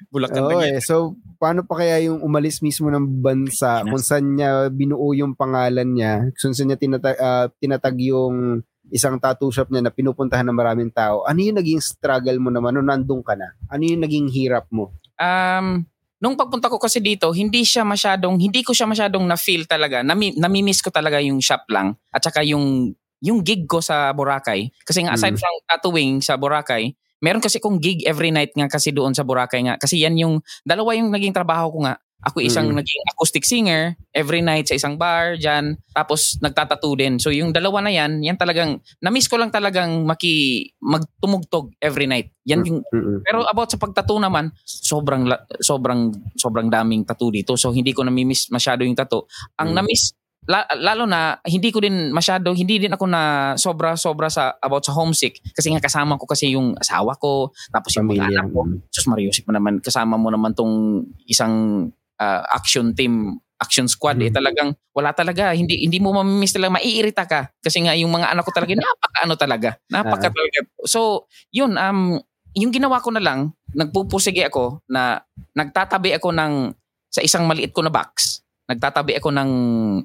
Bulacan 0.09 0.41
Oo 0.41 0.49
lang 0.57 0.61
eh. 0.73 0.79
So, 0.79 1.17
paano 1.37 1.67
pa 1.67 1.83
kaya 1.83 2.07
yung 2.07 2.23
umalis 2.23 2.63
mismo 2.63 2.87
ng 2.87 3.21
bansa 3.21 3.83
kung 3.83 4.01
saan 4.01 4.37
niya 4.37 4.71
binuo 4.71 5.11
yung 5.13 5.35
pangalan 5.35 5.91
niya, 5.91 6.31
kung 6.33 6.55
saan 6.55 6.71
niya 6.71 6.79
tinata- 6.79 7.19
ah, 7.19 7.45
tinatag 7.59 7.97
yung 7.99 8.63
isang 8.89 9.19
tattoo 9.19 9.51
shop 9.51 9.69
niya 9.69 9.83
na 9.83 9.91
pinupuntahan 9.91 10.47
ng 10.47 10.57
maraming 10.57 10.91
tao. 10.91 11.23
Ano 11.27 11.39
yung 11.43 11.59
naging 11.59 11.81
struggle 11.83 12.39
mo 12.39 12.49
naman 12.51 12.75
nung 12.75 12.87
nandun 12.87 13.21
ka 13.21 13.35
na? 13.35 13.51
Ano 13.67 13.83
yung 13.83 14.01
naging 14.03 14.27
hirap 14.31 14.67
mo? 14.71 14.95
Um, 15.19 15.83
nung 16.17 16.35
pagpunta 16.39 16.71
ko 16.71 16.79
kasi 16.79 17.03
dito, 17.03 17.29
hindi 17.35 17.61
siya 17.67 17.83
masyadong, 17.83 18.39
hindi 18.39 18.63
ko 18.63 18.71
siya 18.71 18.87
masyadong 18.87 19.25
na-feel 19.27 19.67
talaga. 19.67 20.01
Nami, 20.01 20.37
nami-miss 20.39 20.81
ko 20.81 20.89
talaga 20.89 21.19
yung 21.19 21.43
shop 21.43 21.67
lang. 21.69 21.93
At 22.09 22.23
saka 22.23 22.41
yung, 22.47 22.95
yung 23.19 23.41
gig 23.41 23.65
ko 23.65 23.81
sa 23.81 24.13
Boracay. 24.13 24.69
Kasi 24.85 25.03
nga 25.03 25.17
aside 25.17 25.35
Mm. 25.35 25.41
from 25.41 25.55
tattooing 25.67 26.13
sa 26.21 26.37
Boracay, 26.37 26.93
meron 27.17 27.41
kasi 27.41 27.57
kong 27.57 27.81
gig 27.81 28.05
every 28.05 28.29
night 28.29 28.53
nga 28.53 28.69
kasi 28.69 28.93
doon 28.93 29.13
sa 29.13 29.25
Boracay 29.25 29.65
nga. 29.65 29.75
Kasi 29.81 30.01
yan 30.01 30.15
yung, 30.21 30.35
dalawa 30.61 30.93
yung 30.93 31.09
naging 31.09 31.33
trabaho 31.33 31.73
ko 31.73 31.79
nga. 31.85 31.97
Ako 32.25 32.41
isang 32.41 32.73
Mm. 32.73 32.81
naging 32.81 33.03
acoustic 33.13 33.45
singer 33.45 33.93
every 34.09 34.41
night 34.41 34.65
sa 34.65 34.73
isang 34.73 34.97
bar 34.97 35.37
dyan. 35.37 35.77
Tapos 35.93 36.41
nagtatattoo 36.41 36.97
din. 36.97 37.21
So 37.21 37.29
yung 37.29 37.53
dalawa 37.53 37.85
na 37.85 37.93
yan, 37.93 38.25
yan 38.25 38.33
talagang, 38.35 38.81
na-miss 38.97 39.29
ko 39.29 39.37
lang 39.37 39.53
talagang 39.53 40.01
maki, 40.01 40.65
magtumugtog 40.81 41.77
every 41.77 42.09
night. 42.09 42.33
Yan 42.49 42.65
yung 42.65 42.81
Mm-mm. 42.81 43.21
pero 43.21 43.45
about 43.45 43.69
sa 43.69 43.77
pagtattoo 43.77 44.17
naman, 44.17 44.49
sobrang 44.65 45.29
sobrang 45.61 46.09
sobrang 46.33 46.73
daming 46.73 47.05
tattoo 47.05 47.29
dito. 47.29 47.53
So 47.53 47.69
hindi 47.69 47.93
ko 47.93 48.01
namimiss 48.01 48.49
masyado 48.49 48.81
yung 48.81 48.97
tattoo. 48.97 49.29
Ang 49.61 49.71
Mm. 49.71 49.77
namiss 49.77 50.03
la- 50.47 50.63
lalo 50.79 51.03
na 51.03 51.35
hindi 51.43 51.75
ko 51.75 51.83
din 51.83 52.07
masyado 52.09 52.55
hindi 52.55 52.79
din 52.79 52.95
ako 52.95 53.03
na 53.03 53.21
sobra 53.59 53.99
sobra 53.99 54.31
sa 54.31 54.55
about 54.63 54.79
sa 54.79 54.95
homesick 54.95 55.43
kasi 55.51 55.75
nga 55.75 55.83
kasama 55.83 56.15
ko 56.15 56.23
kasi 56.23 56.55
yung 56.55 56.71
asawa 56.79 57.19
ko 57.19 57.51
tapos 57.67 57.91
yung 57.99 58.07
mga 58.07 58.31
anak 58.31 58.55
ko. 58.55 58.63
Sus 58.87 59.11
Mariusip 59.11 59.43
mo 59.43 59.51
naman 59.51 59.83
kasama 59.83 60.15
mo 60.15 60.31
naman 60.31 60.55
tong 60.55 61.03
isang 61.27 61.91
ah, 62.21 62.43
action 62.53 62.93
team 62.97 63.37
action 63.57 63.89
squad 63.89 64.21
eh 64.21 64.29
Mm. 64.29 64.37
talagang 64.37 64.69
wala 64.93 65.09
talaga. 65.17 65.49
Hindi 65.57 65.81
hindi 65.81 65.97
mo 65.97 66.13
mamimiss 66.13 66.53
talaga. 66.53 66.77
Maiirita 66.77 67.25
ka. 67.25 67.49
Kasi 67.57 67.81
nga 67.81 67.97
yung 67.97 68.13
mga 68.13 68.29
anak 68.29 68.45
ko 68.45 68.53
talaga 68.53 68.73
napaka 68.77 69.19
ano 69.25 69.33
talaga. 69.33 69.69
Napaka 69.89 70.29
talaga. 70.29 70.59
So 70.85 71.25
yun 71.49 71.73
um 71.77 72.21
yung 72.53 72.69
ginawa 72.73 73.01
ko 73.01 73.09
na 73.13 73.21
lang 73.21 73.53
nagpupusige 73.73 74.45
ako 74.45 74.81
na 74.89 75.21
nagtatabi 75.57 76.13
ako 76.17 76.29
ng 76.33 76.73
sa 77.09 77.21
isang 77.25 77.45
maliit 77.49 77.73
ko 77.73 77.81
na 77.81 77.89
box 77.93 78.41
nagtatabi 78.69 79.17
ako 79.17 79.31
ng 79.33 79.51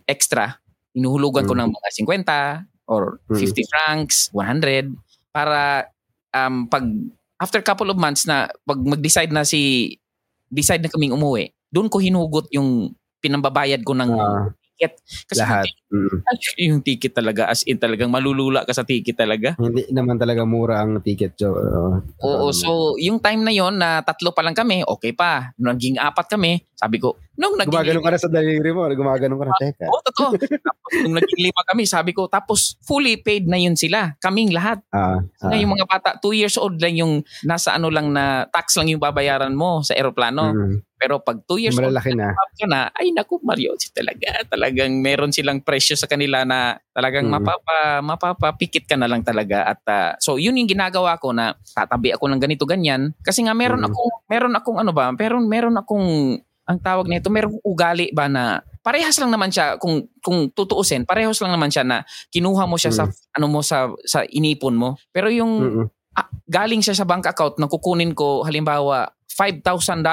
extra. 0.09 0.57
Inuhulugan 0.97 1.45
ko 1.45 1.53
Mm. 1.53 1.61
ng 1.61 1.71
mga 1.77 1.89
50 1.93 2.65
or 2.89 3.21
Mm. 3.29 3.37
50 3.37 3.65
francs 3.69 4.15
100 4.33 4.93
para 5.33 5.89
um 6.33 6.65
pag 6.69 6.85
after 7.37 7.61
couple 7.61 7.89
of 7.93 8.01
months 8.01 8.25
na 8.25 8.49
pag 8.65 8.81
mag-decide 8.81 9.29
na 9.33 9.45
si 9.45 9.93
decide 10.49 10.81
na 10.81 10.93
kaming 10.93 11.13
umuwi 11.13 11.53
doon 11.73 11.89
ko 11.89 11.99
hinugot 11.99 12.53
yung 12.53 12.93
pinambabayad 13.19 13.81
ko 13.81 13.97
ng 13.97 14.11
Ah, 14.13 14.47
ticket 14.77 14.93
kasi 15.25 15.41
lahat. 15.41 15.65
yung 15.65 15.81
Mm. 15.93 16.19
ticket- 16.27 16.59
yung 16.61 16.81
ticket 16.83 17.13
talaga 17.13 17.43
as 17.47 17.63
in 17.65 17.77
talagang 17.77 18.09
malulula 18.09 18.65
ka 18.65 18.73
sa 18.73 18.83
ticket 18.83 19.15
talaga 19.15 19.55
Hindi 19.57 19.89
naman 19.89 20.17
talaga 20.17 20.43
mura 20.43 20.81
ang 20.81 21.01
ticket. 21.01 21.33
Oo, 21.43 22.01
totoo 22.03 22.21
Oo, 22.21 22.47
naman. 22.49 22.55
so 22.55 22.69
yung 22.97 23.17
time 23.19 23.41
na 23.41 23.53
yon 23.53 23.77
na 23.77 24.01
tatlo 24.01 24.33
pa 24.33 24.41
lang 24.41 24.53
kami, 24.53 24.83
okay 24.83 25.13
pa. 25.13 25.53
Naging 25.57 25.97
apat 25.97 26.29
kami, 26.29 26.61
sabi 26.75 26.99
ko, 26.99 27.17
nung 27.37 27.57
naging 27.57 27.73
Gumagano 27.73 28.01
ka 28.05 28.11
na 28.13 28.19
sa 28.21 28.31
daliri 28.31 28.71
mo. 28.73 28.85
Gumagano 28.93 29.35
ka 29.41 29.45
na. 29.49 29.55
Teka. 29.57 29.87
Oo, 29.89 30.01
totoo. 30.05 30.31
tapos 30.37 30.93
nung 31.01 31.17
naging 31.17 31.41
lima 31.49 31.63
kami, 31.69 31.83
sabi 31.89 32.11
ko, 32.13 32.29
tapos 32.29 32.77
fully 32.85 33.17
paid 33.17 33.49
na 33.49 33.57
yun 33.57 33.75
sila. 33.79 34.13
Kaming 34.21 34.53
lahat. 34.53 34.85
Ah, 34.93 35.19
ah. 35.41 35.53
yung 35.57 35.73
mga 35.75 35.87
bata, 35.89 36.09
two 36.21 36.37
years 36.37 36.61
old 36.61 36.77
lang 36.79 36.97
yung 36.97 37.25
nasa 37.43 37.73
ano 37.75 37.89
lang 37.89 38.13
na 38.13 38.45
tax 38.53 38.77
lang 38.77 38.93
yung 38.93 39.01
babayaran 39.01 39.53
mo 39.57 39.81
sa 39.81 39.97
eroplano. 39.97 40.53
Mm. 40.53 40.77
Pero 41.03 41.19
pag 41.19 41.43
two 41.51 41.59
years 41.59 41.75
old 41.75 41.91
Malalaki 41.91 42.15
na. 42.15 42.31
ka 42.31 42.67
na, 42.71 42.81
ay 42.95 43.11
naku 43.11 43.43
Mario, 43.43 43.75
talaga, 43.91 44.47
talagang 44.47 45.03
meron 45.03 45.35
silang 45.35 45.59
presyo 45.59 45.99
sa 45.99 46.07
kanila 46.07 46.47
na 46.47 46.79
talagang 46.95 47.27
Mm. 47.27 47.33
mapapa, 47.43 47.79
mapapapikit 48.07 48.87
ka 48.87 48.95
na 48.95 49.11
lang 49.11 49.27
talaga. 49.27 49.67
At 49.67 49.83
ah, 49.91 50.15
so 50.23 50.39
yun 50.39 50.55
yung 50.61 50.71
ginagawa 50.71 51.19
ko 51.19 51.35
na 51.35 51.59
tatabi 51.75 52.15
ako 52.15 52.31
ng 52.31 52.39
ganito 52.39 52.63
ganyan. 52.69 53.17
Kasi 53.25 53.43
nga 53.43 53.51
meron 53.57 53.83
Mm. 53.83 53.89
akong, 53.91 54.11
meron 54.31 54.55
akong 54.55 54.79
ano 54.79 54.93
ba, 54.95 55.11
meron, 55.11 55.45
meron 55.51 55.75
akong, 55.75 56.39
ang 56.69 56.79
tawag 56.79 57.11
nito, 57.11 57.27
meron 57.29 57.59
akong 57.59 57.67
ugali 57.67 58.07
ba 58.15 58.31
na 58.31 58.63
parehas 58.83 59.19
lang 59.19 59.31
naman 59.31 59.51
siya 59.51 59.79
kung 59.79 60.11
kung 60.19 60.51
tutuusin 60.51 61.07
parehas 61.07 61.39
lang 61.39 61.55
naman 61.55 61.71
siya 61.71 61.87
na 61.87 62.03
kinuha 62.35 62.67
mo 62.67 62.75
siya 62.75 62.91
sa 62.91 63.05
ano 63.35 63.47
mo 63.47 63.63
sa 63.63 63.95
sa 64.03 64.27
inipon 64.27 64.75
mo 64.75 64.99
pero 65.15 65.31
yung 65.31 65.53
Mm-mm. 65.63 65.87
ah, 66.19 66.27
galing 66.51 66.83
siya 66.83 66.99
sa 66.99 67.07
bank 67.07 67.31
account 67.31 67.63
na 67.63 67.71
kukunin 67.71 68.11
ko 68.11 68.43
halimbawa 68.43 69.07
$5,000 69.33 70.05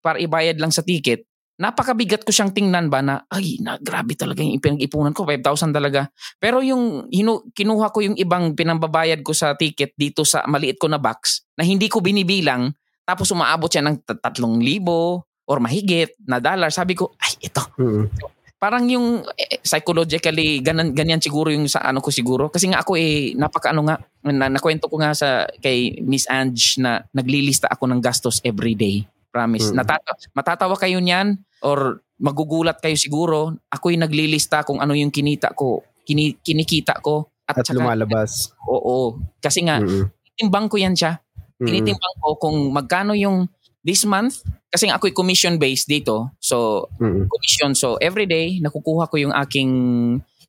para 0.00 0.22
ibayad 0.22 0.56
lang 0.62 0.70
sa 0.70 0.86
ticket, 0.86 1.26
napakabigat 1.58 2.22
ko 2.22 2.30
siyang 2.30 2.54
tingnan 2.54 2.86
ba 2.86 3.02
na, 3.02 3.26
ay, 3.32 3.58
na, 3.58 3.74
grabe 3.80 4.14
talaga 4.14 4.44
yung 4.44 4.62
pinag-ipunan 4.62 5.10
ko, 5.10 5.26
5,000 5.26 5.74
talaga. 5.74 6.06
Pero 6.38 6.62
yung 6.62 7.10
hinu, 7.10 7.42
kinuha 7.50 7.90
ko 7.90 8.06
yung 8.06 8.14
ibang 8.14 8.54
pinambabayad 8.54 9.26
ko 9.26 9.34
sa 9.34 9.58
ticket 9.58 9.96
dito 9.98 10.22
sa 10.22 10.46
maliit 10.46 10.78
ko 10.78 10.86
na 10.86 11.02
box 11.02 11.42
na 11.58 11.66
hindi 11.66 11.90
ko 11.90 11.98
binibilang, 11.98 12.70
tapos 13.02 13.34
umaabot 13.34 13.66
siya 13.66 13.82
ng 13.82 14.06
tat- 14.06 14.38
3,000 14.38 15.25
or 15.46 15.58
mahigit 15.58 16.12
na 16.22 16.38
dollar. 16.38 16.68
Sabi 16.68 16.92
ko, 16.92 17.14
ay, 17.16 17.46
ito, 17.46 17.62
Mm-mm. 17.78 18.10
parang 18.56 18.82
yung 18.84 19.22
eh, 19.36 19.60
psychologically 19.62 20.58
ganyan, 20.58 20.90
ganyan 20.90 21.20
siguro 21.20 21.52
yung 21.52 21.68
sa 21.68 21.84
ano 21.84 22.00
ko 22.00 22.08
siguro 22.08 22.48
kasi 22.48 22.66
nga 22.66 22.80
ako 22.80 22.96
eh 22.96 23.36
napaka 23.36 23.68
ano 23.70 23.84
nga 23.84 24.00
na, 24.24 24.48
nakwento 24.48 24.88
ko 24.88 24.96
nga 24.96 25.12
sa 25.12 25.44
kay 25.60 26.00
Miss 26.00 26.24
Ange 26.26 26.80
na 26.80 27.04
naglilista 27.12 27.68
ako 27.68 27.84
ng 27.86 28.00
gastos 28.00 28.40
every 28.42 28.72
day 28.72 29.04
promise 29.28 29.68
Mm. 29.68 29.76
Natata- 29.76 30.16
matatawa 30.32 30.74
kayo 30.74 30.96
niyan 30.98 31.36
or 31.60 32.00
magugulat 32.16 32.80
kayo 32.80 32.96
siguro 32.96 33.52
ako 33.68 33.92
yung 33.92 34.08
naglilista 34.08 34.64
kung 34.64 34.80
ano 34.80 34.96
yung 34.96 35.12
kinita 35.12 35.52
ko 35.52 35.84
kini, 36.02 36.40
kinikita 36.40 36.96
ko 37.04 37.28
at, 37.44 37.60
At 37.60 37.68
saka 37.68 37.76
lumalabas. 37.76 38.56
oo 38.64 39.20
kasi 39.38 39.68
nga 39.68 39.84
Mm-mm. 39.84 40.08
timbang 40.32 40.66
ko 40.66 40.80
yan 40.80 40.96
siya 40.96 41.20
Mm-mm. 41.60 41.68
tinitimbang 41.68 42.16
ko 42.18 42.40
kung 42.40 42.56
magkano 42.72 43.12
yung 43.12 43.44
this 43.84 44.08
month 44.08 44.42
kasi 44.76 44.92
ako'y 44.92 45.16
commission 45.16 45.56
based 45.56 45.88
dito 45.88 46.28
so 46.36 46.86
Mm-mm. 47.00 47.24
commission. 47.32 47.72
So, 47.72 47.96
every 47.96 48.28
day, 48.28 48.60
nakukuha 48.60 49.08
ko 49.08 49.16
yung 49.16 49.32
aking 49.32 49.70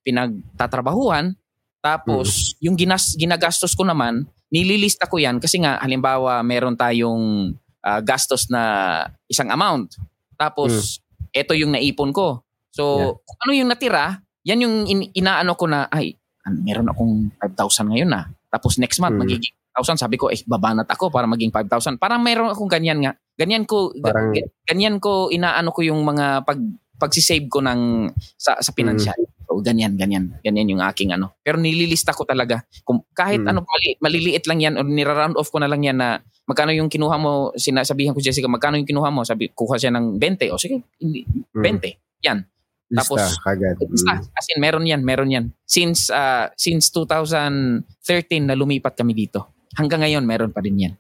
pinagtatrabahuan. 0.04 1.36
Tapos, 1.80 2.58
yung 2.60 2.76
ginas, 2.76 3.16
ginagastos 3.16 3.72
ko 3.72 3.88
naman, 3.88 4.28
nililista 4.52 5.08
ko 5.08 5.22
yan 5.22 5.40
kasi 5.40 5.64
nga, 5.64 5.80
halimbawa, 5.80 6.44
meron 6.44 6.76
tayong 6.76 7.56
ah, 7.80 8.04
gastos 8.04 8.52
na 8.52 9.04
isang 9.32 9.48
amount. 9.48 9.96
Tapos, 10.36 11.00
eto 11.32 11.56
yung 11.56 11.72
naipon 11.72 12.12
ko. 12.12 12.44
So, 12.76 12.84
Yeah. 13.00 13.14
kung 13.24 13.40
ano 13.48 13.52
yung 13.56 13.70
natira, 13.72 14.20
yan 14.44 14.60
yung 14.68 14.76
in- 14.86 15.12
inaano 15.16 15.56
ko 15.56 15.72
na, 15.72 15.88
ay, 15.88 16.20
meron 16.48 16.92
akong 16.92 17.32
5,000 17.40 17.88
ngayon 17.88 18.12
na. 18.12 18.28
Tapos 18.48 18.76
next 18.76 19.00
month, 19.00 19.16
Mm. 19.16 19.22
magiging 19.24 19.56
5,000. 19.78 20.02
Sabi 20.02 20.18
ko, 20.18 20.34
eh, 20.34 20.42
babanat 20.44 20.90
ako 20.90 21.14
para 21.14 21.30
maging 21.30 21.54
5,000. 21.54 22.02
Parang 22.02 22.26
meron 22.26 22.50
akong 22.50 22.70
ganyan 22.70 22.98
nga. 22.98 23.14
Ganyan 23.38 23.70
ko, 23.70 23.94
Parang- 24.02 24.34
ga- 24.34 24.50
ganyan 24.66 24.98
ko, 24.98 25.30
inaano 25.30 25.70
ko 25.70 25.86
yung 25.86 26.02
mga 26.02 26.42
pag, 26.42 26.58
pagsisave 26.98 27.46
ko 27.46 27.62
ng, 27.62 28.10
sa, 28.34 28.58
sa 28.58 28.74
financial. 28.74 29.14
So, 29.46 29.62
ganyan, 29.62 29.94
ganyan. 29.94 30.34
Ganyan 30.42 30.74
yung 30.74 30.82
aking 30.82 31.14
ano. 31.14 31.38
Pero 31.46 31.62
nililista 31.62 32.10
ko 32.10 32.26
talaga. 32.26 32.66
Kung 32.82 33.06
kahit 33.14 33.46
Mm. 33.46 33.50
ano, 33.54 33.60
mali, 33.64 33.90
maliliit 34.02 34.50
lang 34.50 34.60
yan 34.60 34.74
o 34.76 34.82
nira-round 34.82 35.38
off 35.38 35.54
ko 35.54 35.62
na 35.62 35.70
lang 35.70 35.86
yan 35.86 36.02
na 36.02 36.18
magkano 36.50 36.74
yung 36.74 36.90
kinuha 36.90 37.16
mo, 37.22 37.54
sinasabihan 37.54 38.18
ko 38.18 38.20
Jessica, 38.20 38.50
magkano 38.50 38.82
yung 38.82 38.90
kinuha 38.90 39.14
mo? 39.14 39.22
Sabi, 39.22 39.54
kuha 39.54 39.78
siya 39.78 39.94
ng 39.94 40.18
20. 40.18 40.50
O 40.50 40.58
sige, 40.58 40.82
hindi, 40.98 41.22
Mm. 41.54 41.62
20. 41.62 41.92
Yan. 42.26 42.42
Lista, 42.88 43.04
Tapos- 43.14 43.36
kagad. 43.44 43.76
Basta, 43.78 44.14
Mm. 44.18 44.32
as 44.34 44.48
in, 44.50 44.60
meron 44.64 44.86
yan, 44.88 45.02
meron 45.06 45.30
yan. 45.30 45.46
Since, 45.68 46.10
ah, 46.10 46.50
since 46.58 46.90
2013 46.90 48.48
na 48.48 48.56
lumipat 48.56 48.96
kami 48.96 49.14
dito. 49.14 49.54
Hanggang 49.76 50.06
ngayon, 50.06 50.24
meron 50.24 50.54
pa 50.56 50.64
din 50.64 50.88
yan. 50.88 50.94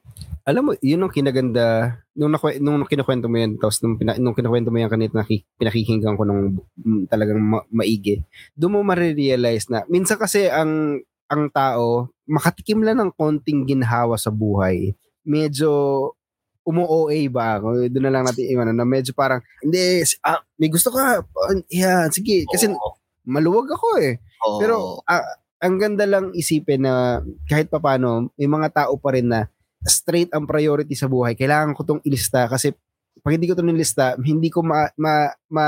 Alam 0.47 0.63
mo, 0.63 0.71
yun 0.79 1.03
ang 1.03 1.11
kinaganda, 1.11 1.99
nung, 2.15 2.31
nakwe, 2.31 2.63
nung 2.63 2.79
kinukwento 2.87 3.27
mo 3.27 3.35
yan, 3.35 3.59
tapos 3.59 3.83
nung, 3.83 3.99
pina, 3.99 4.15
nung 4.15 4.31
kinukwento 4.31 4.71
mo 4.71 4.79
yan 4.79 4.87
kanina, 4.87 5.19
naki, 5.19 5.43
pinakikinggan 5.59 6.15
ko 6.15 6.23
nung 6.23 6.63
mm, 6.79 7.11
talagang 7.11 7.35
ma, 7.35 7.67
maigi, 7.67 8.23
doon 8.55 8.79
mo 8.79 8.87
marirealize 8.87 9.67
na, 9.67 9.83
minsan 9.91 10.15
kasi 10.15 10.47
ang, 10.47 11.03
ang 11.27 11.51
tao, 11.51 12.07
makatikim 12.23 12.79
lang 12.79 12.95
ng 12.95 13.11
konting 13.11 13.67
ginhawa 13.67 14.15
sa 14.15 14.31
buhay, 14.31 14.95
medyo 15.27 16.15
umu-OA 16.63 17.27
ba 17.27 17.59
ako? 17.59 17.87
Doon 17.91 18.05
na 18.07 18.13
lang 18.15 18.23
natin 18.23 18.47
iwan 18.47 18.71
na 18.71 18.87
medyo 18.87 19.11
parang, 19.11 19.43
hindi, 19.59 20.03
ah, 20.23 20.39
may 20.55 20.71
gusto 20.71 20.95
ka, 20.95 21.23
ah, 21.23 21.55
yan, 21.67 22.07
sige, 22.15 22.47
kasi 22.47 22.71
Oo. 22.71 22.95
maluwag 23.27 23.67
ako 23.67 23.99
eh. 23.99 24.19
Oo. 24.47 24.59
Pero 24.63 24.75
ah, 25.03 25.27
ang 25.57 25.75
ganda 25.77 26.05
lang 26.05 26.31
isipin 26.33 26.85
na 26.85 27.21
kahit 27.45 27.67
papano, 27.67 28.29
may 28.37 28.45
mga 28.45 28.69
tao 28.73 28.93
pa 28.95 29.13
rin 29.13 29.25
na 29.25 29.49
straight 29.83 30.29
ang 30.31 30.45
priority 30.45 30.93
sa 30.93 31.05
buhay. 31.05 31.33
Kailangan 31.33 31.73
ko 31.73 31.81
tong 31.83 32.01
ilista 32.03 32.45
kasi 32.45 32.73
pag 33.17 33.33
hindi 33.33 33.49
ko 33.49 33.57
to 33.57 33.65
nilista, 33.65 34.13
hindi 34.21 34.47
ko 34.47 34.61
ma, 34.61 34.85
ma, 34.95 35.27
ma 35.49 35.65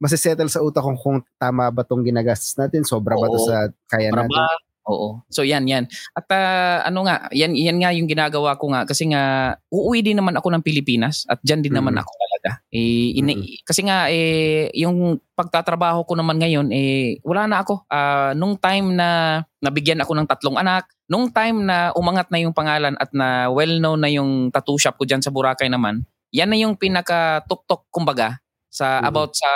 masisettle 0.00 0.48
sa 0.48 0.64
utak 0.64 0.80
kung 0.80 0.96
kung 0.96 1.18
tama 1.36 1.68
ba 1.68 1.84
tong 1.84 2.00
ginagastos 2.00 2.56
natin, 2.56 2.88
sobra 2.88 3.12
ba 3.20 3.28
to 3.28 3.36
Oo. 3.36 3.44
sa 3.44 3.56
kaya 3.84 4.08
Para 4.08 4.24
natin. 4.24 4.32
ba? 4.32 4.48
Oo. 4.88 5.08
So 5.28 5.44
yan, 5.44 5.68
yan. 5.68 5.84
At 6.16 6.24
ah, 6.32 6.88
ano 6.88 7.04
nga, 7.04 7.28
yan, 7.36 7.52
yan 7.52 7.76
nga 7.84 7.92
yung 7.92 8.08
ginagawa 8.08 8.56
ko 8.56 8.72
nga 8.72 8.88
kasi 8.88 9.12
nga 9.12 9.54
uuwi 9.68 10.00
din 10.00 10.16
naman 10.16 10.32
ako 10.40 10.48
ng 10.56 10.64
Pilipinas 10.64 11.28
at 11.28 11.36
dyan 11.44 11.60
din 11.60 11.76
naman 11.76 11.94
Mhm. 11.94 12.02
ako 12.02 12.12
talaga. 12.40 12.64
Eh, 12.72 13.12
ini- 13.20 13.60
Kasi 13.62 13.84
nga 13.84 14.08
eh, 14.08 14.72
yung 14.72 15.20
pagtatrabaho 15.36 16.08
ko 16.08 16.16
naman 16.16 16.40
ngayon 16.40 16.72
eh 16.72 17.20
wala 17.22 17.44
na 17.46 17.60
ako. 17.60 17.84
Ah, 17.86 18.32
nung 18.32 18.56
time 18.56 18.96
na 18.96 19.40
nabigyan 19.60 20.00
ako 20.00 20.16
ng 20.16 20.26
tatlong 20.28 20.56
anak, 20.56 20.88
nung 21.06 21.28
time 21.28 21.68
na 21.68 21.92
umangat 21.92 22.32
na 22.32 22.40
yung 22.40 22.56
pangalan 22.56 22.96
at 22.96 23.12
na 23.12 23.52
well-known 23.52 24.00
na 24.00 24.08
yung 24.08 24.48
tattoo 24.48 24.80
shop 24.80 24.96
ko 24.96 25.04
dyan 25.04 25.20
sa 25.20 25.28
Boracay 25.30 25.68
naman, 25.68 26.02
yan 26.32 26.48
na 26.48 26.56
yung 26.56 26.74
pinaka-tuktok 26.80 27.86
kumbaga 27.92 28.40
sa 28.72 29.04
Mhm. 29.04 29.06
about 29.06 29.32
sa 29.36 29.50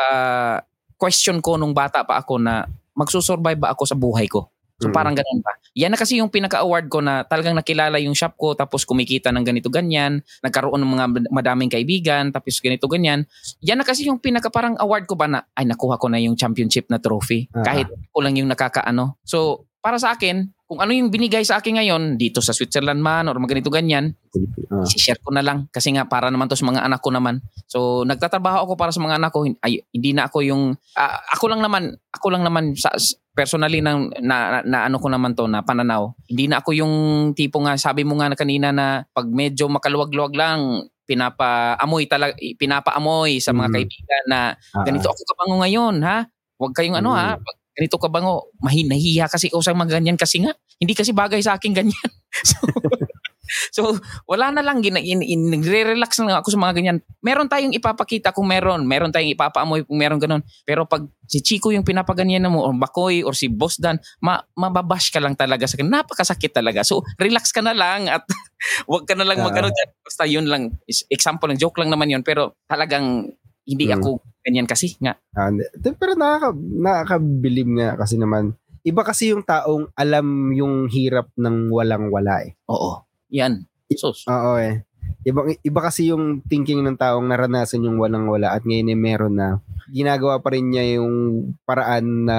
question 1.01 1.41
ko 1.41 1.57
nung 1.57 1.75
bata 1.75 2.05
pa 2.05 2.21
ako 2.21 2.39
na 2.39 2.69
magsusurvive 2.95 3.59
ba 3.59 3.75
ako 3.75 3.83
sa 3.89 3.99
buhay 3.99 4.31
ko. 4.31 4.47
So 4.75 4.91
Mhm. 4.91 4.95
parang 4.95 5.15
ganun 5.15 5.39
pa. 5.39 5.55
Yan 5.79 5.95
na 5.95 5.99
kasi 5.99 6.19
yung 6.19 6.31
pinaka-award 6.31 6.87
ko 6.91 6.99
na 6.99 7.23
talagang 7.23 7.55
nakilala 7.55 7.99
yung 8.03 8.15
shop 8.15 8.35
ko 8.35 8.59
tapos 8.59 8.83
kumikita 8.83 9.31
ng 9.31 9.47
ganito 9.47 9.71
ganyan, 9.71 10.19
nagkaroon 10.43 10.83
ng 10.83 10.91
mga 10.91 11.07
madaming 11.31 11.71
kaibigan 11.71 12.35
tapos 12.35 12.59
ganito 12.59 12.91
ganyan. 12.91 13.23
Yan 13.63 13.79
na 13.79 13.87
kasi 13.87 14.07
yung 14.07 14.19
pinaka 14.19 14.51
parang 14.51 14.75
award 14.79 15.07
ko 15.07 15.15
ba 15.15 15.31
na 15.31 15.47
ay 15.55 15.67
nakuha 15.67 15.95
ko 15.99 16.11
na 16.11 16.19
yung 16.19 16.35
championship 16.35 16.91
na 16.91 16.99
trophy 16.99 17.47
Ah. 17.55 17.63
kahit 17.63 17.87
ko 17.87 18.19
lang 18.19 18.35
yung 18.35 18.51
nakakaano. 18.51 19.19
So 19.23 19.67
para 19.79 20.01
sa 20.01 20.17
akin, 20.17 20.49
kung 20.65 20.81
ano 20.81 20.97
yung 20.97 21.13
binigay 21.13 21.45
sa 21.45 21.61
akin 21.61 21.77
ngayon 21.77 22.03
dito 22.17 22.41
sa 22.41 22.57
Switzerland 22.57 22.99
man 22.99 23.29
or 23.29 23.37
ganito 23.45 23.69
ganyan, 23.69 24.17
Ah. 24.73 24.83
i-share 24.91 25.21
ko 25.23 25.31
na 25.31 25.45
lang 25.45 25.71
kasi 25.71 25.95
nga 25.95 26.03
para 26.09 26.35
naman 26.35 26.51
to 26.51 26.57
sa 26.59 26.67
mga 26.67 26.83
anak 26.83 26.99
ko 26.99 27.15
naman. 27.15 27.39
So 27.71 28.03
nagtatrabaho 28.03 28.67
ako 28.67 28.73
para 28.75 28.91
sa 28.91 28.99
mga 28.99 29.23
anak 29.23 29.31
ko. 29.31 29.47
Ay, 29.63 29.87
hindi 29.95 30.11
na 30.17 30.27
ako 30.27 30.43
yung 30.43 30.75
ah, 30.99 31.23
ako 31.31 31.47
lang 31.47 31.63
naman 31.63 31.95
ako 32.11 32.27
lang 32.35 32.43
naman 32.43 32.75
sa 32.75 32.91
personally 33.35 33.83
nang 33.83 34.09
na, 34.23 34.37
na, 34.49 34.59
na 34.63 34.79
ano 34.87 34.97
ko 34.97 35.11
naman 35.11 35.35
to 35.35 35.51
na 35.51 35.61
pananaw. 35.61 36.15
Hindi 36.31 36.47
na 36.47 36.63
ako 36.63 36.71
yung 36.73 36.95
tipo 37.35 37.59
nga 37.61 37.75
sabi 37.75 38.07
mo 38.07 38.15
nga 38.17 38.31
na 38.31 38.39
kanina 38.39 38.71
na 38.71 39.03
pag 39.11 39.27
medyo 39.27 39.67
makaluwag-luwag 39.69 40.33
lang 40.33 40.87
pinapaamoy 41.05 42.09
talaga 42.09 42.33
pinapaamoy 42.57 43.37
sa 43.37 43.53
mga 43.53 43.69
Mhm. 43.69 43.75
kaibigan 43.77 44.25
na 44.31 44.41
Ah, 44.73 44.85
ganito 44.87 45.11
ako 45.11 45.21
kabango 45.35 45.61
ngayon 45.61 45.95
ha. 46.01 46.25
Huwag 46.57 46.73
kayong 46.73 46.97
ano 46.97 47.13
Mm. 47.13 47.19
ha. 47.19 47.29
Pag 47.37 47.57
ganito 47.75 47.97
kabango, 47.99 48.35
mahi 48.63 48.87
nahihiya 48.87 49.27
kasi 49.27 49.51
ako 49.51 49.61
sa 49.61 49.75
mga 49.75 49.99
ganyan 50.01 50.17
kasi 50.17 50.39
nga 50.41 50.55
hindi 50.79 50.95
kasi 50.95 51.11
bagay 51.13 51.43
sa 51.43 51.59
akin 51.59 51.75
ganyan. 51.75 52.11
so, 52.49 52.57
so 53.71 53.97
wala 54.25 54.51
na 54.51 54.65
lang 54.65 54.81
gina, 54.81 54.99
in, 54.99 55.21
in, 55.21 55.49
nagre-relax 55.51 56.19
na 56.21 56.35
lang 56.35 56.39
ako 56.41 56.55
sa 56.55 56.61
mga 56.61 56.75
ganyan. 56.77 56.99
Meron 57.21 57.49
tayong 57.49 57.73
ipapakita 57.73 58.33
kung 58.33 58.49
meron, 58.49 58.85
meron 58.85 59.13
tayong 59.13 59.33
ipapaamoy 59.33 59.85
kung 59.85 59.99
meron 59.99 60.21
ganun. 60.21 60.43
Pero 60.65 60.85
pag 60.85 61.05
si 61.25 61.41
Chico 61.41 61.73
yung 61.73 61.85
pinapaganyan 61.85 62.49
mo 62.49 62.65
or 62.65 62.73
Bakoy 62.73 63.25
or 63.25 63.33
si 63.33 63.49
Boss 63.49 63.81
Dan, 63.81 63.97
ma, 64.21 64.41
mababash 64.55 65.09
ka 65.09 65.21
lang 65.21 65.37
talaga 65.37 65.65
sa. 65.65 65.77
Napakasakit 65.81 66.53
talaga. 66.53 66.85
So 66.85 67.05
relax 67.17 67.53
ka 67.53 67.61
na 67.61 67.73
lang 67.73 68.09
at 68.09 68.25
wag 68.91 69.05
ka 69.05 69.15
na 69.17 69.25
lang 69.25 69.41
Ah. 69.41 69.49
magano 69.49 69.69
dyan. 69.69 69.91
Basta 70.01 70.25
yun 70.25 70.47
lang. 70.49 70.63
Is- 70.85 71.05
Example 71.09 71.49
lang, 71.53 71.61
joke 71.61 71.77
lang 71.81 71.93
naman 71.93 72.09
yun. 72.09 72.23
Pero 72.25 72.57
talagang 72.65 73.29
hindi 73.65 73.85
Mm. 73.89 73.97
ako 73.97 74.21
ganyan 74.45 74.69
kasi 74.69 74.93
nga. 75.01 75.17
Ah, 75.33 75.49
hindi. 75.49 75.65
pero 75.97 76.13
nakaka, 76.13 76.53
nakakabilib 76.57 77.69
nga 77.81 77.97
kasi 77.97 78.21
naman. 78.21 78.53
Iba 78.85 79.01
kasi 79.01 79.33
yung 79.33 79.41
taong 79.41 79.89
alam 79.97 80.53
yung 80.53 80.93
hirap 80.93 81.33
ng 81.41 81.73
walang-wala 81.73 82.45
eh. 82.45 82.53
Oo. 82.69 83.04
Yan. 83.35 83.67
So, 83.99 84.15
Oo 84.31 84.57
eh. 84.63 84.87
Iba, 85.25 85.45
iba 85.49 85.81
kasi 85.81 86.13
yung 86.13 86.45
thinking 86.45 86.85
ng 86.85 87.01
taong 87.01 87.25
naranasan 87.29 87.85
yung 87.85 87.97
walang-wala 87.97 88.53
at 88.57 88.65
ngayon 88.65 88.93
ay 88.93 88.99
meron 88.99 89.35
na 89.37 89.61
ginagawa 89.89 90.41
pa 90.41 90.53
rin 90.53 90.69
niya 90.73 91.01
yung 91.01 91.13
paraan 91.65 92.29
na 92.29 92.39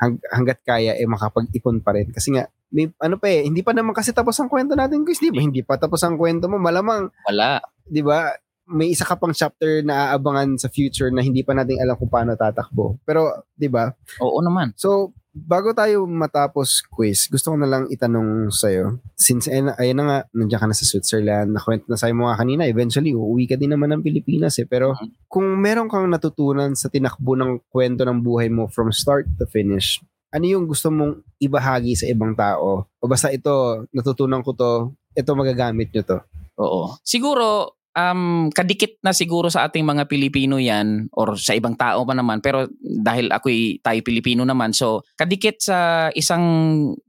hang, 0.00 0.20
hanggat 0.32 0.60
kaya 0.64 0.96
eh 0.96 1.08
makapag-ipon 1.08 1.80
pa 1.80 1.96
rin. 1.96 2.08
Kasi 2.12 2.32
nga, 2.36 2.48
may, 2.72 2.88
ano 3.00 3.16
pa 3.20 3.28
eh, 3.28 3.44
hindi 3.44 3.60
pa 3.60 3.72
naman 3.76 3.92
kasi 3.96 4.12
tapos 4.12 4.36
ang 4.40 4.48
kwento 4.48 4.72
natin, 4.76 5.04
guys, 5.04 5.20
di 5.20 5.32
ba? 5.32 5.40
Hindi 5.40 5.62
pa 5.64 5.76
tapos 5.76 6.00
ang 6.04 6.16
kwento 6.16 6.48
mo. 6.48 6.56
Malamang, 6.60 7.12
Wala. 7.28 7.60
di 7.84 8.00
ba, 8.00 8.32
may 8.64 8.88
isa 8.92 9.04
ka 9.04 9.20
pang 9.20 9.36
chapter 9.36 9.84
na 9.84 10.12
aabangan 10.12 10.56
sa 10.56 10.72
future 10.72 11.12
na 11.12 11.20
hindi 11.20 11.44
pa 11.44 11.52
natin 11.52 11.76
alam 11.76 11.96
kung 12.00 12.08
paano 12.08 12.32
tatakbo. 12.36 12.96
Pero, 13.04 13.44
di 13.52 13.68
ba? 13.68 13.92
Oo 14.24 14.40
naman. 14.40 14.72
So, 14.80 15.12
bago 15.34 15.74
tayo 15.74 16.06
matapos 16.06 16.86
quiz, 16.86 17.26
gusto 17.26 17.50
ko 17.52 17.56
na 17.58 17.66
lang 17.66 17.90
itanong 17.90 18.54
sa'yo. 18.54 19.02
Since, 19.18 19.50
ayun, 19.50 19.74
ayun 19.74 19.98
na 19.98 20.04
nga, 20.06 20.18
nandiyan 20.30 20.60
ka 20.62 20.66
na 20.70 20.78
sa 20.78 20.86
Switzerland, 20.86 21.50
nakwento 21.50 21.90
na 21.90 21.98
sa'yo 21.98 22.14
mga 22.14 22.38
kanina, 22.38 22.62
eventually, 22.70 23.10
uuwi 23.12 23.50
ka 23.50 23.58
din 23.58 23.74
naman 23.74 23.90
ng 23.90 24.06
Pilipinas 24.06 24.54
eh. 24.62 24.66
Pero, 24.70 24.94
kung 25.26 25.58
meron 25.58 25.90
kang 25.90 26.06
natutunan 26.06 26.78
sa 26.78 26.86
tinakbo 26.86 27.34
ng 27.34 27.66
kwento 27.66 28.06
ng 28.06 28.22
buhay 28.22 28.46
mo 28.46 28.70
from 28.70 28.94
start 28.94 29.26
to 29.34 29.44
finish, 29.50 29.98
ano 30.30 30.46
yung 30.46 30.70
gusto 30.70 30.94
mong 30.94 31.22
ibahagi 31.42 31.98
sa 31.98 32.06
ibang 32.06 32.38
tao? 32.38 32.86
O 33.02 33.06
basta 33.10 33.34
ito, 33.34 33.84
natutunan 33.90 34.42
ko 34.46 34.54
to, 34.54 34.94
ito 35.18 35.30
magagamit 35.34 35.90
nyo 35.90 36.02
to. 36.06 36.18
Oo. 36.62 36.94
Siguro, 37.02 37.74
um, 37.94 38.50
kadikit 38.50 38.98
na 39.00 39.14
siguro 39.14 39.48
sa 39.48 39.66
ating 39.66 39.86
mga 39.86 40.10
Pilipino 40.10 40.58
yan 40.58 41.08
or 41.14 41.38
sa 41.38 41.54
ibang 41.54 41.78
tao 41.78 42.02
pa 42.04 42.14
naman 42.14 42.42
pero 42.42 42.68
dahil 42.82 43.30
ako'y 43.30 43.80
tayo 43.80 43.98
Pilipino 44.02 44.42
naman 44.42 44.74
so 44.74 45.02
kadikit 45.14 45.62
sa 45.62 46.10
isang 46.12 46.44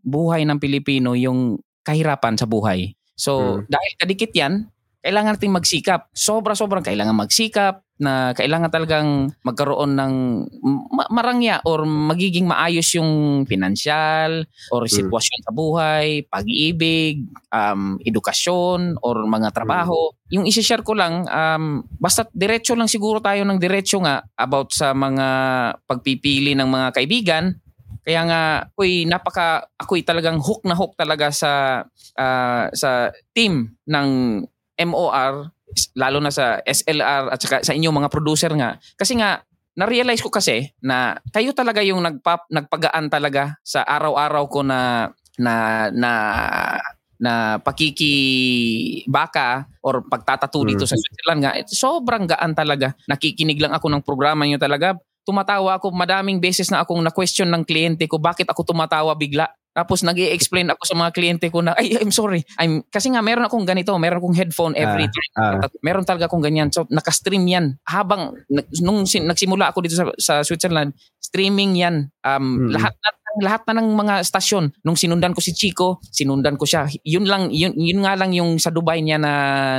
buhay 0.06 0.46
ng 0.46 0.62
Pilipino 0.62 1.18
yung 1.18 1.60
kahirapan 1.86 2.34
sa 2.38 2.50
buhay. 2.50 2.98
So 3.16 3.62
Mm. 3.62 3.70
dahil 3.70 3.92
kadikit 4.02 4.32
yan, 4.34 4.54
kailangan 5.06 5.38
nating 5.38 5.54
magsikap. 5.54 6.10
Sobra-sobrang 6.18 6.82
kailangan 6.82 7.14
magsikap 7.14 7.86
na 8.02 8.34
kailangan 8.34 8.74
talagang 8.74 9.30
magkaroon 9.46 9.94
ng 9.94 10.14
ma- 10.90 11.12
marangya 11.14 11.62
or 11.64 11.86
magiging 11.86 12.50
maayos 12.50 12.90
yung 12.98 13.46
pinansyal 13.46 14.50
or 14.74 14.90
Mm. 14.90 14.92
sitwasyon 14.98 15.40
sa 15.46 15.54
buhay, 15.54 16.26
pag-ibig, 16.26 17.22
um, 17.54 18.02
edukasyon 18.02 18.98
or 19.06 19.30
mga 19.30 19.54
trabaho. 19.54 20.10
Yung 20.34 20.50
isi-share 20.50 20.82
ko 20.82 20.98
lang, 20.98 21.30
um, 21.30 21.86
basta 22.02 22.26
diretso 22.34 22.74
lang 22.74 22.90
siguro 22.90 23.22
tayo 23.22 23.46
ng 23.46 23.62
diretso 23.62 24.02
nga 24.02 24.26
about 24.36 24.74
sa 24.74 24.92
mga 24.98 25.28
pagpipili 25.86 26.58
ng 26.58 26.66
mga 26.68 26.88
kaibigan. 26.98 27.54
Kaya 28.06 28.22
nga, 28.26 28.42
ako'y 28.74 29.06
napaka, 29.06 29.70
ako'y 29.78 30.02
talagang 30.02 30.42
hook 30.42 30.66
na 30.66 30.74
hook 30.78 30.98
talaga 30.98 31.30
sa, 31.30 31.86
ah, 32.18 32.70
sa 32.74 33.10
team 33.34 33.70
ng 33.88 34.10
MOR, 34.78 35.34
lalo 35.96 36.18
na 36.20 36.32
sa 36.32 36.60
SLR 36.62 37.32
at 37.32 37.40
saka 37.40 37.64
sa 37.64 37.76
inyong 37.76 38.04
mga 38.04 38.12
producer 38.12 38.52
nga. 38.54 38.78
Kasi 38.96 39.16
nga, 39.16 39.44
na-realize 39.76 40.24
ko 40.24 40.32
kasi 40.32 40.72
na 40.80 41.20
kayo 41.36 41.52
talaga 41.52 41.84
yung 41.84 42.00
nagpap, 42.00 42.48
nagpagaan 42.48 43.12
talaga 43.12 43.60
sa 43.60 43.84
araw-araw 43.84 44.48
ko 44.48 44.64
na 44.64 45.12
na 45.36 45.88
na 45.92 46.12
na 47.16 47.64
pakikibaka 47.64 49.64
or 49.80 50.04
pagtatato 50.04 50.60
dito 50.68 50.84
Mm. 50.84 50.92
sa 50.92 51.00
Switzerland 51.00 51.40
nga, 51.44 51.52
eh, 51.56 51.66
sobrang 51.68 52.28
gaan 52.28 52.52
talaga. 52.52 52.92
Nakikinig 53.08 53.60
lang 53.60 53.72
ako 53.72 53.88
ng 53.88 54.04
programa 54.04 54.44
nyo 54.44 54.60
talaga. 54.60 55.00
Tumatawa 55.26 55.80
ako, 55.80 55.96
madaming 55.96 56.44
beses 56.44 56.70
na 56.70 56.84
akong 56.84 57.02
na-question 57.02 57.50
ng 57.50 57.64
kliyente 57.66 58.06
ko, 58.06 58.20
bakit 58.20 58.46
ako 58.52 58.68
tumatawa 58.68 59.16
bigla? 59.16 59.48
Tapos 59.76 60.08
nag 60.08 60.16
explain 60.16 60.72
ako 60.72 60.88
sa 60.88 60.96
mga 60.96 61.12
kliyente 61.12 61.52
ko 61.52 61.60
na, 61.60 61.76
ay, 61.76 62.00
I'm 62.00 62.16
sorry. 62.16 62.48
I'm, 62.56 62.80
kasi 62.88 63.12
nga, 63.12 63.20
meron 63.20 63.44
akong 63.44 63.68
ganito, 63.68 63.92
meron 64.00 64.24
akong 64.24 64.40
headphone 64.40 64.72
every 64.80 65.12
time. 65.12 65.32
Ah, 65.36 65.60
Meron 65.84 66.08
talaga 66.08 66.32
akong 66.32 66.40
ganyan. 66.40 66.72
So, 66.72 66.88
naka-stream 66.88 67.44
yan. 67.44 67.76
Habang, 67.84 68.40
nung 68.80 69.04
sin- 69.04 69.28
nagsimula 69.28 69.76
ako 69.76 69.84
dito 69.84 70.00
sa, 70.00 70.08
sa 70.16 70.34
Switzerland, 70.48 70.96
streaming 71.20 71.76
yan. 71.76 72.08
Um, 72.24 72.72
Mm. 72.72 72.72
Lahat 72.80 72.96
na 72.96 73.10
lahat 73.36 73.68
na 73.68 73.84
ng 73.84 74.00
mga 74.00 74.24
stasyon. 74.24 74.72
Nung 74.80 74.96
sinundan 74.96 75.36
ko 75.36 75.44
si 75.44 75.52
Chico, 75.52 76.00
sinundan 76.08 76.56
ko 76.56 76.64
siya. 76.64 76.88
Yun 77.04 77.28
lang, 77.28 77.52
yun, 77.52 77.76
yun 77.76 78.00
nga 78.08 78.16
lang 78.16 78.32
yung 78.32 78.56
sa 78.64 78.72
Dubai 78.72 79.04
niya 79.04 79.20
na, 79.20 79.34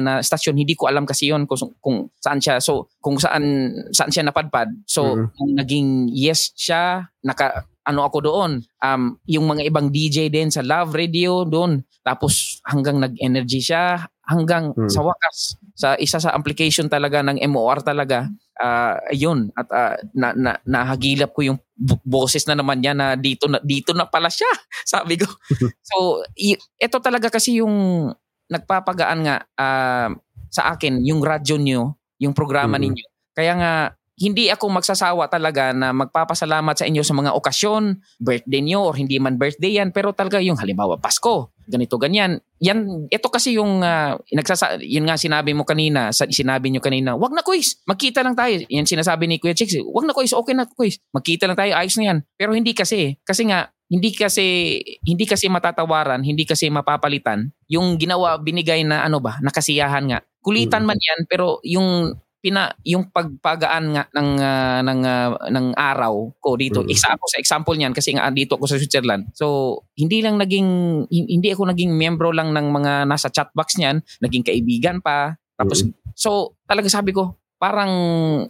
na 0.04 0.12
stasyon. 0.20 0.60
Hindi 0.60 0.76
ko 0.76 0.92
alam 0.92 1.08
kasi 1.08 1.32
yun 1.32 1.48
kung, 1.48 1.72
kung 1.80 2.12
saan 2.20 2.36
siya. 2.36 2.60
So, 2.60 2.92
kung 3.00 3.16
saan, 3.16 3.72
saan 3.96 4.12
siya 4.12 4.28
napadpad. 4.28 4.68
So, 4.84 5.16
Mhm. 5.16 5.26
kung 5.32 5.50
naging 5.56 5.88
yes 6.12 6.52
siya, 6.52 7.08
naka, 7.24 7.64
ano 7.86 8.02
ako 8.02 8.18
doon. 8.20 8.52
Um, 8.82 9.16
yung 9.30 9.46
mga 9.46 9.62
ibang 9.70 9.88
DJ 9.88 10.26
din 10.28 10.50
sa 10.50 10.60
Love 10.60 10.92
Radio 10.92 11.46
doon. 11.46 11.80
Tapos 12.02 12.58
hanggang 12.66 12.98
nag-energy 12.98 13.62
siya, 13.62 14.02
hanggang 14.26 14.74
Hmm. 14.74 14.90
sa 14.90 15.06
wakas, 15.06 15.54
sa 15.78 15.94
isa 15.96 16.18
sa 16.18 16.34
application 16.34 16.90
talaga 16.90 17.22
ng 17.22 17.38
MOR 17.46 17.78
talaga, 17.80 18.26
ah 18.58 18.98
yun. 19.14 19.54
At 19.54 19.68
ah, 19.70 19.94
na, 20.12 20.34
na, 20.34 20.52
nahagilap 20.66 21.30
ko 21.30 21.46
yung 21.46 21.58
boses 22.02 22.42
na 22.44 22.58
naman 22.58 22.82
niya 22.82 22.90
na 22.92 23.14
dito 23.14 23.46
na, 23.46 23.62
dito 23.62 23.94
na 23.94 24.02
pala 24.06 24.26
siya, 24.26 24.50
sabi 24.98 25.14
ko. 25.22 25.30
so, 25.88 26.26
i- 26.34 26.58
ito 26.76 26.98
talaga 26.98 27.30
kasi 27.30 27.62
yung 27.62 28.10
nagpapagaan 28.46 29.20
nga 29.22 29.36
ah, 29.58 30.10
sa 30.50 30.74
akin, 30.74 31.02
yung 31.02 31.22
radyo 31.22 31.58
nyo, 31.58 31.94
yung 32.18 32.34
programa 32.34 32.78
Mhm. 32.78 32.82
ninyo. 32.82 33.06
Kaya 33.36 33.52
nga, 33.54 33.72
hindi 34.16 34.48
ako 34.48 34.72
magsasawa 34.72 35.28
talaga 35.28 35.76
na 35.76 35.92
magpapasalamat 35.92 36.72
sa 36.72 36.88
inyo 36.88 37.04
sa 37.04 37.12
mga 37.12 37.36
okasyon, 37.36 38.00
birthday 38.16 38.64
nyo 38.64 38.88
or 38.88 38.96
hindi 38.96 39.20
man 39.20 39.36
birthday 39.36 39.76
yan, 39.76 39.92
pero 39.92 40.16
talaga 40.16 40.40
yung 40.40 40.56
halimbawa 40.56 40.96
Pasko, 40.96 41.52
ganito 41.68 42.00
ganyan. 42.00 42.40
Yan 42.64 43.08
ito 43.12 43.28
kasi 43.28 43.60
yung 43.60 43.84
ah, 43.84 44.16
nagsasa 44.32 44.80
yun 44.80 45.04
nga 45.04 45.20
sinabi 45.20 45.52
mo 45.52 45.68
kanina, 45.68 46.16
sa 46.16 46.24
sinabi 46.24 46.72
nyo 46.72 46.80
kanina, 46.80 47.12
wag 47.12 47.36
na 47.36 47.44
quiz, 47.44 47.84
magkita 47.84 48.24
lang 48.24 48.32
tayo. 48.32 48.56
Yan 48.72 48.88
sinasabi 48.88 49.28
ni 49.28 49.36
Kuya 49.36 49.52
Chicks, 49.52 49.76
wag 49.84 50.08
na 50.08 50.16
quiz, 50.16 50.32
okay 50.32 50.56
na 50.56 50.64
quiz. 50.64 50.96
Magkita 51.12 51.44
lang 51.44 51.60
tayo, 51.60 51.76
ayos 51.76 52.00
na 52.00 52.04
yan. 52.16 52.18
Pero 52.40 52.56
hindi 52.56 52.72
kasi, 52.72 53.20
kasi 53.20 53.44
nga 53.52 53.68
hindi 53.86 54.16
kasi 54.16 54.80
hindi 55.04 55.28
kasi 55.28 55.46
matatawaran, 55.52 56.24
hindi 56.24 56.42
kasi 56.48 56.72
mapapalitan 56.72 57.52
yung 57.68 58.00
ginawa 58.00 58.40
binigay 58.40 58.80
na 58.82 59.04
ano 59.04 59.20
ba, 59.20 59.36
nakasiyahan 59.44 60.08
nga. 60.08 60.18
Kulitan 60.40 60.88
man 60.88 60.96
yan 60.96 61.28
pero 61.28 61.60
yung 61.66 62.16
pina 62.40 62.70
yung 62.86 63.10
pagpagaan 63.10 63.84
nga 63.96 64.04
ng 64.14 64.30
ah, 64.38 64.80
ng 64.84 65.00
ah, 65.02 65.30
ng 65.50 65.66
araw 65.74 66.14
ko 66.38 66.54
dito. 66.54 66.84
Mm. 66.84 66.88
Isa 66.92 67.12
ako 67.16 67.24
sa 67.26 67.40
example 67.42 67.74
niyan 67.74 67.92
kasi 67.96 68.14
nga 68.14 68.28
dito 68.30 68.54
ako 68.54 68.70
sa 68.70 68.78
Switzerland. 68.78 69.32
So, 69.34 69.78
hindi 69.98 70.22
lang 70.22 70.38
naging 70.38 70.68
hin- 71.10 71.30
hindi 71.40 71.48
ako 71.50 71.72
naging 71.74 71.96
miyembro 71.96 72.30
lang 72.30 72.54
ng 72.54 72.66
mga 72.70 72.92
nasa 73.08 73.28
chat 73.32 73.50
box 73.56 73.80
niyan, 73.80 73.98
naging 74.22 74.46
kaibigan 74.46 75.02
pa. 75.02 75.34
Tapos 75.56 75.82
so 76.14 76.54
talaga 76.68 76.86
sabi 76.92 77.16
ko, 77.16 77.34
parang 77.56 77.90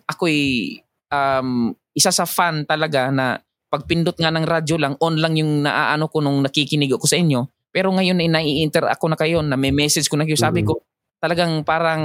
ako'y 0.05 0.39
um, 1.11 1.73
isa 1.97 2.13
sa 2.13 2.27
fan 2.29 2.67
talaga 2.69 3.09
na 3.09 3.41
pagpindot 3.73 4.15
nga 4.19 4.31
ng 4.31 4.47
radyo 4.47 4.77
lang, 4.79 4.95
on 5.03 5.19
lang 5.19 5.35
yung 5.39 5.65
naaano 5.65 6.07
ko 6.07 6.23
nung 6.23 6.39
nakikinig 6.43 6.93
ako 6.95 7.07
sa 7.09 7.19
inyo. 7.19 7.47
Pero 7.75 7.93
ngayon 7.93 8.23
ay 8.23 8.29
nai-inter 8.31 8.89
ako 8.89 9.13
na 9.13 9.19
kayo, 9.19 9.43
na 9.43 9.59
may 9.59 9.75
message 9.75 10.09
ko 10.09 10.17
na 10.17 10.25
kayo. 10.25 10.39
Sabi 10.39 10.63
Mhm. 10.65 10.69
ko, 10.71 10.81
talagang 11.21 11.61
parang 11.67 12.03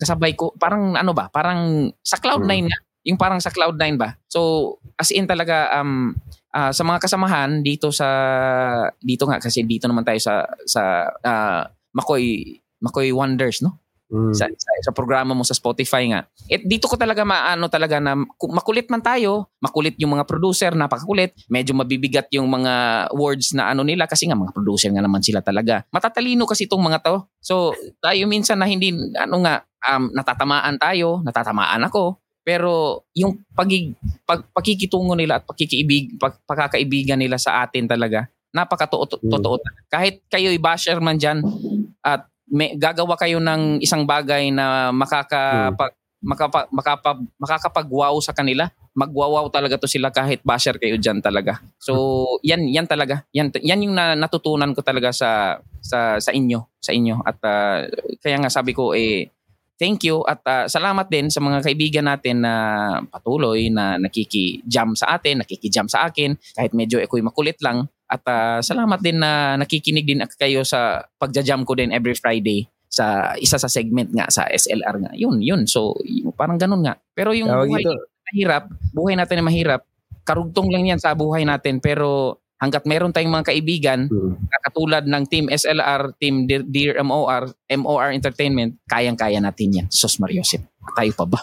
kasabay 0.00 0.32
ko, 0.32 0.56
parang 0.56 0.96
ano 0.96 1.12
ba, 1.12 1.28
parang 1.28 1.92
sa 2.00 2.16
Cloud9 2.16 2.52
nga. 2.72 2.78
Yung 3.04 3.20
parang 3.20 3.40
sa 3.40 3.52
Cloud9 3.52 4.00
ba? 4.00 4.16
So, 4.32 4.76
as 4.96 5.12
in 5.12 5.28
talaga, 5.28 5.68
um, 5.76 6.16
ah, 6.56 6.72
sa 6.72 6.82
mga 6.84 7.04
kasamahan 7.04 7.60
dito 7.60 7.92
sa, 7.92 8.08
dito 9.00 9.28
nga, 9.28 9.36
kasi 9.36 9.60
dito 9.68 9.84
naman 9.84 10.04
tayo 10.08 10.20
sa, 10.20 10.48
sa 10.64 11.08
ah, 11.24 11.68
Makoy, 11.92 12.56
Makoy 12.80 13.12
Wonders, 13.12 13.60
no? 13.60 13.76
Mm. 14.10 14.34
sa, 14.34 14.50
sa, 14.50 14.70
sa 14.82 14.92
programa 14.92 15.38
mo 15.38 15.46
sa 15.46 15.54
Spotify 15.54 16.10
nga. 16.10 16.26
At 16.26 16.62
dito 16.66 16.90
ko 16.90 16.98
talaga 16.98 17.22
maano 17.22 17.70
talaga 17.70 18.02
na 18.02 18.18
ku- 18.34 18.50
makulit 18.50 18.90
man 18.90 18.98
tayo, 18.98 19.46
makulit 19.62 19.94
yung 20.02 20.18
mga 20.18 20.26
producer, 20.26 20.74
napakakulit, 20.74 21.30
medyo 21.46 21.78
mabibigat 21.78 22.26
yung 22.34 22.50
mga 22.50 23.06
words 23.14 23.54
na 23.54 23.70
ano 23.70 23.86
nila 23.86 24.10
kasi 24.10 24.26
nga 24.26 24.34
mga 24.34 24.50
producer 24.50 24.90
nga 24.90 25.06
naman 25.06 25.22
sila 25.22 25.38
talaga. 25.46 25.86
Matatalino 25.94 26.42
kasi 26.42 26.66
itong 26.66 26.82
mga 26.82 27.06
to. 27.06 27.22
So, 27.38 27.70
tayo 28.02 28.26
minsan 28.26 28.58
na 28.58 28.66
hindi, 28.66 28.90
ano 29.14 29.46
nga, 29.46 29.62
um, 29.86 30.10
natatamaan 30.10 30.76
tayo, 30.82 31.22
natatamaan 31.22 31.86
ako, 31.86 32.18
pero 32.42 33.04
yung 33.14 33.46
pagig, 33.54 33.94
pag, 34.26 34.42
pakikitungo 34.50 35.14
nila 35.14 35.38
at 35.38 35.46
pakikiibig, 35.46 36.18
pag, 36.18 36.34
pagkakaibigan 36.50 37.22
nila 37.22 37.38
sa 37.38 37.62
atin 37.62 37.86
talaga, 37.86 38.26
napakatotoo 38.50 39.22
Mm. 39.22 39.86
Kahit 39.86 40.26
kayo'y 40.26 40.58
basher 40.58 40.98
man 40.98 41.18
dyan 41.18 41.42
at 42.02 42.29
may, 42.50 42.74
gagawa 42.74 43.14
kayo 43.14 43.38
ng 43.38 43.78
isang 43.80 44.04
bagay 44.04 44.50
na 44.50 44.90
makakapag 44.90 45.94
makapa, 46.20 46.68
makapa, 46.68 47.16
makakapag-wow 47.40 48.20
sa 48.20 48.36
kanila. 48.36 48.68
Mag-wow 48.92 49.48
talaga 49.48 49.80
to 49.80 49.88
sila 49.88 50.12
kahit 50.12 50.44
basher 50.44 50.76
kayo 50.76 51.00
diyan 51.00 51.24
talaga. 51.24 51.64
So, 51.80 52.36
yan 52.44 52.68
yan 52.68 52.84
talaga. 52.84 53.24
Yan 53.32 53.48
yan 53.56 53.88
yung 53.88 53.94
na, 53.96 54.12
natutunan 54.12 54.76
ko 54.76 54.84
talaga 54.84 55.10
sa 55.16 55.56
sa 55.80 56.20
sa 56.20 56.30
inyo, 56.30 56.60
sa 56.76 56.92
inyo 56.92 57.24
at 57.24 57.38
ah, 57.40 57.88
kaya 58.20 58.36
nga 58.36 58.52
sabi 58.52 58.76
ko 58.76 58.92
eh 58.92 59.32
thank 59.80 60.04
you 60.04 60.20
at 60.28 60.44
ah, 60.44 60.66
salamat 60.68 61.08
din 61.08 61.32
sa 61.32 61.40
mga 61.40 61.64
kaibigan 61.64 62.04
natin 62.04 62.44
na 62.44 62.54
patuloy 63.08 63.72
na 63.72 63.96
nakiki-jam 63.96 64.92
sa 64.92 65.16
atin, 65.16 65.40
nakiki-jam 65.40 65.88
sa 65.88 66.04
akin 66.04 66.36
kahit 66.52 66.76
medyo 66.76 67.00
ako'y 67.00 67.24
makulit 67.24 67.56
lang 67.64 67.88
at 68.10 68.22
ah, 68.26 68.58
salamat 68.58 68.98
din 68.98 69.22
na 69.22 69.54
nakikinig 69.54 70.02
din 70.02 70.20
kayo 70.34 70.66
sa 70.66 71.06
pagja-jam 71.16 71.62
ko 71.62 71.78
din 71.78 71.94
every 71.94 72.18
Friday. 72.18 72.66
sa 72.90 73.38
isa 73.38 73.54
sa 73.54 73.70
segment 73.70 74.10
nga 74.10 74.26
sa 74.34 74.50
SLR 74.50 74.98
nga. 74.98 75.12
Yun, 75.14 75.38
yun. 75.38 75.62
So, 75.62 75.94
y- 76.02 76.26
parang 76.34 76.58
ganun 76.58 76.82
nga. 76.82 76.98
Pero 77.14 77.30
yung 77.30 77.46
Tawag 77.46 77.70
buhay 77.70 77.86
ito, 77.86 77.94
mahirap, 78.26 78.64
buhay 78.90 79.14
natin 79.14 79.36
na 79.38 79.44
mahirap, 79.46 79.80
karugtong 80.26 80.74
lang 80.74 80.90
yan 80.90 80.98
sa 80.98 81.14
buhay 81.14 81.46
natin. 81.46 81.78
Pero 81.78 82.42
hanggat 82.58 82.90
meron 82.90 83.14
tayong 83.14 83.30
mga 83.30 83.54
kaibigan, 83.54 84.00
Hmm. 84.10 84.34
katulad 84.66 85.06
ng 85.06 85.22
Team 85.30 85.46
SLR, 85.46 86.18
Team 86.18 86.50
Dear, 86.50 86.98
MOR, 87.06 87.54
MOR 87.70 88.10
Entertainment, 88.10 88.74
kayang-kaya 88.90 89.38
natin 89.38 89.70
yan. 89.70 89.86
Sos 89.86 90.18
Mariosip. 90.18 90.60
Tayo 90.98 91.14
pa 91.14 91.24
ba? 91.30 91.40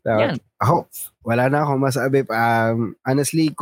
Tawag- 0.00 0.20
Yan. 0.32 0.36
Ako, 0.64 0.88
wala 1.28 1.52
na 1.52 1.60
akong 1.60 1.84
masabi. 1.84 2.24
Um, 2.24 2.96
honestly, 3.04 3.52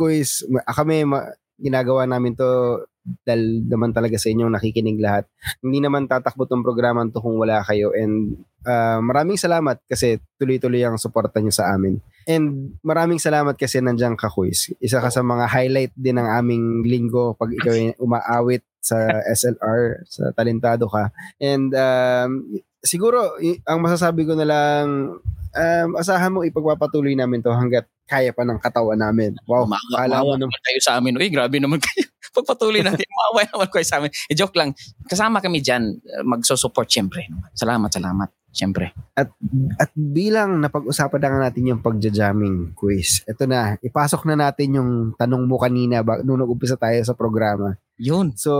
ma- 0.47 0.63
kami, 0.65 1.03
ma- 1.03 1.35
ginagawa 1.59 2.07
namin 2.07 2.33
to 2.33 2.83
dahil 3.25 3.65
naman 3.65 3.91
talaga 3.95 4.19
sa 4.19 4.29
inyong 4.29 4.53
nakikinig 4.53 4.99
lahat. 5.01 5.25
Hindi 5.63 5.81
naman 5.81 6.05
tatakbo 6.05 6.45
tong 6.45 6.65
programa 6.65 7.01
to 7.09 7.21
kung 7.23 7.39
wala 7.41 7.63
kayo. 7.65 7.95
And 7.95 8.45
uh, 8.67 8.99
maraming 9.01 9.39
salamat 9.39 9.81
kasi 9.89 10.21
tuloy-tuloy 10.37 10.83
ang 10.85 10.99
suporta 11.01 11.41
nyo 11.41 11.53
sa 11.53 11.73
amin. 11.73 11.97
And 12.29 12.77
maraming 12.85 13.17
salamat 13.17 13.57
kasi 13.57 13.81
nandiyan 13.81 14.13
ka, 14.19 14.29
quiz. 14.29 14.69
Isa 14.77 15.01
ka 15.01 15.09
sa 15.09 15.25
mga 15.25 15.49
highlight 15.49 15.93
din 15.97 16.21
ng 16.21 16.27
aming 16.27 16.85
linggo 16.85 17.33
pag 17.33 17.49
ikaw 17.49 17.73
umaawit 17.97 18.61
sa 18.79 19.09
SLR, 19.37 20.05
sa 20.05 20.29
talentado 20.35 20.85
ka. 20.85 21.09
And 21.41 21.73
um, 21.73 22.61
siguro, 22.85 23.39
ang 23.65 23.79
masasabi 23.81 24.27
ko 24.27 24.37
na 24.37 24.47
lang, 24.47 25.17
um, 25.55 25.89
asahan 25.97 26.31
mo 26.33 26.45
ipagpapatuloy 26.45 27.17
namin 27.17 27.41
to 27.41 27.51
hanggat 27.53 27.89
kaya 28.09 28.33
pa 28.33 28.41
ng 28.41 28.57
katawan 28.57 28.97
namin. 28.97 29.37
Wow, 29.45 29.69
kala 29.93 30.25
mo 30.25 30.33
naman. 30.33 30.57
kayo 30.65 30.79
sa 30.81 30.97
amin. 30.97 31.13
Uy, 31.13 31.29
grabe 31.29 31.61
naman 31.61 31.77
kayo. 31.77 32.09
Pagpatuloy 32.35 32.81
natin, 32.81 33.05
maawa 33.17 33.45
naman 33.45 33.69
kayo 33.69 33.85
sa 33.85 34.01
amin. 34.01 34.09
E, 34.25 34.33
joke 34.33 34.57
lang. 34.57 34.73
Kasama 35.05 35.37
kami 35.37 35.61
dyan. 35.61 36.01
uh, 36.01 36.25
Magsusupport 36.25 36.89
syempre. 36.89 37.29
Salamat, 37.53 37.93
salamat. 37.93 38.29
Syempre. 38.49 38.97
At 39.13 39.93
bilang 39.93 40.57
napag-usapan 40.57 41.21
na 41.21 41.49
natin 41.49 41.69
yung 41.69 41.85
pagja-jamming 41.85 42.73
quiz, 42.73 43.21
ito 43.29 43.45
na, 43.45 43.77
ipasok 43.77 44.25
na 44.25 44.49
natin 44.49 44.73
yung 44.73 44.91
tanong 45.13 45.45
mo 45.45 45.61
kanina 45.61 46.01
ba, 46.01 46.25
nung 46.25 46.41
nag-umpisa 46.41 46.73
tayo 46.73 46.97
sa 47.05 47.13
programa. 47.13 47.77
Yun. 48.01 48.33
So, 48.33 48.51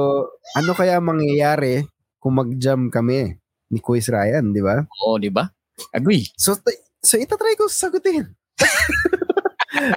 ano 0.53 0.77
kaya 0.77 1.01
mangyayari 1.01 1.89
kung 2.21 2.37
mag-jam 2.37 2.93
kami 2.93 3.41
ni 3.73 3.79
Quiz 3.81 4.13
Ryan, 4.13 4.53
di 4.53 4.61
ba? 4.61 4.85
Oo, 5.05 5.17
di 5.17 5.33
ba? 5.33 5.49
Agree. 5.89 6.27
So, 6.37 6.53
t- 6.53 6.85
so 7.01 7.17
itatry 7.17 7.57
ko 7.57 7.65
sagutin. 7.65 8.29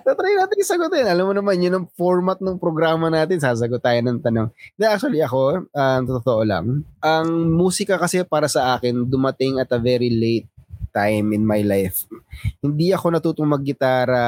Tatry 0.06 0.38
natin 0.38 0.62
sagutin. 0.62 1.06
Alam 1.06 1.30
mo 1.30 1.34
naman, 1.34 1.58
yun 1.58 1.74
ang 1.74 1.86
format 1.98 2.38
ng 2.38 2.56
programa 2.56 3.10
natin. 3.10 3.42
Sasagot 3.42 3.82
tayo 3.82 3.98
ng 4.00 4.18
tanong. 4.22 4.48
Hindi, 4.78 4.84
actually 4.86 5.20
ako, 5.22 5.66
uh, 5.70 6.00
totoo 6.06 6.42
lang, 6.46 6.86
ang 7.02 7.28
musika 7.50 7.98
kasi 7.98 8.22
para 8.22 8.46
sa 8.46 8.78
akin, 8.78 9.04
dumating 9.06 9.58
at 9.58 9.70
a 9.74 9.80
very 9.82 10.10
late 10.10 10.48
time 10.94 11.32
in 11.34 11.42
my 11.42 11.64
life. 11.64 12.06
Hindi 12.60 12.92
ako 12.92 13.06
natutong 13.16 13.48
maggitara 13.48 14.26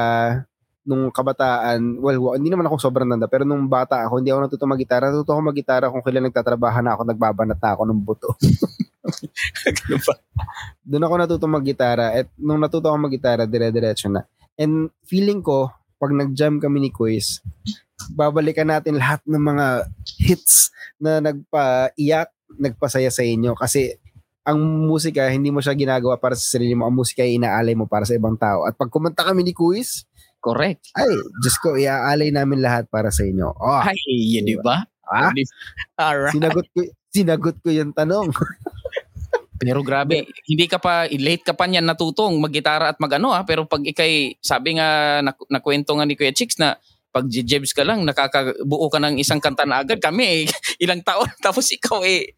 nung 0.85 1.09
kabataan, 1.09 1.97
well, 1.97 2.37
hindi 2.37 2.53
naman 2.53 2.69
ako 2.69 2.77
sobrang 2.77 3.09
tanda, 3.09 3.25
pero 3.25 3.41
nung 3.41 3.65
bata 3.65 4.05
ako, 4.05 4.21
hindi 4.21 4.29
ako 4.29 4.39
natutong 4.45 4.69
maggitara. 4.69 5.09
Natuto 5.09 5.33
ako 5.33 5.41
maggitara 5.49 5.89
kung 5.89 6.05
kailan 6.05 6.29
nagtatrabaho 6.29 6.79
na 6.85 6.93
ako, 6.93 7.01
nagbabanat 7.09 7.57
na 7.57 7.69
ako 7.73 7.83
ng 7.89 7.99
buto. 8.05 8.29
Doon 10.85 11.03
ako 11.09 11.13
natutong 11.17 11.53
maggitara 11.57 12.13
at 12.13 12.29
nung 12.37 12.61
natuto 12.61 12.93
ako 12.93 13.01
maggitara, 13.01 13.49
dire-diretso 13.49 14.13
na. 14.13 14.29
And 14.55 14.89
feeling 15.03 15.41
ko, 15.41 15.71
pag 15.95 16.11
nag-jam 16.11 16.59
kami 16.59 16.79
ni 16.79 16.91
Quiz, 16.91 17.39
babalikan 18.11 18.67
natin 18.67 18.99
lahat 18.99 19.23
ng 19.27 19.39
mga 19.39 19.65
hits 20.19 20.69
na 20.99 21.19
nagpa-iyak, 21.19 22.29
nagpasaya 22.55 23.11
sa 23.11 23.23
inyo 23.23 23.55
kasi 23.55 23.95
ang 24.45 24.61
musika, 24.85 25.25
hindi 25.25 25.49
mo 25.49 25.57
siya 25.57 25.73
ginagawa 25.73 26.21
para 26.21 26.37
sa 26.37 26.45
sarili 26.55 26.77
mo. 26.77 26.85
Ang 26.85 27.01
musika 27.01 27.25
ay 27.25 27.41
inaalay 27.41 27.73
mo 27.73 27.89
para 27.89 28.05
sa 28.05 28.13
ibang 28.13 28.37
tao. 28.37 28.69
At 28.69 28.77
pag 28.77 28.93
kumanta 28.93 29.25
kami 29.25 29.41
ni 29.41 29.57
Quiz, 29.57 30.05
Correct. 30.37 30.93
ay, 30.93 31.09
Diyos 31.41 31.57
ko, 31.57 31.73
iaalay 31.73 32.29
namin 32.29 32.61
lahat 32.61 32.85
para 32.85 33.09
sa 33.09 33.25
inyo. 33.25 33.49
Oh, 33.57 33.81
Ay, 33.81 33.97
yun, 34.05 34.45
di 34.45 34.53
ba? 34.61 34.85
ah, 35.09 35.33
Alright. 35.97 36.33
sinagot 36.37 36.65
ko, 36.77 36.79
sinagot 37.09 37.57
ko 37.65 37.73
yung 37.73 37.89
tanong. 37.97 38.29
Pero 39.55 39.79
grabe, 39.81 40.27
hindi 40.47 40.65
ka 40.67 40.83
pa, 40.83 41.07
late 41.07 41.43
ka 41.43 41.55
pa 41.55 41.65
niyan 41.65 41.87
natutong 41.87 42.35
maggitara 42.43 42.91
at 42.91 42.99
magano 42.99 43.31
ha. 43.31 43.47
Pero 43.47 43.63
pag 43.63 43.83
ikay, 43.83 44.35
sabi 44.43 44.75
nga, 44.75 45.19
nak, 45.23 45.39
nakwento 45.47 45.95
nga 45.95 46.03
ni 46.03 46.19
Kuya 46.19 46.35
Chicks 46.35 46.59
na 46.59 46.75
pag 47.15 47.31
jebs 47.31 47.71
ka 47.71 47.87
lang, 47.87 48.03
nakakabuo 48.03 48.91
ka 48.91 48.99
ng 48.99 49.15
isang 49.23 49.39
kanta 49.39 49.63
na 49.63 49.79
agad. 49.79 50.03
Kami 50.03 50.23
eh, 50.23 50.39
ilang 50.83 50.99
taon. 50.99 51.31
Tapos 51.45 51.71
ikaw 51.71 52.03
eh, 52.03 52.35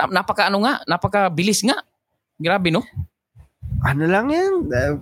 nap- 0.00 0.14
napaka 0.24 0.48
ano 0.48 0.64
nga, 0.64 0.80
napaka 0.88 1.28
bilis 1.28 1.60
nga. 1.60 1.76
Grabe 2.40 2.72
no? 2.72 2.80
ano 3.84 4.04
lang 4.10 4.26
yan. 4.32 4.54
Uh, 4.66 4.96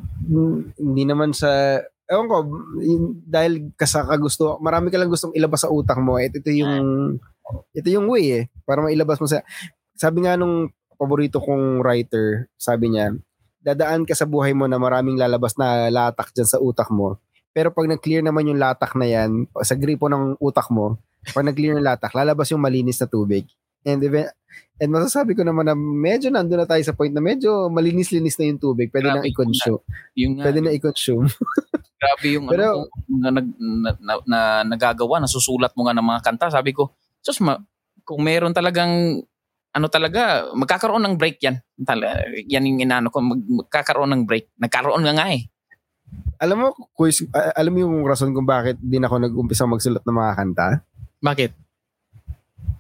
hindi 0.76 1.04
naman 1.08 1.32
sa, 1.32 1.80
ewan 2.10 2.28
ko, 2.28 2.36
dahil 3.24 3.72
kasakagusto, 3.78 4.60
marami 4.60 4.92
ka 4.92 5.00
lang 5.00 5.08
gustong 5.08 5.36
ilabas 5.36 5.64
sa 5.64 5.72
utak 5.72 5.96
mo. 6.00 6.20
Ito, 6.20 6.42
ito 6.42 6.50
yung, 6.52 7.16
ito 7.72 7.88
yung 7.88 8.06
way 8.10 8.24
eh. 8.32 8.44
Para 8.68 8.84
mailabas 8.84 9.22
mo 9.22 9.26
sa, 9.30 9.40
sabi 9.96 10.26
nga 10.26 10.36
nung 10.36 10.68
paborito 10.96 11.38
kong 11.38 11.84
writer, 11.84 12.48
sabi 12.56 12.96
niya, 12.96 13.12
dadaan 13.60 14.06
ka 14.06 14.14
sa 14.14 14.24
buhay 14.24 14.54
mo 14.54 14.64
na 14.66 14.78
maraming 14.78 15.18
lalabas 15.18 15.54
na 15.54 15.90
latak 15.90 16.32
dyan 16.32 16.48
sa 16.48 16.58
utak 16.58 16.88
mo. 16.88 17.18
Pero 17.50 17.72
pag 17.72 17.88
nag-clear 17.88 18.20
naman 18.20 18.48
yung 18.48 18.60
latak 18.60 18.92
na 18.94 19.08
yan, 19.08 19.48
sa 19.64 19.72
gripo 19.74 20.08
ng 20.08 20.36
utak 20.38 20.68
mo, 20.68 21.00
pag 21.32 21.42
nag-clear 21.42 21.74
ng 21.74 21.86
latak, 21.86 22.12
lalabas 22.12 22.52
yung 22.52 22.60
malinis 22.60 23.00
na 23.00 23.08
tubig. 23.08 23.48
And 23.86 24.02
even, 24.02 24.26
and 24.76 24.90
masasabi 24.90 25.32
ko 25.32 25.46
naman 25.46 25.66
na 25.66 25.74
medyo 25.78 26.28
nandun 26.28 26.62
na 26.62 26.68
tayo 26.68 26.82
sa 26.82 26.92
point 26.92 27.10
na 27.14 27.22
medyo 27.22 27.70
malinis-linis 27.70 28.36
na 28.36 28.50
yung 28.50 28.60
tubig. 28.60 28.90
Pwede 28.90 29.08
Grabe 29.08 29.16
nang 29.22 29.26
i-consume. 29.30 29.82
Yung 30.18 30.32
Pwede 30.42 30.58
na 30.60 30.74
i-consume. 30.74 31.26
grabe 32.02 32.26
yung 32.34 32.46
Pero- 32.50 32.86
ano, 32.86 32.90
na, 33.08 33.28
na, 33.30 33.40
na, 33.96 34.12
na, 34.26 34.38
nagagawa, 34.68 35.22
nasusulat 35.22 35.72
mo 35.78 35.86
nga 35.86 35.94
ng 35.96 36.06
mga 36.06 36.20
kanta. 36.22 36.52
Sabi 36.52 36.74
ko, 36.76 36.92
sus, 37.22 37.40
ma, 37.40 37.56
kung 38.04 38.22
meron 38.22 38.54
talagang 38.54 39.22
ano 39.76 39.92
talaga, 39.92 40.48
magkakaroon 40.56 41.04
ng 41.04 41.14
break 41.20 41.36
yan. 41.44 41.60
Yan 42.48 42.64
yung 42.64 42.80
inano 42.80 43.12
ko, 43.12 43.20
mag, 43.20 43.44
magkakaroon 43.44 44.08
ng 44.16 44.22
break. 44.24 44.48
Nagkaroon 44.56 45.04
nga 45.04 45.12
nga 45.12 45.28
eh. 45.36 45.44
alam 46.40 46.56
mo, 46.64 46.66
quiz, 46.96 47.24
alam 47.32 47.72
mo 47.76 47.78
yung 47.84 47.96
rason 48.08 48.32
kung 48.32 48.48
bakit 48.48 48.80
din 48.80 49.04
ako 49.04 49.20
nag-umpisa 49.20 49.68
magsulat 49.68 50.00
ng 50.04 50.16
mga 50.16 50.32
kanta? 50.32 50.66
Bakit? 51.20 51.52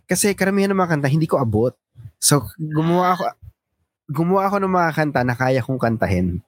Kasi 0.08 0.32
karamihan 0.32 0.72
ng 0.72 0.80
mga 0.80 0.92
kanta, 0.96 1.12
hindi 1.12 1.28
ko 1.28 1.36
abot. 1.36 1.76
So, 2.16 2.48
gumawa 2.56 3.12
ako, 3.12 3.22
gumawa 4.08 4.42
ako 4.48 4.56
ng 4.64 4.72
mga 4.72 4.90
kanta 4.96 5.20
na 5.26 5.36
kaya 5.36 5.60
kong 5.60 5.80
kantahin. 5.82 6.40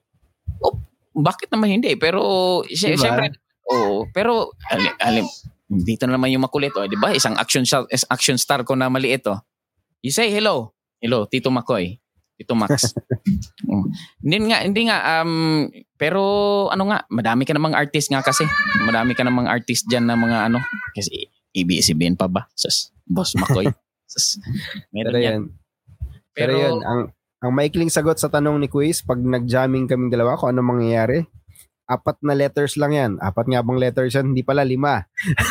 Bakit 1.13 1.53
naman 1.53 1.77
hindi? 1.77 1.93
Pero, 1.99 2.63
sy- 2.65 2.95
Diba? 2.95 3.03
syempre, 3.05 3.25
oo. 3.69 4.07
pero, 4.09 4.55
alim, 4.71 4.93
alim, 5.03 5.27
dito 5.69 6.09
na 6.09 6.17
naman 6.17 6.33
yung 6.33 6.45
makulit. 6.45 6.73
Oh, 6.73 6.87
di 6.89 6.97
ba? 6.97 7.13
Isang 7.13 7.37
action, 7.37 7.61
action 8.09 8.37
star 8.39 8.65
ko 8.65 8.73
na 8.73 8.89
maliit. 8.89 9.27
Oh. 9.29 9.37
You 9.99 10.15
say 10.15 10.31
hello. 10.31 10.71
Hello, 11.03 11.27
Tito 11.27 11.51
Makoy. 11.51 11.99
Tito 12.39 12.55
Max. 12.55 12.95
Mm. 13.67 13.83
Hindi 14.23 14.35
nga, 14.47 14.57
hindi 14.63 14.81
nga, 14.87 14.97
um, 15.19 15.67
pero 15.99 16.21
ano 16.71 16.87
nga, 16.87 17.03
madami 17.11 17.43
ka 17.43 17.51
namang 17.51 17.75
artist 17.75 18.07
nga 18.07 18.23
kasi. 18.23 18.47
Madami 18.87 19.11
ka 19.11 19.27
namang 19.27 19.51
artist 19.51 19.83
dyan 19.91 20.07
na 20.07 20.15
mga 20.15 20.47
ano. 20.47 20.63
Kasi, 20.95 21.27
ABS-CBN 21.51 22.15
pa 22.15 22.31
ba? 22.31 22.47
Sus, 22.55 22.95
Boss 23.03 23.35
Makoy. 23.35 23.67
Sus, 24.11 24.39
meron 24.95 25.11
Pero 25.11 25.17
yan. 25.19 25.27
yan. 25.27 25.43
Pero, 26.31 26.51
yun, 26.55 26.79
ang, 26.79 27.01
ang 27.43 27.51
maikling 27.51 27.91
sagot 27.91 28.15
sa 28.15 28.31
tanong 28.31 28.55
ni 28.55 28.71
Quiz, 28.71 29.03
pag 29.03 29.19
nag-jamming 29.19 29.91
kaming 29.91 30.07
dalawa, 30.07 30.39
kung 30.39 30.55
ano 30.55 30.63
mangyayari, 30.63 31.27
apat 31.91 32.23
na 32.23 32.39
letters 32.39 32.79
lang 32.79 32.95
yan. 32.95 33.11
Apat 33.19 33.51
nga 33.51 33.59
bang 33.59 33.79
letters 33.83 34.15
yan? 34.15 34.31
Hindi 34.31 34.47
pala, 34.47 34.63
lima. 34.63 35.03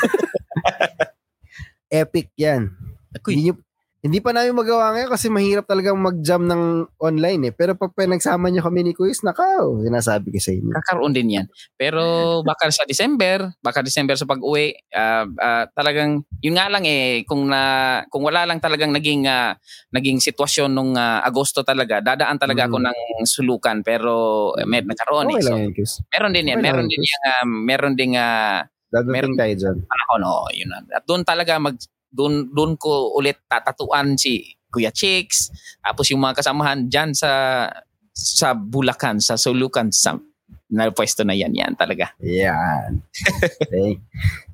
Epic 1.93 2.33
yan. 2.41 2.73
Ako'y- 3.13 3.37
Hindi, 3.37 3.53
nyo- 3.53 3.68
hindi 3.99 4.19
pa 4.19 4.31
namin 4.31 4.55
magawa 4.55 4.95
ngayon 4.95 5.11
kasi 5.11 5.27
mahirap 5.27 5.65
talagang 5.65 5.99
mag-jam 5.99 6.41
ng 6.41 6.63
online 6.97 7.43
eh. 7.45 7.53
Pero 7.53 7.75
pag 7.75 7.91
pinagsama 7.93 8.47
nyo 8.47 8.61
kami 8.61 8.81
ni 8.81 8.93
Quiz, 8.93 9.21
nakaw, 9.21 9.83
sinasabi 9.83 10.31
ko 10.31 10.39
sa 10.39 10.51
inyo. 10.51 10.71
kakaroon 10.73 11.11
din 11.11 11.35
yan. 11.35 11.47
Pero 11.75 12.01
baka 12.47 12.71
sa 12.71 12.85
December, 12.85 13.51
baka 13.59 13.83
December 13.83 14.15
sa 14.15 14.23
pag-uwi, 14.25 14.71
ah, 14.91 15.27
ah, 15.35 15.67
talagang 15.69 16.23
yun 16.39 16.55
nga 16.55 16.69
lang 16.69 16.83
eh 16.83 17.25
kung 17.25 17.47
na 17.47 17.61
kung 18.07 18.23
wala 18.23 18.45
lang 18.45 18.59
talagang 18.59 18.91
naging 18.91 19.27
ah, 19.27 19.59
naging 19.91 20.19
sitwasyon 20.19 20.71
nung 20.71 20.95
ah, 20.95 21.19
Agosto 21.21 21.61
talaga, 21.61 21.99
dadaan 21.99 22.39
talaga 22.39 22.65
Mm. 22.65 22.69
ako 22.69 22.77
ng 22.79 22.99
sulukan 23.25 23.77
pero 23.83 24.13
eh, 24.55 24.63
may 24.63 24.81
nagkaroon 24.81 25.27
Okay 25.29 25.35
eh. 25.35 25.43
So, 25.43 25.49
lang 25.49 25.59
yan, 25.61 25.73
Quiz. 25.73 25.93
meron 26.09 26.31
din 26.31 26.47
yan, 26.47 26.55
Okay 26.55 26.63
lang 26.63 26.67
meron 26.71 26.85
yan, 26.85 26.89
din 26.89 27.01
Chris. 27.01 27.11
yung 27.11 27.25
ah, 27.27 27.45
meron 27.45 27.95
ding 27.95 28.15
ah, 28.15 28.63
Dadating 28.89 29.13
Meron- 29.13 29.37
tayo 29.37 29.53
dyan. 29.55 29.77
panahon 29.85 30.23
oh, 30.25 30.49
yun 30.49 30.65
na. 30.67 30.81
At 30.91 31.05
doon 31.05 31.21
talaga 31.21 31.61
mag 31.61 31.77
doon 32.13 32.49
doon 32.53 32.75
ko 32.81 33.15
ulit 33.17 33.39
tatatuan 33.49 34.17
si 34.17 34.57
Kuya 34.69 34.93
Chicks, 34.93 35.49
tapos 35.81 36.13
yung 36.13 36.21
mga 36.21 36.45
kasamahan 36.45 36.89
diyan 36.89 37.17
sa 37.17 37.33
sa 38.13 38.53
Bulacan, 38.53 39.23
sa 39.23 39.39
Sulukan, 39.39 39.89
sa 39.95 40.19
na 40.69 40.93
pwesto 40.93 41.25
na 41.25 41.33
yan, 41.33 41.57
yan 41.57 41.73
talaga. 41.81 42.13
Yan. 42.21 43.01
thank, 43.73 44.05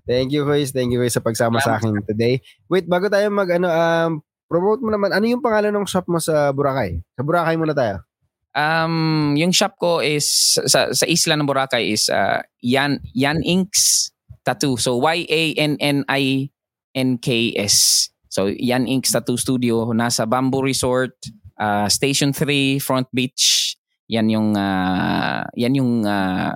thank 0.07 0.31
you, 0.31 0.47
Quiz. 0.47 0.71
Thank 0.71 0.95
you, 0.95 1.03
Quiz, 1.03 1.19
sa 1.19 1.25
pagsama 1.25 1.59
sa 1.59 1.79
akin 1.79 2.07
today. 2.07 2.39
Wait, 2.71 2.87
bago 2.87 3.11
tayo 3.11 3.27
mag, 3.35 3.51
ano, 3.51 3.67
um, 3.67 4.11
promote 4.47 4.79
mo 4.79 4.95
naman. 4.95 5.11
Ano 5.11 5.27
yung 5.27 5.43
pangalan 5.43 5.75
ng 5.75 5.91
shop 5.91 6.07
mo 6.07 6.23
sa 6.23 6.55
Boracay? 6.55 7.03
Sa 7.19 7.27
Boracay 7.27 7.59
muna 7.59 7.75
tayo. 7.75 8.07
Um, 8.55 9.35
yung 9.35 9.51
shop 9.51 9.75
ko 9.83 9.99
is 9.99 10.55
sa 10.71 10.95
sa 10.95 11.07
isla 11.11 11.35
ng 11.35 11.43
Boracay 11.43 11.91
is 11.91 12.07
uh, 12.07 12.39
Yan 12.63 13.03
Yan 13.11 13.43
Inks 13.43 14.15
Tattoo. 14.47 14.79
So 14.79 15.03
Y 15.03 15.27
A 15.27 15.43
N 15.59 15.75
N 15.83 16.07
I 16.07 16.54
N 16.95 17.19
K 17.19 17.53
S. 17.59 18.09
So 18.31 18.51
Yan 18.51 18.87
Inks 18.87 19.15
Tattoo 19.15 19.39
Studio 19.39 19.91
nasa 19.95 20.27
Bamboo 20.27 20.65
Resort, 20.65 21.15
uh, 21.59 21.87
Station 21.91 22.33
3, 22.33 22.81
Front 22.81 23.11
Beach. 23.11 23.75
Yan 24.09 24.31
yung 24.31 24.55
uh, 24.55 25.43
yan 25.59 25.75
yung 25.75 26.07
uh, 26.07 26.55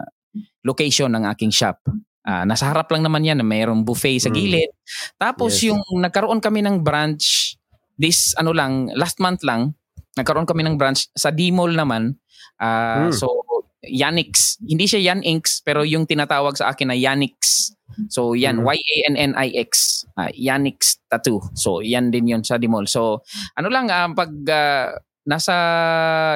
location 0.62 1.12
ng 1.14 1.26
aking 1.34 1.50
shop. 1.50 1.82
Uh, 2.28 2.44
nasa 2.44 2.68
harap 2.68 2.92
lang 2.92 3.02
naman 3.02 3.24
yan, 3.24 3.40
mayroong 3.40 3.88
buffet 3.88 4.20
sa 4.20 4.28
gilid. 4.28 4.68
Mm. 4.68 4.78
Tapos 5.16 5.58
yes. 5.58 5.72
yung 5.72 5.80
nagkaroon 5.98 6.44
kami 6.44 6.60
ng 6.60 6.84
branch 6.84 7.56
this 7.98 8.30
ano 8.38 8.54
lang 8.54 8.94
last 8.94 9.18
month 9.18 9.42
lang 9.42 9.74
nagkaroon 10.18 10.50
kami 10.50 10.66
ng 10.66 10.74
branch 10.74 11.06
sa 11.14 11.30
D-Mall 11.30 11.78
naman. 11.78 12.18
Uh, 12.58 13.06
mm. 13.06 13.14
So 13.14 13.46
Yanix, 13.84 14.58
hindi 14.58 14.90
siya 14.90 15.14
Yanix 15.14 15.62
pero 15.62 15.86
yung 15.86 16.06
tinatawag 16.06 16.58
sa 16.58 16.74
akin 16.74 16.90
na 16.90 16.98
Yanix. 16.98 17.70
So 18.10 18.34
yan 18.34 18.62
mm. 18.62 18.66
Y 18.66 18.78
A 18.78 18.96
N 19.10 19.16
N 19.16 19.32
I 19.38 19.48
X. 19.62 20.02
Uh, 20.18 20.30
Yanix 20.34 20.98
tattoo. 21.06 21.42
So 21.54 21.82
yan 21.82 22.10
din 22.10 22.26
yon 22.26 22.42
sa 22.42 22.58
D-Mall. 22.58 22.90
So 22.90 23.22
ano 23.54 23.68
lang 23.70 23.90
uh, 23.90 24.10
pag 24.14 24.30
uh, 24.34 24.98
nasa 25.28 25.54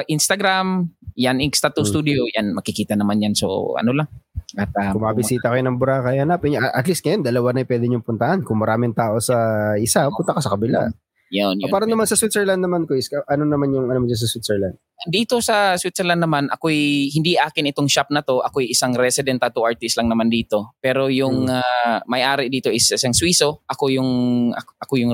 Instagram, 0.05 0.87
Yanix 1.17 1.61
Tattoo 1.61 1.85
mm. 1.85 1.89
Studio, 1.89 2.19
yan 2.29 2.53
makikita 2.53 2.93
naman 2.93 3.21
yan. 3.21 3.33
So 3.33 3.73
ano 3.77 3.91
lang, 3.93 4.07
at, 4.53 4.69
um, 4.69 4.97
kung 4.97 5.05
mabisita 5.09 5.49
kayo 5.49 5.65
ng 5.65 5.81
Boracay, 5.81 6.21
hanapin 6.21 6.53
niyo. 6.53 6.61
At 6.61 6.85
least 6.85 7.01
ngayon, 7.01 7.25
dalawa 7.25 7.53
na 7.53 7.65
yung 7.65 7.69
pwede 7.73 7.85
niyong 7.89 8.05
puntahan. 8.05 8.39
Kung 8.45 8.61
maraming 8.61 8.93
tao 8.93 9.17
sa 9.17 9.37
isa, 9.81 10.05
punta 10.13 10.37
ka 10.37 10.41
sa 10.45 10.53
kabila. 10.53 10.93
Yun, 11.33 11.57
yun. 11.57 11.67
O, 11.67 11.73
para 11.73 11.89
naman 11.89 12.05
sa 12.05 12.13
Switzerland 12.13 12.61
naman, 12.61 12.85
Kuis, 12.85 13.09
ano 13.09 13.43
naman 13.49 13.73
yung 13.73 13.89
ano 13.89 14.05
mo 14.05 14.07
sa 14.13 14.29
Switzerland? 14.29 14.77
Dito 15.09 15.41
sa 15.41 15.73
Switzerland 15.81 16.21
naman, 16.21 16.45
ako'y 16.53 17.09
hindi 17.09 17.33
akin 17.35 17.73
itong 17.73 17.89
shop 17.89 18.13
na 18.13 18.21
to. 18.21 18.39
Ako'y 18.45 18.69
isang 18.69 18.93
resident 18.93 19.41
tattoo 19.41 19.65
artist 19.65 19.97
lang 19.97 20.07
naman 20.07 20.29
dito. 20.29 20.77
Pero 20.77 21.09
yung 21.09 21.49
hmm. 21.49 21.57
uh, 21.57 21.97
may-ari 22.05 22.53
dito 22.53 22.69
is 22.69 22.85
isang 22.93 23.17
Swiso. 23.17 23.65
Ako 23.65 23.89
yung 23.89 24.11
ako, 24.53 24.71
ako 24.77 24.93
yung 25.01 25.11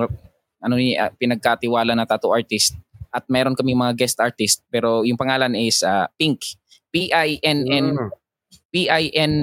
ano 0.59 0.75
ni 0.75 0.99
uh, 0.99 1.07
pinagkatiwala 1.15 1.95
na 1.95 2.03
tattoo 2.03 2.35
artist 2.35 2.75
at 3.09 3.25
meron 3.31 3.55
kami 3.55 3.73
mga 3.73 3.95
guest 3.95 4.19
artist 4.19 4.61
pero 4.69 5.01
yung 5.07 5.17
pangalan 5.17 5.55
is 5.55 5.81
uh, 5.81 6.05
Pink. 6.19 6.43
P 6.91 7.09
I 7.15 7.39
N 7.41 7.63
N 7.63 7.87
hmm. 7.95 8.19
P-I-N, 8.69 9.33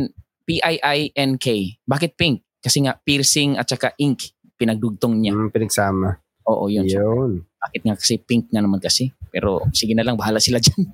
P-I-I-N-K. 0.47 1.47
Bakit 1.83 2.13
pink? 2.15 2.47
Kasi 2.63 2.83
nga 2.87 2.95
piercing 2.99 3.59
at 3.59 3.67
saka 3.67 3.95
ink 3.99 4.35
pinagdugtong 4.59 5.19
niya. 5.19 5.35
Mm, 5.35 5.51
pinagsama. 5.51 6.19
Oo, 6.47 6.71
yun. 6.71 6.87
Yun. 6.87 7.43
So, 7.43 7.57
bakit 7.67 7.83
nga 7.83 7.99
kasi 7.99 8.23
pink 8.23 8.55
na 8.55 8.63
naman 8.63 8.79
kasi? 8.79 9.11
Pero 9.35 9.67
sige 9.75 9.93
na 9.99 10.07
lang, 10.07 10.15
bahala 10.15 10.39
sila 10.39 10.63
dyan. 10.63 10.87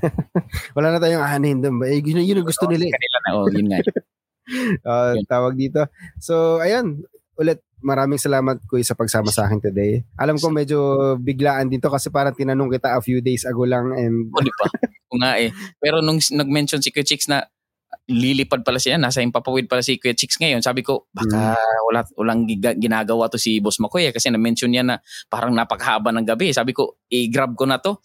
Wala 0.76 0.90
na 0.90 0.98
tayong 0.98 1.22
ahanin 1.22 1.62
doon. 1.62 1.78
Eh, 1.86 2.02
yun, 2.02 2.26
yun 2.26 2.42
ang 2.42 2.50
gusto 2.50 2.66
nila. 2.66 2.90
Eh. 2.90 2.92
Kanila 2.92 3.18
na, 3.22 3.30
oh, 3.38 3.46
yun 3.46 3.68
nga. 3.70 3.78
uh, 4.90 5.14
tawag 5.30 5.54
dito. 5.54 5.86
So, 6.18 6.58
ayun. 6.58 7.06
Ulit, 7.38 7.62
maraming 7.80 8.20
salamat 8.20 8.60
Kuy 8.68 8.82
sa 8.82 8.98
pagsama 8.98 9.30
sa 9.30 9.46
akin 9.46 9.62
today. 9.62 10.02
Alam 10.18 10.36
ko 10.36 10.50
medyo 10.50 10.78
biglaan 11.16 11.70
dito 11.70 11.88
kasi 11.88 12.10
parang 12.10 12.36
tinanong 12.36 12.74
kita 12.74 12.98
a 12.98 13.00
few 13.00 13.22
days 13.22 13.46
ago 13.46 13.64
lang 13.64 13.94
and... 13.96 14.28
O, 14.34 14.42
di 14.42 14.52
pa? 14.52 14.66
O 15.14 15.18
nga 15.22 15.38
eh. 15.38 15.54
Pero 15.78 16.02
nung 16.02 16.18
nag-mention 16.18 16.82
si 16.82 16.90
Kuya 16.90 17.06
Chicks 17.06 17.30
na 17.30 17.46
lilipad 18.08 18.64
pala 18.66 18.80
siya, 18.80 18.96
nasa 18.98 19.22
impapawid 19.22 19.68
pala 19.70 19.84
si 19.84 20.00
Kuya 20.00 20.16
Chicks 20.16 20.40
ngayon. 20.40 20.64
Sabi 20.64 20.82
ko, 20.82 21.06
baka 21.14 21.54
mm. 21.54 21.80
wala, 21.86 22.00
walang 22.18 22.42
ginagawa 22.78 23.30
to 23.30 23.38
si 23.38 23.62
Boss 23.62 23.78
Makoy 23.78 24.10
eh, 24.10 24.12
kasi 24.14 24.32
na-mention 24.32 24.72
niya 24.72 24.82
na 24.82 24.96
parang 25.30 25.54
napakahaba 25.54 26.10
ng 26.14 26.26
gabi. 26.26 26.50
Sabi 26.50 26.74
ko, 26.74 26.98
i-grab 27.12 27.54
ko 27.54 27.68
na 27.68 27.78
to 27.78 28.00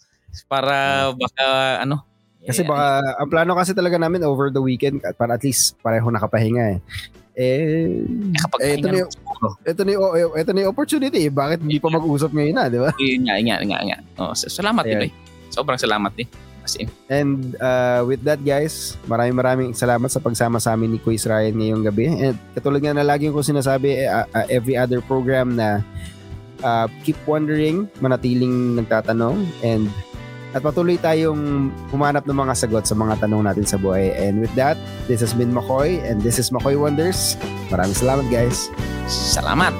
para 0.46 1.08
hmm. 1.10 1.16
baka 1.16 1.46
ano, 1.80 2.04
kasi 2.46 2.62
baka, 2.62 3.02
ang 3.18 3.28
plano 3.30 3.52
kasi 3.58 3.72
talaga 3.74 3.98
namin 3.98 4.22
over 4.22 4.54
the 4.54 4.62
weekend 4.62 5.02
para 5.18 5.34
at 5.34 5.42
least 5.42 5.74
pareho 5.82 6.06
nakapahinga 6.06 6.78
eh. 6.78 6.80
Eh, 7.36 8.00
eh, 8.64 8.80
ito, 8.80 8.88
na 8.88 9.04
yung, 9.04 9.12
ito, 9.60 9.82
na 9.84 9.90
yung, 9.92 10.32
ito 10.32 10.50
na 10.56 10.60
yung 10.64 10.72
opportunity. 10.72 11.28
Bakit 11.28 11.60
hindi 11.60 11.76
pa 11.76 11.92
mag-usap 11.92 12.32
ngayon 12.32 12.56
na, 12.56 12.72
di 12.72 12.80
ba? 12.80 12.96
Nga, 12.96 13.34
nga, 13.44 13.56
nga, 13.60 13.78
nga. 13.92 13.98
Oh, 14.16 14.32
salamat, 14.32 14.88
Ayan. 14.88 15.04
eh. 15.04 15.12
Sobrang 15.52 15.76
salamat, 15.76 16.16
eh. 16.16 16.24
As 16.66 16.74
in. 16.82 16.90
And 17.06 17.54
uh, 17.62 18.02
with 18.02 18.26
that 18.26 18.42
guys, 18.42 18.98
maraming 19.06 19.38
maraming 19.38 19.70
salamat 19.70 20.10
sa 20.10 20.18
pagsama 20.18 20.58
sa 20.58 20.74
amin 20.74 20.98
ni 20.98 20.98
Quiz 20.98 21.22
Ryan 21.22 21.54
ngayong 21.54 21.86
gabi. 21.86 22.10
And 22.10 22.34
katulad 22.58 22.82
nga 22.82 22.98
na 22.98 23.06
lagi 23.06 23.30
ko 23.30 23.38
sinasabi, 23.38 24.02
uh, 24.02 24.26
uh, 24.34 24.46
every 24.50 24.74
other 24.74 24.98
program 24.98 25.54
na 25.54 25.86
uh, 26.66 26.90
keep 27.06 27.14
wondering, 27.22 27.86
manatiling 28.02 28.82
nagtatanong, 28.82 29.46
and 29.62 29.86
at 30.56 30.64
patuloy 30.64 30.96
tayong 30.96 31.70
humanap 31.92 32.24
ng 32.24 32.34
mga 32.34 32.54
sagot 32.56 32.88
sa 32.88 32.96
mga 32.96 33.22
tanong 33.22 33.44
natin 33.44 33.68
sa 33.68 33.76
buhay. 33.78 34.10
And 34.16 34.40
with 34.40 34.50
that, 34.56 34.74
this 35.04 35.20
has 35.20 35.36
been 35.36 35.52
Makoy 35.52 36.00
and 36.02 36.24
this 36.24 36.40
is 36.40 36.48
Makoy 36.48 36.74
Wonders. 36.74 37.38
Maraming 37.68 37.94
salamat 37.94 38.26
guys. 38.32 38.72
Salamat! 39.06 39.78